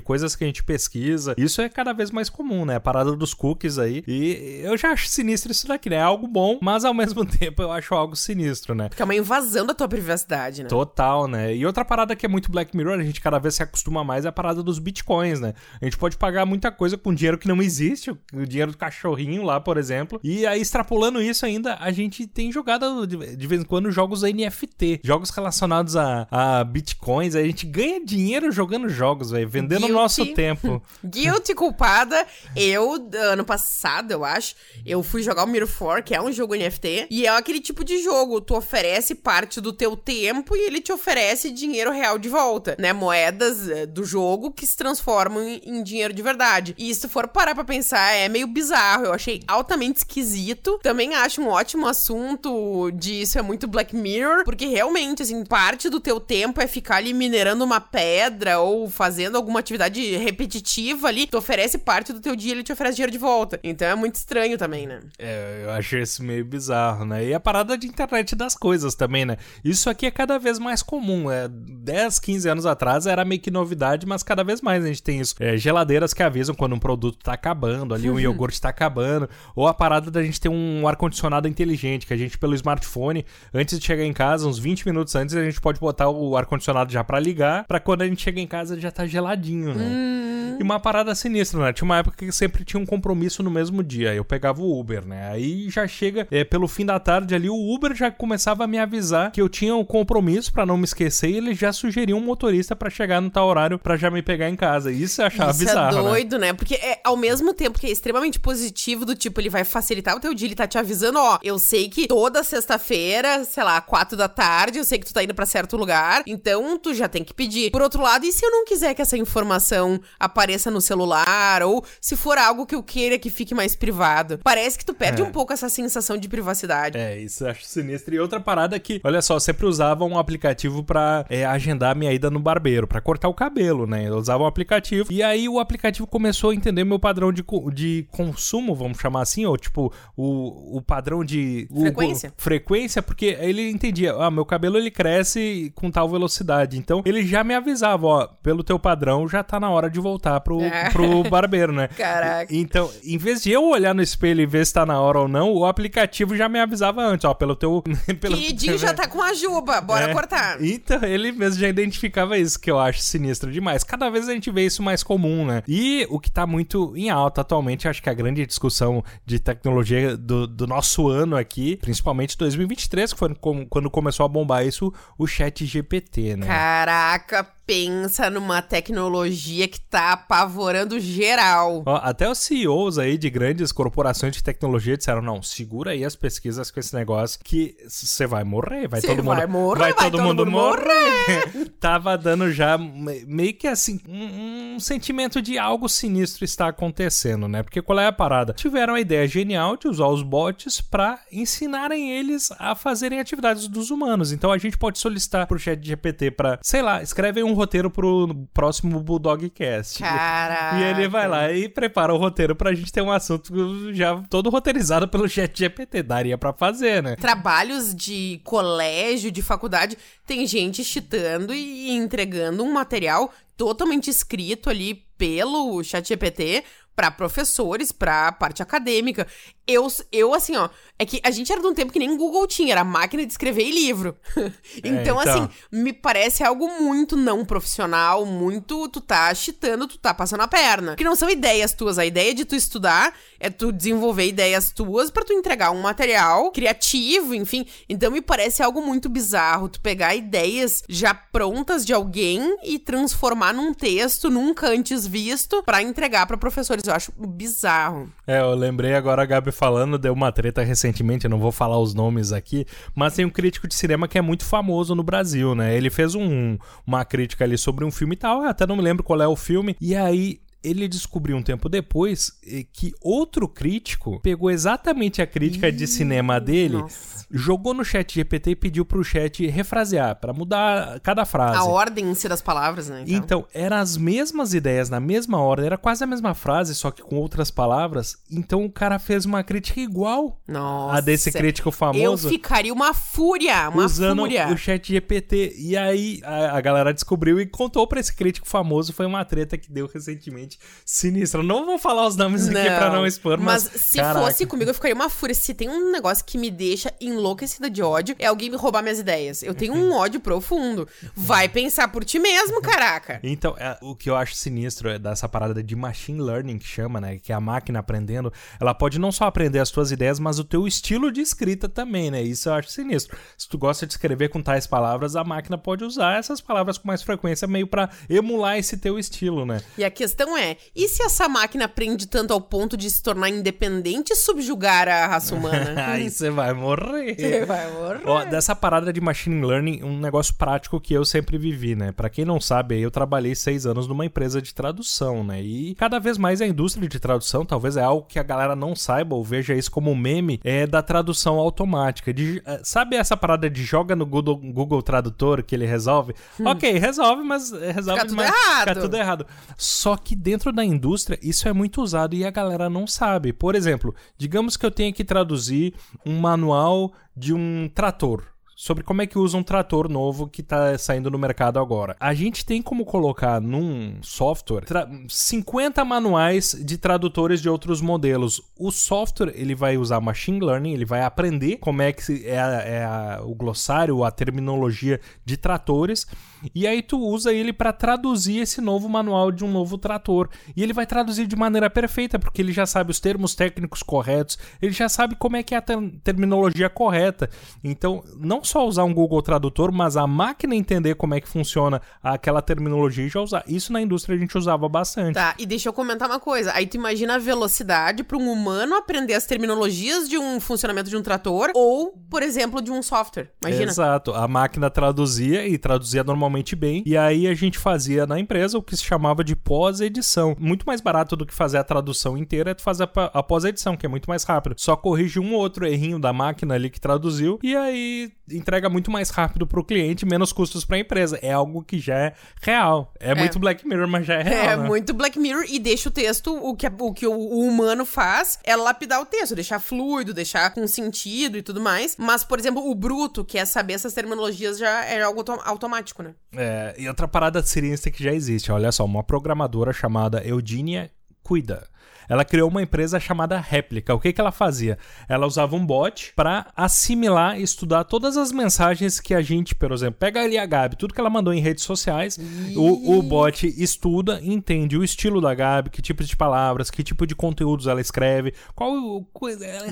coisas 0.00 0.36
que 0.36 0.44
a 0.44 0.46
gente 0.46 0.62
pesquisa. 0.62 1.34
Isso 1.36 1.60
é 1.60 1.68
cada 1.68 1.92
vez 1.92 2.10
mais 2.10 2.28
comum, 2.28 2.64
né? 2.64 2.76
A 2.76 2.80
parada 2.80 3.12
dos 3.16 3.34
cookies 3.34 3.78
aí. 3.78 4.02
E 4.06 4.60
eu 4.62 4.76
já 4.76 4.92
acho 5.02 5.08
sinistro 5.08 5.52
isso 5.52 5.66
daqui, 5.66 5.90
né? 5.90 5.96
É 5.96 6.02
algo 6.02 6.26
bom, 6.26 6.58
mas 6.62 6.84
ao 6.84 6.94
mesmo 6.94 7.24
tempo 7.24 7.62
eu 7.62 7.72
acho 7.72 7.94
algo 7.94 8.14
sinistro, 8.16 8.74
né? 8.74 8.88
Porque 8.88 9.02
é 9.02 9.04
uma 9.04 9.14
invasão 9.14 9.66
da 9.66 9.74
tua 9.74 9.88
privacidade, 9.88 10.62
né? 10.62 10.68
Total, 10.68 11.26
né? 11.26 11.54
E 11.54 11.66
outra 11.66 11.84
parada 11.84 12.14
que 12.14 12.24
é 12.24 12.28
muito 12.28 12.50
Black 12.50 12.76
Mirror, 12.76 12.98
a 12.98 13.02
gente 13.02 13.20
cada 13.20 13.38
vez 13.38 13.54
se 13.56 13.62
acostuma 13.62 14.04
mais 14.04 14.24
é 14.24 14.28
a 14.28 14.32
parada 14.32 14.62
dos 14.62 14.78
bitcoins, 14.78 15.40
né? 15.40 15.54
A 15.80 15.84
gente 15.84 15.96
pode 15.96 16.16
pagar 16.16 16.46
muita 16.46 16.70
coisa 16.70 16.96
com 16.96 17.12
dinheiro 17.12 17.38
que 17.38 17.48
não 17.48 17.60
existe, 17.62 18.10
o 18.10 18.46
dinheiro 18.46 18.72
do 18.72 18.78
cachorrinho 18.78 19.42
lá, 19.42 19.60
por 19.60 19.76
exemplo. 19.76 20.20
E 20.22 20.46
aí, 20.46 20.60
extrapolando 20.60 21.20
isso 21.20 21.44
ainda, 21.44 21.76
a 21.80 21.90
gente 21.90 22.26
tem 22.26 22.52
jogado 22.52 23.06
de 23.06 23.46
vez 23.46 23.62
em 23.62 23.64
quando 23.64 23.90
jogos 23.90 24.22
NFT, 24.22 25.00
jogos 25.02 25.30
relacionados 25.30 25.96
a, 25.96 26.26
a 26.30 26.64
bitcoins. 26.64 27.34
A 27.34 27.42
gente 27.42 27.66
ganha 27.66 28.04
dinheiro 28.04 28.50
jogando 28.52 28.88
jogos, 28.88 29.30
velho, 29.30 29.48
vendendo 29.48 29.86
o 29.86 29.88
nosso 29.88 30.26
tempo. 30.34 30.82
Guilty 31.04 31.54
culpada. 31.54 32.26
Eu, 32.54 33.08
ano 33.30 33.44
passado, 33.44 34.10
eu 34.12 34.24
acho, 34.24 34.54
eu 34.92 35.02
fui 35.02 35.22
jogar 35.22 35.44
o 35.44 35.46
Mirror 35.46 35.68
4, 35.68 36.04
que 36.04 36.14
é 36.14 36.20
um 36.20 36.30
jogo 36.30 36.54
NFT, 36.54 37.06
e 37.10 37.26
é 37.26 37.30
aquele 37.30 37.60
tipo 37.60 37.84
de 37.84 38.02
jogo, 38.02 38.40
tu 38.40 38.54
oferece 38.54 39.14
parte 39.14 39.60
do 39.60 39.72
teu 39.72 39.96
tempo 39.96 40.56
e 40.56 40.60
ele 40.60 40.80
te 40.80 40.92
oferece 40.92 41.50
dinheiro 41.50 41.90
real 41.90 42.18
de 42.18 42.28
volta, 42.28 42.76
né? 42.78 42.92
Moedas 42.92 43.68
eh, 43.68 43.86
do 43.86 44.04
jogo 44.04 44.50
que 44.50 44.66
se 44.66 44.76
transformam 44.76 45.42
em 45.64 45.82
dinheiro 45.82 46.12
de 46.12 46.22
verdade. 46.22 46.74
E 46.78 46.94
se 46.94 47.08
for 47.08 47.26
parar 47.28 47.54
pra 47.54 47.64
pensar, 47.64 48.12
é 48.12 48.28
meio 48.28 48.46
bizarro. 48.46 49.06
Eu 49.06 49.12
achei 49.12 49.42
altamente 49.46 49.98
esquisito. 49.98 50.78
Também 50.82 51.14
acho 51.14 51.40
um 51.40 51.48
ótimo 51.48 51.86
assunto 51.86 52.90
de 52.92 53.22
isso 53.22 53.38
é 53.38 53.42
muito 53.42 53.66
Black 53.66 53.94
Mirror, 53.96 54.44
porque 54.44 54.66
realmente, 54.66 55.22
assim, 55.22 55.44
parte 55.44 55.88
do 55.88 56.00
teu 56.00 56.20
tempo 56.20 56.60
é 56.60 56.66
ficar 56.66 56.96
ali 56.96 57.12
minerando 57.12 57.64
uma 57.64 57.80
pedra 57.80 58.58
ou 58.60 58.90
fazendo 58.90 59.36
alguma 59.36 59.60
atividade 59.60 60.16
repetitiva 60.16 61.08
ali. 61.08 61.26
Tu 61.26 61.38
oferece 61.38 61.78
parte 61.78 62.12
do 62.12 62.20
teu 62.20 62.36
dia, 62.36 62.52
ele 62.52 62.62
te 62.62 62.72
oferece 62.72 62.96
dinheiro 62.96 63.12
de 63.12 63.18
volta. 63.18 63.58
Então 63.62 63.88
é 63.88 63.94
muito 63.94 64.16
estranho 64.16 64.58
também, 64.58 64.71
né? 64.72 65.00
É, 65.18 65.62
eu 65.64 65.70
achei 65.70 66.02
isso 66.02 66.22
meio 66.22 66.44
bizarro, 66.44 67.04
né? 67.04 67.24
E 67.24 67.34
a 67.34 67.40
parada 67.40 67.76
de 67.76 67.86
internet 67.86 68.34
das 68.34 68.54
coisas 68.54 68.94
também, 68.94 69.24
né? 69.24 69.36
Isso 69.64 69.88
aqui 69.88 70.06
é 70.06 70.10
cada 70.10 70.38
vez 70.38 70.58
mais 70.58 70.82
comum. 70.82 71.30
É 71.30 71.48
10, 71.48 72.18
15 72.18 72.48
anos 72.48 72.66
atrás 72.66 73.06
era 73.06 73.24
meio 73.24 73.40
que 73.40 73.50
novidade, 73.50 74.06
mas 74.06 74.22
cada 74.22 74.42
vez 74.42 74.60
mais 74.60 74.84
a 74.84 74.88
gente 74.88 75.02
tem 75.02 75.20
isso. 75.20 75.34
É, 75.38 75.56
geladeiras 75.56 76.14
que 76.14 76.22
avisam 76.22 76.54
quando 76.54 76.74
um 76.74 76.78
produto 76.78 77.18
tá 77.22 77.32
acabando, 77.34 77.94
ali 77.94 78.10
um 78.10 78.18
iogurte 78.20 78.60
tá 78.60 78.68
acabando, 78.68 79.28
ou 79.54 79.68
a 79.68 79.74
parada 79.74 80.10
da 80.10 80.22
gente 80.22 80.40
ter 80.40 80.48
um 80.48 80.86
ar-condicionado 80.88 81.46
inteligente, 81.46 82.06
que 82.06 82.14
a 82.14 82.16
gente 82.16 82.38
pelo 82.38 82.54
smartphone, 82.54 83.24
antes 83.52 83.78
de 83.78 83.84
chegar 83.84 84.04
em 84.04 84.12
casa, 84.12 84.48
uns 84.48 84.58
20 84.58 84.86
minutos 84.86 85.14
antes, 85.14 85.34
a 85.34 85.44
gente 85.44 85.60
pode 85.60 85.78
botar 85.78 86.08
o 86.08 86.36
ar-condicionado 86.36 86.92
já 86.92 87.04
para 87.04 87.18
ligar, 87.18 87.64
para 87.64 87.80
quando 87.80 88.02
a 88.02 88.06
gente 88.06 88.22
chega 88.22 88.40
em 88.40 88.46
casa 88.46 88.78
já 88.78 88.90
tá 88.90 89.06
geladinho, 89.06 89.74
né? 89.74 89.84
Hum. 89.84 90.56
E 90.58 90.62
uma 90.62 90.78
parada 90.78 91.14
sinistra, 91.14 91.60
né? 91.60 91.72
Tinha 91.72 91.84
uma 91.84 91.98
época 91.98 92.16
que 92.16 92.32
sempre 92.32 92.64
tinha 92.64 92.80
um 92.80 92.86
compromisso 92.86 93.42
no 93.42 93.50
mesmo 93.50 93.82
dia. 93.82 94.14
Eu 94.14 94.24
pegava 94.24 94.61
o 94.62 94.78
Uber, 94.78 95.04
né? 95.04 95.30
Aí 95.30 95.68
já 95.70 95.86
chega, 95.86 96.26
é, 96.30 96.44
pelo 96.44 96.68
fim 96.68 96.84
da 96.84 97.00
tarde 97.00 97.34
ali, 97.34 97.48
o 97.48 97.74
Uber 97.74 97.94
já 97.94 98.10
começava 98.10 98.64
a 98.64 98.66
me 98.66 98.78
avisar 98.78 99.32
que 99.32 99.40
eu 99.40 99.48
tinha 99.48 99.74
um 99.74 99.84
compromisso 99.84 100.52
para 100.52 100.66
não 100.66 100.76
me 100.76 100.84
esquecer 100.84 101.30
e 101.30 101.36
ele 101.36 101.54
já 101.54 101.72
sugeria 101.72 102.16
um 102.16 102.20
motorista 102.20 102.76
para 102.76 102.90
chegar 102.90 103.20
no 103.20 103.30
tal 103.30 103.48
horário 103.48 103.78
para 103.78 103.96
já 103.96 104.10
me 104.10 104.22
pegar 104.22 104.48
em 104.48 104.56
casa. 104.56 104.92
Isso 104.92 105.22
eu 105.22 105.26
achava 105.26 105.50
Isso 105.50 105.62
é 105.62 105.66
bizarro. 105.66 105.98
É 105.98 106.02
doido, 106.02 106.38
né? 106.38 106.42
né? 106.42 106.52
Porque 106.52 106.74
é 106.74 107.00
ao 107.04 107.16
mesmo 107.16 107.54
tempo 107.54 107.78
que 107.78 107.86
é 107.86 107.90
extremamente 107.90 108.38
positivo, 108.38 109.04
do 109.04 109.14
tipo, 109.14 109.40
ele 109.40 109.48
vai 109.48 109.64
facilitar 109.64 110.16
o 110.16 110.20
teu 110.20 110.34
dia, 110.34 110.48
ele 110.48 110.54
tá 110.54 110.66
te 110.66 110.76
avisando, 110.76 111.18
ó, 111.18 111.38
eu 111.42 111.58
sei 111.58 111.88
que 111.88 112.08
toda 112.08 112.42
sexta-feira, 112.42 113.44
sei 113.44 113.62
lá, 113.62 113.80
quatro 113.80 114.16
da 114.16 114.28
tarde, 114.28 114.78
eu 114.78 114.84
sei 114.84 114.98
que 114.98 115.06
tu 115.06 115.14
tá 115.14 115.22
indo 115.22 115.34
para 115.34 115.46
certo 115.46 115.76
lugar, 115.76 116.22
então 116.26 116.76
tu 116.78 116.92
já 116.92 117.08
tem 117.08 117.24
que 117.24 117.32
pedir. 117.32 117.70
Por 117.70 117.80
outro 117.80 118.02
lado, 118.02 118.26
e 118.26 118.32
se 118.32 118.44
eu 118.44 118.50
não 118.50 118.64
quiser 118.64 118.94
que 118.94 119.00
essa 119.00 119.16
informação 119.16 120.00
apareça 120.18 120.70
no 120.70 120.80
celular, 120.80 121.62
ou 121.62 121.84
se 122.00 122.16
for 122.16 122.36
algo 122.36 122.66
que 122.66 122.74
eu 122.74 122.82
queira 122.82 123.18
que 123.18 123.30
fique 123.30 123.54
mais 123.54 123.76
privado? 123.76 124.38
Parece 124.52 124.78
que 124.78 124.84
tu 124.84 124.92
perde 124.92 125.22
é. 125.22 125.24
um 125.24 125.30
pouco 125.30 125.50
essa 125.50 125.66
sensação 125.70 126.18
de 126.18 126.28
privacidade. 126.28 126.98
É, 126.98 127.18
isso 127.18 127.42
eu 127.42 127.48
acho 127.48 127.64
sinistro. 127.64 128.14
E 128.14 128.20
outra 128.20 128.38
parada 128.38 128.78
que, 128.78 129.00
olha 129.02 129.22
só, 129.22 129.36
eu 129.36 129.40
sempre 129.40 129.64
usava 129.64 130.04
um 130.04 130.18
aplicativo 130.18 130.84
para 130.84 131.24
é, 131.30 131.46
agendar 131.46 131.96
minha 131.96 132.12
ida 132.12 132.30
no 132.30 132.38
barbeiro, 132.38 132.86
para 132.86 133.00
cortar 133.00 133.28
o 133.28 133.34
cabelo, 133.34 133.86
né? 133.86 134.06
Eu 134.06 134.16
usava 134.16 134.42
o 134.42 134.46
aplicativo. 134.46 135.10
E 135.10 135.22
aí 135.22 135.48
o 135.48 135.58
aplicativo 135.58 136.06
começou 136.06 136.50
a 136.50 136.54
entender 136.54 136.84
meu 136.84 136.98
padrão 136.98 137.32
de, 137.32 137.42
de 137.72 138.06
consumo, 138.10 138.74
vamos 138.74 138.98
chamar 138.98 139.22
assim, 139.22 139.46
ou 139.46 139.56
tipo, 139.56 139.90
o, 140.14 140.76
o 140.76 140.82
padrão 140.82 141.24
de. 141.24 141.66
Frequência. 141.74 142.30
O, 142.36 142.42
frequência, 142.42 143.02
porque 143.02 143.38
ele 143.40 143.70
entendia, 143.70 144.12
ah, 144.12 144.30
meu 144.30 144.44
cabelo 144.44 144.76
ele 144.76 144.90
cresce 144.90 145.72
com 145.74 145.90
tal 145.90 146.10
velocidade. 146.10 146.76
Então 146.76 147.00
ele 147.06 147.26
já 147.26 147.42
me 147.42 147.54
avisava, 147.54 148.06
ó, 148.06 148.26
pelo 148.42 148.62
teu 148.62 148.78
padrão 148.78 149.26
já 149.26 149.42
tá 149.42 149.58
na 149.58 149.70
hora 149.70 149.88
de 149.88 149.98
voltar 149.98 150.40
pro, 150.40 150.60
é. 150.60 150.90
pro 150.90 151.22
barbeiro, 151.24 151.72
né? 151.72 151.88
Caraca. 151.96 152.54
Então, 152.54 152.90
em 153.02 153.16
vez 153.16 153.42
de 153.42 153.50
eu 153.50 153.64
olhar 153.64 153.94
no 153.94 154.02
espelho 154.02 154.41
e 154.42 154.46
ver 154.46 154.66
se 154.66 154.74
tá 154.74 154.84
na 154.84 155.00
hora 155.00 155.20
ou 155.20 155.28
não, 155.28 155.52
o 155.52 155.64
aplicativo 155.64 156.36
já 156.36 156.48
me 156.48 156.58
avisava 156.58 157.02
antes, 157.02 157.24
ó, 157.24 157.34
pelo 157.34 157.54
teu. 157.56 157.82
pelo 158.20 158.36
já 158.78 158.92
tá 158.92 159.06
com 159.06 159.22
a 159.22 159.32
juba, 159.34 159.80
bora 159.80 160.10
é. 160.10 160.12
cortar. 160.12 160.62
Então, 160.62 161.02
ele 161.04 161.32
mesmo 161.32 161.60
já 161.60 161.68
identificava 161.68 162.36
isso, 162.38 162.58
que 162.58 162.70
eu 162.70 162.78
acho 162.78 163.00
sinistro 163.00 163.50
demais. 163.50 163.84
Cada 163.84 164.10
vez 164.10 164.28
a 164.28 164.32
gente 164.32 164.50
vê 164.50 164.66
isso 164.66 164.82
mais 164.82 165.02
comum, 165.02 165.44
né? 165.44 165.62
E 165.66 166.06
o 166.10 166.18
que 166.18 166.30
tá 166.30 166.46
muito 166.46 166.96
em 166.96 167.10
alta 167.10 167.40
atualmente, 167.40 167.88
acho 167.88 168.02
que 168.02 168.10
a 168.10 168.14
grande 168.14 168.44
discussão 168.46 169.04
de 169.24 169.38
tecnologia 169.38 170.16
do, 170.16 170.46
do 170.46 170.66
nosso 170.66 171.08
ano 171.08 171.36
aqui, 171.36 171.76
principalmente 171.76 172.36
2023, 172.36 173.12
que 173.12 173.18
foi 173.18 173.34
quando 173.68 173.90
começou 173.90 174.24
a 174.24 174.28
bombar 174.28 174.66
isso, 174.66 174.92
o 175.18 175.26
chat 175.26 175.64
GPT, 175.64 176.36
né? 176.36 176.46
Caraca, 176.46 177.46
pensa 177.72 178.28
numa 178.28 178.60
tecnologia 178.60 179.68
que 179.68 179.80
tá 179.80 180.12
apavorando 180.12 180.98
geral. 180.98 181.82
Ó, 181.86 181.96
até 182.02 182.28
os 182.30 182.38
CEOs 182.38 182.98
aí 182.98 183.16
de 183.16 183.30
grandes 183.30 183.72
corporações 183.72 184.34
de 184.34 184.42
tecnologia 184.42 184.96
disseram: 184.96 185.22
não, 185.22 185.42
segura 185.42 185.92
aí 185.92 186.04
as 186.04 186.14
pesquisas 186.14 186.70
com 186.70 186.80
esse 186.80 186.94
negócio 186.94 187.40
que 187.42 187.74
você 187.88 188.26
vai 188.26 188.44
morrer, 188.44 188.88
vai 188.88 189.00
cê 189.00 189.06
todo 189.06 189.22
vai 189.22 189.46
mundo. 189.46 189.52
Morrer, 189.52 189.78
vai, 189.78 189.92
vai 189.92 190.10
todo, 190.10 190.18
todo, 190.18 190.26
mundo, 190.26 190.46
morrer. 190.50 190.82
morrer. 190.82 191.68
Tava 191.80 192.18
dando 192.18 192.50
já 192.50 192.76
meio 192.76 193.54
que 193.54 193.66
assim, 193.66 194.00
um, 194.08 194.74
um, 194.74 194.80
sentimento 194.80 195.40
de 195.40 195.58
algo 195.58 195.88
sinistro 195.88 196.44
está 196.44 196.68
acontecendo, 196.68 197.48
né? 197.48 197.62
Porque 197.62 197.80
qual 197.80 197.98
é 197.98 198.06
a 198.06 198.12
parada? 198.12 198.52
Tiveram 198.52 198.94
a 198.94 199.00
ideia 199.00 199.26
genial 199.26 199.76
de 199.76 199.88
usar 199.88 200.08
os 200.08 200.22
bots 200.22 200.80
para 200.80 201.20
ensinarem 201.30 202.10
eles 202.10 202.50
a 202.58 202.74
fazerem 202.74 203.20
atividades 203.20 203.68
dos 203.68 203.90
humanos. 203.90 204.32
Então 204.32 204.52
a 204.52 204.58
gente 204.58 204.76
pode 204.76 204.98
solicitar 204.98 205.46
pro 205.46 205.58
chat 205.58 205.82
GPT 205.82 206.32
para, 206.32 206.58
sei 206.62 206.82
lá, 206.82 207.02
escreve 207.02 207.42
um 207.42 207.52
um 207.52 207.54
roteiro 207.62 207.90
pro 207.90 208.46
próximo 208.52 209.00
Bulldogcast. 209.00 209.98
Caraca. 209.98 210.78
E 210.78 210.82
ele 210.82 211.08
vai 211.08 211.28
lá 211.28 211.52
e 211.52 211.68
prepara 211.68 212.12
o 212.12 212.18
roteiro 212.18 212.54
pra 212.54 212.74
gente 212.74 212.92
ter 212.92 213.02
um 213.02 213.10
assunto 213.10 213.94
já 213.94 214.16
todo 214.28 214.50
roteirizado 214.50 215.08
pelo 215.08 215.28
chat 215.28 215.56
GPT. 215.56 216.02
Daria 216.02 216.36
pra 216.36 216.52
fazer, 216.52 217.02
né? 217.02 217.16
Trabalhos 217.16 217.94
de 217.94 218.40
colégio, 218.44 219.30
de 219.30 219.42
faculdade, 219.42 219.96
tem 220.26 220.46
gente 220.46 220.84
chitando 220.84 221.54
e 221.54 221.90
entregando 221.90 222.62
um 222.64 222.72
material 222.72 223.32
totalmente 223.56 224.10
escrito 224.10 224.68
ali 224.68 225.04
pelo 225.16 225.82
chat 225.84 226.08
GPT 226.08 226.64
para 226.94 227.10
professores, 227.10 227.90
para 227.92 228.32
parte 228.32 228.62
acadêmica. 228.62 229.26
Eu, 229.66 229.86
eu, 230.10 230.34
assim, 230.34 230.56
ó, 230.56 230.68
é 230.98 231.06
que 231.06 231.20
a 231.22 231.30
gente 231.30 231.52
era 231.52 231.60
de 231.60 231.66
um 231.66 231.74
tempo 231.74 231.92
que 231.92 231.98
nem 231.98 232.16
Google 232.16 232.46
tinha, 232.46 232.72
era 232.72 232.84
máquina 232.84 233.24
de 233.24 233.30
escrever 233.30 233.64
e 233.64 233.70
livro. 233.70 234.16
então, 234.82 234.98
é, 234.98 235.02
então, 235.02 235.20
assim, 235.20 235.48
me 235.70 235.92
parece 235.92 236.42
algo 236.42 236.68
muito 236.80 237.16
não 237.16 237.44
profissional, 237.44 238.26
muito. 238.26 238.88
Tu 238.88 239.00
tá 239.00 239.32
chitando, 239.34 239.86
tu 239.86 239.98
tá 239.98 240.12
passando 240.12 240.40
a 240.40 240.48
perna. 240.48 240.96
Que 240.96 241.04
não 241.04 241.14
são 241.14 241.30
ideias 241.30 241.72
tuas. 241.72 241.98
A 241.98 242.04
ideia 242.04 242.34
de 242.34 242.44
tu 242.44 242.56
estudar 242.56 243.14
é 243.38 243.48
tu 243.48 243.72
desenvolver 243.72 244.26
ideias 244.26 244.72
tuas 244.72 245.10
para 245.10 245.24
tu 245.24 245.32
entregar 245.32 245.70
um 245.70 245.80
material 245.80 246.50
criativo, 246.50 247.34
enfim. 247.34 247.66
Então, 247.88 248.10
me 248.10 248.20
parece 248.20 248.62
algo 248.62 248.82
muito 248.82 249.08
bizarro 249.08 249.68
tu 249.68 249.80
pegar 249.80 250.14
ideias 250.14 250.82
já 250.88 251.14
prontas 251.14 251.86
de 251.86 251.92
alguém 251.92 252.58
e 252.64 252.78
transformar 252.78 253.52
num 253.52 253.72
texto 253.72 254.28
nunca 254.28 254.68
antes 254.68 255.06
visto 255.06 255.62
para 255.62 255.82
entregar 255.82 256.26
para 256.26 256.36
professores. 256.36 256.81
Eu 256.86 256.94
acho 256.94 257.12
bizarro. 257.16 258.10
É, 258.26 258.40
eu 258.40 258.54
lembrei 258.54 258.94
agora 258.94 259.22
a 259.22 259.26
Gabi 259.26 259.52
falando, 259.52 259.98
deu 259.98 260.12
uma 260.12 260.32
treta 260.32 260.62
recentemente, 260.62 261.24
eu 261.24 261.30
não 261.30 261.38
vou 261.38 261.52
falar 261.52 261.78
os 261.78 261.94
nomes 261.94 262.32
aqui, 262.32 262.66
mas 262.94 263.14
tem 263.14 263.24
um 263.24 263.30
crítico 263.30 263.68
de 263.68 263.74
cinema 263.74 264.08
que 264.08 264.18
é 264.18 264.22
muito 264.22 264.44
famoso 264.44 264.94
no 264.94 265.02
Brasil, 265.02 265.54
né? 265.54 265.76
Ele 265.76 265.90
fez 265.90 266.14
um, 266.14 266.58
uma 266.86 267.04
crítica 267.04 267.44
ali 267.44 267.56
sobre 267.56 267.84
um 267.84 267.90
filme 267.90 268.14
e 268.14 268.18
tal, 268.18 268.42
até 268.42 268.66
não 268.66 268.76
me 268.76 268.82
lembro 268.82 269.02
qual 269.04 269.20
é 269.20 269.26
o 269.26 269.36
filme, 269.36 269.76
e 269.80 269.94
aí 269.94 270.40
ele 270.62 270.86
descobriu 270.86 271.36
um 271.36 271.42
tempo 271.42 271.68
depois 271.68 272.38
eh, 272.46 272.64
que 272.72 272.94
outro 273.00 273.48
crítico 273.48 274.20
pegou 274.20 274.50
exatamente 274.50 275.20
a 275.20 275.26
crítica 275.26 275.68
Ih, 275.68 275.72
de 275.72 275.86
cinema 275.86 276.40
dele, 276.40 276.78
nossa. 276.78 277.26
jogou 277.30 277.74
no 277.74 277.84
chat 277.84 278.14
GPT 278.14 278.50
e 278.50 278.56
pediu 278.56 278.84
pro 278.84 279.02
chat 279.02 279.46
refrasear, 279.46 280.16
para 280.16 280.32
mudar 280.32 281.00
cada 281.00 281.24
frase. 281.24 281.58
A 281.58 281.64
ordem 281.64 282.10
em 282.10 282.14
si 282.14 282.28
das 282.28 282.40
palavras, 282.40 282.88
né? 282.88 283.02
Então. 283.06 283.16
então, 283.16 283.46
eram 283.52 283.76
as 283.78 283.96
mesmas 283.96 284.54
ideias 284.54 284.88
na 284.88 285.00
mesma 285.00 285.40
ordem, 285.40 285.66
era 285.66 285.78
quase 285.78 286.04
a 286.04 286.06
mesma 286.06 286.34
frase, 286.34 286.74
só 286.74 286.90
que 286.90 287.02
com 287.02 287.16
outras 287.16 287.50
palavras. 287.50 288.16
Então 288.30 288.64
o 288.64 288.70
cara 288.70 288.98
fez 288.98 289.24
uma 289.24 289.42
crítica 289.42 289.80
igual 289.80 290.40
nossa. 290.46 290.98
a 290.98 291.00
desse 291.00 291.32
crítico 291.32 291.70
famoso. 291.70 292.28
Eu 292.28 292.30
ficaria 292.30 292.72
uma 292.72 292.94
fúria, 292.94 293.68
uma 293.68 293.84
usando 293.84 294.20
fúria. 294.20 294.48
o 294.48 294.56
chat 294.56 294.86
GPT. 294.86 295.54
E 295.58 295.76
aí 295.76 296.20
a, 296.22 296.56
a 296.56 296.60
galera 296.60 296.94
descobriu 296.94 297.40
e 297.40 297.46
contou 297.46 297.86
para 297.86 297.98
esse 297.98 298.14
crítico 298.14 298.46
famoso, 298.46 298.92
foi 298.92 299.06
uma 299.06 299.24
treta 299.24 299.58
que 299.58 299.70
deu 299.70 299.86
recentemente 299.86 300.51
sinistra. 300.84 301.42
Não 301.42 301.66
vou 301.66 301.78
falar 301.78 302.06
os 302.06 302.16
nomes 302.16 302.48
não, 302.48 302.60
aqui 302.60 302.70
pra 302.70 302.90
não 302.90 303.06
expor, 303.06 303.38
mas. 303.38 303.64
Mas 303.64 303.82
se 303.82 303.98
caraca. 303.98 304.26
fosse 304.26 304.46
comigo, 304.46 304.70
eu 304.70 304.74
ficaria 304.74 304.94
uma 304.94 305.08
fúria. 305.08 305.34
Se 305.34 305.54
tem 305.54 305.68
um 305.68 305.90
negócio 305.90 306.24
que 306.24 306.38
me 306.38 306.50
deixa 306.50 306.92
enlouquecida 307.00 307.68
de 307.68 307.82
ódio, 307.82 308.16
é 308.18 308.26
alguém 308.26 308.50
me 308.50 308.56
roubar 308.56 308.82
minhas 308.82 308.98
ideias. 308.98 309.42
Eu 309.42 309.54
tenho 309.54 309.74
um 309.74 309.92
ódio 309.92 310.20
profundo. 310.20 310.88
Vai 311.14 311.48
pensar 311.48 311.88
por 311.88 312.04
ti 312.04 312.18
mesmo, 312.18 312.60
caraca. 312.60 313.20
Então, 313.22 313.54
é, 313.58 313.78
o 313.80 313.94
que 313.94 314.10
eu 314.10 314.16
acho 314.16 314.34
sinistro 314.34 314.88
é 314.88 314.98
dessa 314.98 315.28
parada 315.28 315.62
de 315.62 315.76
machine 315.76 316.20
learning 316.20 316.58
que 316.58 316.66
chama, 316.66 317.00
né? 317.00 317.18
Que 317.18 317.32
é 317.32 317.34
a 317.34 317.40
máquina 317.40 317.78
aprendendo. 317.78 318.32
Ela 318.60 318.74
pode 318.74 318.98
não 318.98 319.12
só 319.12 319.24
aprender 319.24 319.58
as 319.58 319.70
tuas 319.70 319.90
ideias, 319.90 320.18
mas 320.18 320.38
o 320.38 320.44
teu 320.44 320.66
estilo 320.66 321.10
de 321.10 321.20
escrita 321.20 321.68
também, 321.68 322.10
né? 322.10 322.22
Isso 322.22 322.48
eu 322.48 322.54
acho 322.54 322.70
sinistro. 322.70 323.16
Se 323.36 323.48
tu 323.48 323.58
gosta 323.58 323.86
de 323.86 323.92
escrever 323.92 324.28
com 324.28 324.42
tais 324.42 324.66
palavras, 324.66 325.16
a 325.16 325.24
máquina 325.24 325.56
pode 325.56 325.84
usar 325.84 326.18
essas 326.18 326.40
palavras 326.40 326.78
com 326.78 326.88
mais 326.88 327.02
frequência, 327.02 327.46
meio 327.46 327.66
para 327.66 327.90
emular 328.08 328.58
esse 328.58 328.76
teu 328.76 328.98
estilo, 328.98 329.46
né? 329.46 329.62
E 329.76 329.84
a 329.84 329.90
questão 329.90 330.36
é 330.36 330.41
é: 330.42 330.56
e 330.74 330.88
se 330.88 331.02
essa 331.02 331.28
máquina 331.28 331.64
aprende 331.64 332.06
tanto 332.06 332.32
ao 332.32 332.40
ponto 332.40 332.76
de 332.76 332.90
se 332.90 333.02
tornar 333.02 333.28
independente 333.28 334.12
e 334.12 334.16
subjugar 334.16 334.88
a 334.88 335.06
raça 335.06 335.34
humana? 335.34 335.86
Aí 335.92 336.10
você 336.10 336.30
vai 336.30 336.52
morrer. 336.52 337.14
Você 337.14 337.44
vai 337.44 337.70
morrer. 337.70 338.02
Ó, 338.04 338.24
dessa 338.24 338.54
parada 338.54 338.92
de 338.92 339.00
machine 339.00 339.44
learning, 339.44 339.82
um 339.82 339.98
negócio 339.98 340.34
prático 340.34 340.80
que 340.80 340.92
eu 340.92 341.04
sempre 341.04 341.38
vivi, 341.38 341.74
né? 341.74 341.92
Para 341.92 342.10
quem 342.10 342.24
não 342.24 342.40
sabe, 342.40 342.80
eu 342.80 342.90
trabalhei 342.90 343.34
seis 343.34 343.66
anos 343.66 343.86
numa 343.86 344.04
empresa 344.04 344.42
de 344.42 344.54
tradução, 344.54 345.24
né? 345.24 345.42
E 345.42 345.74
cada 345.74 345.98
vez 345.98 346.18
mais 346.18 346.40
a 346.40 346.46
indústria 346.46 346.88
de 346.88 346.98
tradução, 346.98 347.44
talvez 347.44 347.76
é 347.76 347.82
algo 347.82 348.06
que 348.06 348.18
a 348.18 348.22
galera 348.22 348.56
não 348.56 348.74
saiba 348.74 349.14
ou 349.14 349.24
veja 349.24 349.54
isso 349.54 349.70
como 349.70 349.94
meme, 349.94 350.40
é 350.44 350.66
da 350.66 350.82
tradução 350.82 351.38
automática. 351.38 352.12
De, 352.12 352.42
eh, 352.44 352.60
sabe 352.62 352.96
essa 352.96 353.16
parada 353.16 353.48
de 353.48 353.62
joga 353.64 353.94
no 353.94 354.04
Google, 354.04 354.36
Google 354.36 354.82
Tradutor 354.82 355.42
que 355.42 355.54
ele 355.54 355.66
resolve? 355.66 356.14
Hum. 356.38 356.46
Ok, 356.46 356.78
resolve, 356.78 357.22
mas 357.22 357.52
resolve 357.52 358.00
fica 358.00 358.06
tudo 358.06 358.22
errado. 358.22 358.68
Fica 358.68 358.80
tudo 358.80 358.96
errado. 358.96 359.26
Só 359.56 359.96
que 359.96 360.16
dentro 360.16 360.31
dentro 360.32 360.50
da 360.50 360.64
indústria, 360.64 361.18
isso 361.22 361.46
é 361.46 361.52
muito 361.52 361.82
usado 361.82 362.14
e 362.14 362.24
a 362.24 362.30
galera 362.30 362.70
não 362.70 362.86
sabe. 362.86 363.34
Por 363.34 363.54
exemplo, 363.54 363.94
digamos 364.16 364.56
que 364.56 364.64
eu 364.64 364.70
tenha 364.70 364.90
que 364.90 365.04
traduzir 365.04 365.74
um 366.06 366.18
manual 366.18 366.92
de 367.14 367.34
um 367.34 367.68
trator 367.74 368.24
sobre 368.56 368.82
como 368.82 369.02
é 369.02 369.06
que 369.06 369.18
usa 369.18 369.36
um 369.36 369.42
trator 369.42 369.90
novo 369.90 370.28
que 370.28 370.40
está 370.40 370.78
saindo 370.78 371.10
no 371.10 371.18
mercado 371.18 371.58
agora. 371.58 371.96
A 371.98 372.14
gente 372.14 372.46
tem 372.46 372.62
como 372.62 372.84
colocar 372.84 373.40
num 373.40 373.98
software 374.02 374.64
50 375.08 375.84
manuais 375.84 376.56
de 376.64 376.78
tradutores 376.78 377.42
de 377.42 377.48
outros 377.48 377.80
modelos. 377.80 378.40
O 378.56 378.70
software 378.70 379.32
ele 379.34 379.54
vai 379.54 379.76
usar 379.76 380.00
machine 380.00 380.40
learning, 380.40 380.72
ele 380.72 380.84
vai 380.84 381.02
aprender 381.02 381.56
como 381.56 381.82
é 381.82 381.92
que 381.92 382.24
é, 382.24 382.40
a, 382.40 382.46
é 382.62 382.84
a, 382.84 383.20
o 383.22 383.34
glossário, 383.34 384.04
a 384.04 384.10
terminologia 384.10 385.00
de 385.24 385.36
tratores, 385.36 386.06
e 386.54 386.66
aí 386.66 386.82
tu 386.82 386.98
usa 386.98 387.32
ele 387.32 387.52
para 387.52 387.72
traduzir 387.72 388.38
esse 388.38 388.60
novo 388.60 388.88
manual 388.88 389.30
de 389.30 389.44
um 389.44 389.50
novo 389.50 389.78
trator. 389.78 390.28
E 390.56 390.62
ele 390.62 390.72
vai 390.72 390.86
traduzir 390.86 391.26
de 391.26 391.36
maneira 391.36 391.70
perfeita, 391.70 392.18
porque 392.18 392.42
ele 392.42 392.52
já 392.52 392.66
sabe 392.66 392.90
os 392.90 393.00
termos 393.00 393.34
técnicos 393.34 393.82
corretos, 393.82 394.38
ele 394.60 394.72
já 394.72 394.88
sabe 394.88 395.14
como 395.16 395.36
é 395.36 395.42
que 395.42 395.54
é 395.54 395.58
a 395.58 395.62
ter 395.62 395.78
terminologia 396.02 396.68
correta. 396.68 397.30
Então, 397.62 398.02
não 398.16 398.42
só 398.42 398.66
usar 398.66 398.84
um 398.84 398.94
Google 398.94 399.22
Tradutor, 399.22 399.72
mas 399.72 399.96
a 399.96 400.06
máquina 400.06 400.54
entender 400.54 400.94
como 400.94 401.14
é 401.14 401.20
que 401.20 401.28
funciona 401.28 401.80
aquela 402.02 402.42
terminologia 402.42 403.06
e 403.06 403.08
já 403.08 403.20
usar. 403.20 403.44
Isso 403.46 403.72
na 403.72 403.80
indústria 403.80 404.16
a 404.16 404.18
gente 404.18 404.36
usava 404.36 404.68
bastante. 404.68 405.14
Tá, 405.14 405.34
e 405.38 405.46
deixa 405.46 405.68
eu 405.68 405.72
comentar 405.72 406.08
uma 406.08 406.20
coisa. 406.20 406.52
Aí 406.52 406.66
tu 406.66 406.76
imagina 406.76 407.14
a 407.14 407.18
velocidade 407.18 408.02
para 408.02 408.18
um 408.18 408.30
humano 408.30 408.74
aprender 408.74 409.14
as 409.14 409.26
terminologias 409.26 410.08
de 410.08 410.18
um 410.18 410.40
funcionamento 410.40 410.90
de 410.90 410.96
um 410.96 411.02
trator 411.02 411.50
ou, 411.54 411.92
por 412.10 412.22
exemplo, 412.22 412.60
de 412.60 412.70
um 412.70 412.82
software. 412.82 413.30
Imagina. 413.42 413.70
Exato. 413.70 414.12
A 414.12 414.26
máquina 414.26 414.70
traduzia 414.70 415.46
e 415.46 415.56
traduzia 415.58 416.02
normalmente 416.02 416.31
bem. 416.56 416.82
E 416.86 416.96
aí 416.96 417.26
a 417.26 417.34
gente 417.34 417.58
fazia 417.58 418.06
na 418.06 418.18
empresa 418.18 418.58
o 418.58 418.62
que 418.62 418.76
se 418.76 418.84
chamava 418.84 419.22
de 419.22 419.36
pós-edição. 419.36 420.36
Muito 420.38 420.64
mais 420.66 420.80
barato 420.80 421.16
do 421.16 421.26
que 421.26 421.34
fazer 421.34 421.58
a 421.58 421.64
tradução 421.64 422.16
inteira 422.16 422.50
é 422.50 422.54
tu 422.54 422.62
fazer 422.62 422.88
a 422.94 423.22
pós-edição, 423.22 423.76
que 423.76 423.86
é 423.86 423.88
muito 423.88 424.08
mais 424.08 424.24
rápido. 424.24 424.54
Só 424.58 424.76
corrige 424.76 425.20
um 425.20 425.34
ou 425.34 425.40
outro 425.40 425.66
errinho 425.66 425.98
da 425.98 426.12
máquina 426.12 426.54
ali 426.54 426.70
que 426.70 426.80
traduziu 426.80 427.38
e 427.42 427.54
aí 427.56 428.12
entrega 428.30 428.68
muito 428.68 428.90
mais 428.90 429.10
rápido 429.10 429.46
pro 429.46 429.64
cliente, 429.64 430.06
menos 430.06 430.32
custos 430.32 430.64
pra 430.64 430.78
empresa. 430.78 431.18
É 431.22 431.32
algo 431.32 431.62
que 431.62 431.78
já 431.78 431.96
é 431.96 432.14
real. 432.40 432.92
É, 432.98 433.12
é. 433.12 433.14
muito 433.14 433.38
Black 433.38 433.66
Mirror, 433.66 433.88
mas 433.88 434.06
já 434.06 434.14
é 434.14 434.22
real. 434.22 434.44
É 434.44 434.56
né? 434.56 434.68
muito 434.68 434.94
Black 434.94 435.18
Mirror 435.18 435.44
e 435.48 435.58
deixa 435.58 435.88
o 435.88 435.92
texto, 435.92 436.34
o 436.34 436.56
que, 436.56 436.66
o 436.66 436.92
que 436.92 437.06
o, 437.06 437.12
o 437.12 437.46
humano 437.46 437.84
faz 437.84 438.38
é 438.44 438.56
lapidar 438.56 439.00
o 439.00 439.06
texto, 439.06 439.34
deixar 439.34 439.58
fluido, 439.60 440.14
deixar 440.14 440.52
com 440.52 440.66
sentido 440.66 441.36
e 441.36 441.42
tudo 441.42 441.60
mais. 441.60 441.96
Mas, 441.98 442.24
por 442.24 442.38
exemplo, 442.38 442.68
o 442.68 442.74
bruto, 442.74 443.24
que 443.24 443.38
é 443.38 443.44
saber 443.44 443.74
essas 443.74 443.92
terminologias, 443.92 444.58
já 444.58 444.84
é 444.84 445.02
algo 445.02 445.22
automático, 445.44 446.02
né? 446.02 446.14
É, 446.34 446.74
e 446.78 446.88
outra 446.88 447.06
parada 447.06 447.42
cirínica 447.42 447.90
que 447.90 448.02
já 448.02 448.12
existe, 448.12 448.50
olha 448.50 448.72
só, 448.72 448.84
uma 448.84 449.02
programadora 449.02 449.72
chamada 449.72 450.26
Eugenia 450.26 450.90
Cuida 451.22 451.68
ela 452.12 452.26
criou 452.26 452.50
uma 452.50 452.60
empresa 452.60 453.00
chamada 453.00 453.40
Réplica. 453.40 453.94
O 453.94 453.98
que, 453.98 454.12
que 454.12 454.20
ela 454.20 454.30
fazia? 454.30 454.76
Ela 455.08 455.26
usava 455.26 455.56
um 455.56 455.64
bot 455.64 456.12
para 456.14 456.52
assimilar 456.54 457.40
e 457.40 457.42
estudar 457.42 457.84
todas 457.84 458.18
as 458.18 458.30
mensagens 458.30 459.00
que 459.00 459.14
a 459.14 459.22
gente, 459.22 459.54
por 459.54 459.72
exemplo, 459.72 459.94
pega 459.98 460.20
ali 460.20 460.36
a 460.36 460.44
Gabi, 460.44 460.76
tudo 460.76 460.92
que 460.92 461.00
ela 461.00 461.08
mandou 461.08 461.32
em 461.32 461.40
redes 461.40 461.64
sociais, 461.64 462.18
o, 462.54 462.98
o 462.98 463.02
bot 463.02 463.46
estuda, 463.56 464.20
entende 464.22 464.76
o 464.76 464.84
estilo 464.84 465.22
da 465.22 465.34
Gabi, 465.34 465.70
que 465.70 465.80
tipo 465.80 466.04
de 466.04 466.14
palavras, 466.14 466.70
que 466.70 466.82
tipo 466.82 467.06
de 467.06 467.14
conteúdos 467.14 467.66
ela 467.66 467.80
escreve, 467.80 468.34
qual. 468.54 469.00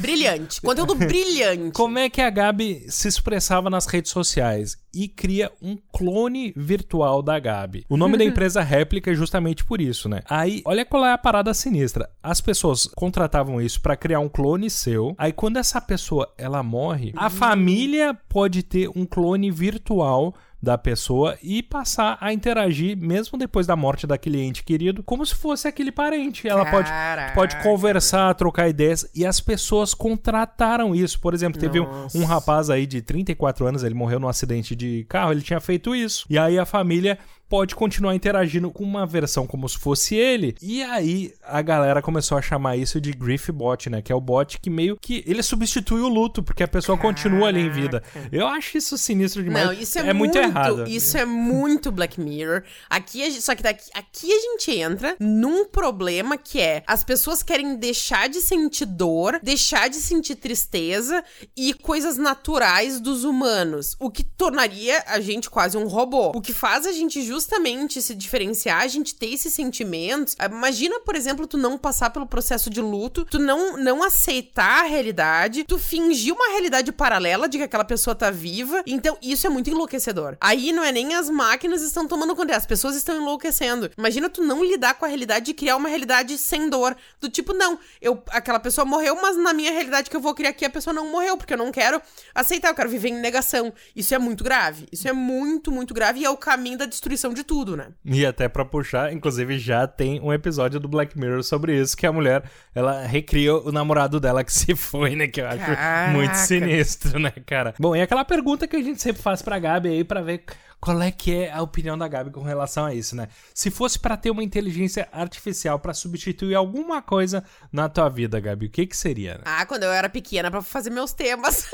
Brilhante. 0.01 0.63
Conteúdo 0.63 0.95
brilhante. 0.95 1.73
Como 1.73 1.99
é 1.99 2.09
que 2.09 2.23
a 2.23 2.31
Gabi 2.31 2.87
se 2.89 3.07
expressava 3.07 3.69
nas 3.69 3.85
redes 3.85 4.13
sociais? 4.13 4.79
e 4.95 5.09
cria 5.09 5.51
um 5.63 5.77
clone 5.93 6.53
virtual 6.57 7.23
da 7.23 7.39
Gabi. 7.39 7.85
O 7.89 7.97
nome 7.97 8.17
da 8.17 8.25
empresa 8.25 8.61
Réplica 8.61 9.11
é 9.11 9.15
justamente 9.15 9.65
por 9.65 9.81
isso, 9.81 10.09
né? 10.09 10.23
Aí, 10.29 10.63
olha 10.65 10.85
qual 10.85 11.05
é 11.05 11.13
a 11.13 11.19
parada 11.19 11.55
sinistra. 11.55 12.11
As 12.31 12.41
pessoas 12.41 12.87
contratavam 12.87 13.61
isso 13.61 13.81
para 13.81 13.97
criar 13.97 14.21
um 14.21 14.29
clone 14.29 14.71
seu. 14.71 15.17
Aí 15.19 15.33
quando 15.33 15.57
essa 15.57 15.81
pessoa 15.81 16.33
ela 16.39 16.63
morre, 16.63 17.13
a 17.17 17.29
família 17.29 18.15
pode 18.29 18.63
ter 18.63 18.89
um 18.95 19.05
clone 19.05 19.51
virtual 19.51 20.33
da 20.63 20.77
pessoa 20.77 21.37
e 21.43 21.63
passar 21.63 22.19
a 22.21 22.33
interagir, 22.33 22.97
mesmo 22.97 23.39
depois 23.39 23.67
da 23.67 23.77
morte 23.77 24.07
daquele 24.07 24.41
ente 24.41 24.63
querido, 24.63 25.03
como 25.03 25.25
se 25.25 25.35
fosse 25.35 25.67
aquele 25.67 25.91
parente. 25.91 26.47
Ela 26.49 26.71
pode, 26.71 26.91
pode 27.35 27.63
conversar, 27.63 28.35
trocar 28.35 28.69
ideias, 28.69 29.09
e 29.15 29.25
as 29.25 29.41
pessoas 29.41 29.95
contrataram 29.95 30.95
isso. 30.95 31.19
Por 31.21 31.35
exemplo, 31.35 31.61
teve 31.61 31.81
um, 31.81 31.89
um, 32.15 32.25
rapaz 32.25 32.69
aí 32.71 32.87
de 32.87 33.01
34 33.01 33.67
anos, 33.67 33.83
ele 33.83 33.95
morreu 33.95 34.21
num 34.21 34.29
acidente 34.29 34.77
de 34.77 35.05
carro, 35.09 35.33
ele 35.33 35.43
tinha 35.43 35.61
feito 35.61 35.95
isso. 35.95 36.27
E 36.29 36.39
aí 36.39 36.59
a 36.59 36.67
família 36.67 37.19
pode 37.51 37.75
continuar 37.75 38.15
interagindo 38.15 38.71
com 38.71 38.85
uma 38.85 39.05
versão 39.05 39.45
como 39.45 39.69
se 39.69 39.77
fosse 39.77 40.15
ele. 40.15 40.55
E 40.63 40.85
aí 40.85 41.35
a 41.45 41.61
galera 41.61 42.01
começou 42.01 42.39
a 42.39 42.43
chamar 42.43 42.77
isso 42.77 43.01
de 43.01 43.11
Grief 43.11 43.51
Bot, 43.51 43.91
né? 43.91 44.01
Que 44.01 44.13
é 44.13 44.15
o 44.15 44.21
bot 44.21 44.61
que 44.61 44.71
meio 44.71 44.97
que 44.97 45.25
ele 45.27 45.43
substitui 45.43 46.01
o 46.01 46.09
luto, 46.09 46.45
porque 46.45 46.63
a 46.63 46.69
pessoa 46.69 46.97
Caraca. 46.97 47.15
continua 47.15 47.49
ali 47.49 47.61
em 47.61 47.69
vida. 47.69 48.03
Eu 48.31 48.47
acho 48.47 48.79
isso 48.79 48.97
sinistro 48.97 49.43
demais. 49.43 49.67
Não, 49.67 49.73
isso 49.73 49.99
é, 49.99 50.03
é 50.09 50.13
muito, 50.13 50.39
muito, 50.39 50.50
errado. 50.51 50.87
Isso 50.89 51.17
é 51.17 51.25
muito 51.25 51.91
Black 51.91 52.21
Mirror. 52.21 52.63
Aqui 52.89 53.19
gente, 53.31 53.43
só 53.43 53.55
que 53.55 53.63
daqui, 53.63 53.91
aqui 53.95 54.33
a 54.33 54.41
gente 54.41 54.71
entra 54.71 55.17
num 55.19 55.65
problema 55.65 56.37
que 56.37 56.61
é 56.61 56.83
as 56.87 57.05
pessoas 57.05 57.43
querem 57.43 57.77
deixar 57.77 58.29
de 58.29 58.41
sentir 58.41 58.87
dor, 58.87 59.41
deixar 59.43 59.89
de 59.89 59.97
sentir 59.97 60.37
tristeza 60.37 61.25
e 61.57 61.75
coisas 61.75 62.17
naturais 62.17 63.01
dos 63.01 63.25
humanos, 63.25 63.97
o 63.99 64.11
que 64.11 64.23
tornaria 64.25 65.03
a 65.07 65.21
gente 65.21 65.51
quase 65.51 65.77
um 65.77 65.87
robô. 65.87 66.33
O 66.35 66.41
que 66.41 66.53
faz 66.53 66.87
a 66.87 66.93
gente 66.93 67.23
justamente 67.23 67.71
justamente 67.91 68.03
se 68.03 68.15
diferenciar, 68.15 68.83
a 68.83 68.87
gente 68.87 69.15
ter 69.15 69.33
esses 69.33 69.53
sentimentos. 69.53 70.37
Ah, 70.39 70.47
imagina, 70.47 71.01
por 71.01 71.15
exemplo, 71.15 71.47
tu 71.47 71.57
não 71.57 71.77
passar 71.77 72.11
pelo 72.11 72.27
processo 72.27 72.71
de 72.71 72.81
luto, 72.81 73.25
tu 73.25 73.39
não, 73.39 73.77
não 73.77 74.03
aceitar 74.03 74.85
a 74.85 74.89
realidade, 74.89 75.65
tu 75.65 75.79
fingir 75.79 76.35
uma 76.35 76.51
realidade 76.51 76.93
paralela 76.93 77.49
de 77.49 77.59
que 77.59 77.65
aquela 77.65 77.85
pessoa 77.85 78.15
tá 78.15 78.31
viva. 78.31 78.83
Então, 78.87 79.17
isso 79.23 79.47
é 79.47 79.51
muito 79.51 79.71
enlouquecedor. 79.71 80.37
Aí 80.41 80.73
não 80.73 80.83
é 80.83 80.91
nem 80.91 81.15
as 81.15 81.29
máquinas 81.29 81.83
estão 81.83 82.09
tomando 82.09 82.35
conta, 82.35 82.57
as 82.57 82.65
pessoas 82.65 82.97
estão 82.97 83.17
enlouquecendo. 83.17 83.91
Imagina 83.99 84.31
tu 84.31 84.43
não 84.43 84.65
lidar 84.65 84.95
com 84.95 85.05
a 85.05 85.09
realidade 85.09 85.51
e 85.51 85.55
criar 85.55 85.77
uma 85.77 85.89
realidade 85.89 86.39
sem 86.39 86.71
dor. 86.71 86.97
Do 87.21 87.29
tipo, 87.29 87.53
não, 87.53 87.79
eu 88.01 88.23
aquela 88.31 88.59
pessoa 88.59 88.85
morreu, 88.85 89.17
mas 89.21 89.37
na 89.37 89.53
minha 89.53 89.71
realidade 89.71 90.09
que 90.09 90.17
eu 90.17 90.21
vou 90.21 90.35
criar 90.35 90.51
aqui 90.51 90.65
a 90.65 90.71
pessoa 90.71 90.95
não 90.95 91.11
morreu, 91.11 91.37
porque 91.37 91.53
eu 91.53 91.59
não 91.59 91.71
quero 91.71 92.01
aceitar, 92.35 92.69
eu 92.69 92.75
quero 92.75 92.89
viver 92.89 93.11
em 93.11 93.21
negação. 93.21 93.73
Isso 93.95 94.15
é 94.15 94.19
muito 94.19 94.43
grave. 94.43 94.87
Isso 94.91 95.07
é 95.07 95.13
muito, 95.13 95.71
muito 95.71 95.93
grave 95.93 96.21
e 96.21 96.25
é 96.25 96.31
o 96.31 96.37
caminho 96.37 96.79
da 96.79 96.87
destruição 96.87 97.35
de 97.35 97.45
tudo, 97.45 97.77
né? 97.77 97.89
E 98.05 98.25
até 98.25 98.49
para 98.49 98.65
puxar, 98.65 99.13
inclusive 99.13 99.59
já 99.59 99.87
tem 99.87 100.21
um 100.21 100.33
episódio 100.33 100.81
do 100.81 100.89
Black 100.89 101.19
Mirror 101.19 101.43
sobre 101.43 101.79
isso, 101.79 101.97
que 101.97 102.07
a 102.07 102.13
mulher, 102.13 102.45
ela 102.75 103.03
recria 103.03 103.55
o 103.55 103.71
namorado 103.71 104.19
dela 104.19 104.43
que 104.43 104.53
se 104.55 104.75
foi, 104.75 105.15
né? 105.15 105.29
Que 105.29 105.41
eu 105.43 105.47
acho 105.47 105.59
Caraca. 105.59 106.13
muito 106.13 106.35
sinistro, 106.35 107.19
né, 107.19 107.33
cara? 107.45 107.75
Bom, 107.79 107.95
e 107.95 108.01
aquela 108.01 108.25
pergunta 108.25 108.67
que 108.67 108.77
a 108.77 108.83
gente 108.83 109.03
sempre 109.03 109.21
faz 109.21 109.43
pra 109.43 109.59
Gabi 109.59 109.89
aí 109.89 110.05
pra 110.05 110.23
ver 110.23 110.30
avec 110.31 110.51
qual 110.81 111.01
é 111.03 111.11
que 111.11 111.35
é 111.35 111.53
a 111.53 111.61
opinião 111.61 111.99
da 111.99 112.09
Gabi 112.09 112.31
com 112.31 112.43
relação 112.43 112.87
a 112.87 112.95
isso, 112.95 113.15
né? 113.15 113.29
Se 113.53 113.71
fosse 113.71 113.99
para 113.99 114.17
ter 114.17 114.31
uma 114.31 114.43
inteligência 114.43 115.07
artificial 115.13 115.79
para 115.79 115.93
substituir 115.93 116.55
alguma 116.55 117.03
coisa 117.03 117.45
na 117.71 117.89
tua 117.89 118.09
vida, 118.09 118.41
Gabi, 118.41 118.67
o 118.67 118.71
que 118.71 118.87
que 118.87 118.97
seria? 118.97 119.35
Né? 119.35 119.41
Ah, 119.45 119.67
quando 119.67 119.83
eu 119.83 119.93
era 119.93 120.09
pequena 120.09 120.51
para 120.51 120.63
fazer 120.63 120.89
meus 120.91 121.13
temas. 121.13 121.69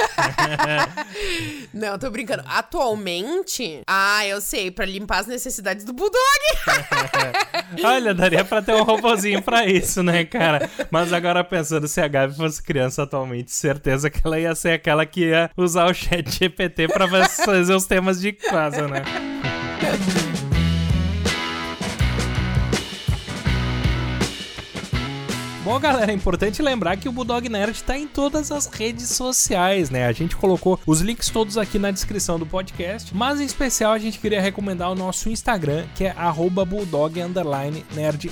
Não, 1.72 1.98
tô 1.98 2.10
brincando. 2.10 2.42
Atualmente, 2.46 3.82
ah, 3.86 4.26
eu 4.26 4.40
sei, 4.40 4.70
para 4.72 4.84
limpar 4.84 5.20
as 5.20 5.26
necessidades 5.28 5.84
do 5.84 5.92
Bulldog. 5.92 6.18
Olha, 7.84 8.12
daria 8.12 8.44
para 8.44 8.60
ter 8.60 8.74
um 8.74 8.82
robozinho 8.82 9.40
para 9.40 9.66
isso, 9.66 10.02
né, 10.02 10.24
cara? 10.24 10.68
Mas 10.90 11.12
agora 11.12 11.44
pensando 11.44 11.86
se 11.86 12.00
a 12.00 12.08
Gabi 12.08 12.34
fosse 12.34 12.60
criança 12.60 13.04
atualmente, 13.04 13.52
certeza 13.52 14.10
que 14.10 14.20
ela 14.24 14.38
ia 14.40 14.54
ser 14.54 14.72
aquela 14.72 15.06
que 15.06 15.26
ia 15.26 15.50
usar 15.56 15.88
o 15.88 15.94
chat 15.94 16.28
GPT 16.28 16.88
para 16.88 17.06
fazer 17.28 17.74
os 17.74 17.84
temas 17.84 18.20
de 18.20 18.32
casa, 18.32 18.88
né? 18.88 18.95
Né? 19.00 20.36
Bom, 25.66 25.80
galera, 25.80 26.12
é 26.12 26.14
importante 26.14 26.62
lembrar 26.62 26.96
que 26.96 27.08
o 27.08 27.12
Bulldog 27.12 27.48
Nerd 27.48 27.72
está 27.72 27.98
em 27.98 28.06
todas 28.06 28.52
as 28.52 28.66
redes 28.66 29.08
sociais, 29.08 29.90
né? 29.90 30.06
A 30.06 30.12
gente 30.12 30.36
colocou 30.36 30.78
os 30.86 31.00
links 31.00 31.28
todos 31.28 31.58
aqui 31.58 31.76
na 31.76 31.90
descrição 31.90 32.38
do 32.38 32.46
podcast, 32.46 33.12
mas 33.12 33.40
em 33.40 33.44
especial 33.44 33.92
a 33.92 33.98
gente 33.98 34.20
queria 34.20 34.40
recomendar 34.40 34.92
o 34.92 34.94
nosso 34.94 35.28
Instagram, 35.28 35.84
que 35.96 36.04
é 36.04 36.14
bulldog 36.64 37.20
nerd 37.96 38.30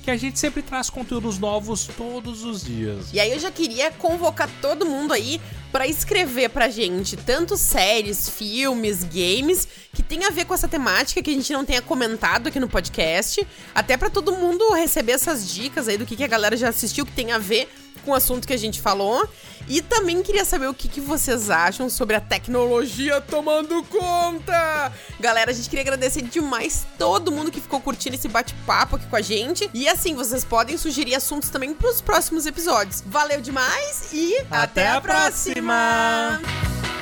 que 0.00 0.12
a 0.12 0.16
gente 0.16 0.38
sempre 0.38 0.62
traz 0.62 0.88
conteúdos 0.88 1.40
novos 1.40 1.88
todos 1.88 2.44
os 2.44 2.62
dias. 2.62 3.12
E 3.12 3.18
aí 3.18 3.32
eu 3.32 3.40
já 3.40 3.50
queria 3.50 3.90
convocar 3.90 4.48
todo 4.62 4.86
mundo 4.86 5.12
aí 5.12 5.40
para 5.70 5.86
escrever 5.86 6.50
pra 6.50 6.68
gente 6.68 7.16
tanto 7.16 7.56
séries, 7.56 8.28
filmes, 8.28 9.04
games 9.04 9.66
que 9.92 10.02
tem 10.02 10.24
a 10.24 10.30
ver 10.30 10.44
com 10.44 10.54
essa 10.54 10.68
temática 10.68 11.22
que 11.22 11.30
a 11.30 11.34
gente 11.34 11.52
não 11.52 11.64
tenha 11.64 11.82
comentado 11.82 12.48
aqui 12.48 12.60
no 12.60 12.68
podcast, 12.68 13.46
até 13.74 13.96
para 13.96 14.10
todo 14.10 14.32
mundo 14.32 14.72
receber 14.72 15.12
essas 15.12 15.48
dicas 15.52 15.88
aí 15.88 15.96
do 15.96 16.06
que, 16.06 16.16
que 16.16 16.24
a 16.24 16.28
galera 16.28 16.56
já 16.56 16.68
assistiu 16.68 17.04
que 17.04 17.12
tem 17.12 17.32
a 17.32 17.38
ver 17.38 17.68
com 18.00 18.12
o 18.12 18.14
assunto 18.14 18.46
que 18.46 18.52
a 18.52 18.56
gente 18.56 18.80
falou. 18.80 19.28
E 19.68 19.80
também 19.82 20.22
queria 20.22 20.44
saber 20.44 20.68
o 20.68 20.74
que, 20.74 20.88
que 20.88 21.00
vocês 21.00 21.50
acham 21.50 21.88
sobre 21.88 22.16
a 22.16 22.20
tecnologia 22.20 23.20
tomando 23.20 23.82
conta. 23.84 24.92
Galera, 25.20 25.50
a 25.50 25.54
gente 25.54 25.68
queria 25.68 25.82
agradecer 25.82 26.22
demais 26.22 26.86
todo 26.98 27.30
mundo 27.30 27.50
que 27.50 27.60
ficou 27.60 27.80
curtindo 27.80 28.16
esse 28.16 28.26
bate-papo 28.26 28.96
aqui 28.96 29.06
com 29.06 29.16
a 29.16 29.20
gente. 29.20 29.70
E 29.72 29.88
assim, 29.88 30.14
vocês 30.14 30.44
podem 30.44 30.76
sugerir 30.76 31.14
assuntos 31.14 31.50
também 31.50 31.74
para 31.74 31.90
os 31.90 32.00
próximos 32.00 32.46
episódios. 32.46 33.02
Valeu 33.06 33.40
demais 33.40 34.10
e 34.12 34.38
até, 34.50 34.56
até 34.56 34.88
a 34.88 35.00
próxima. 35.00 36.40
próxima. 36.40 36.99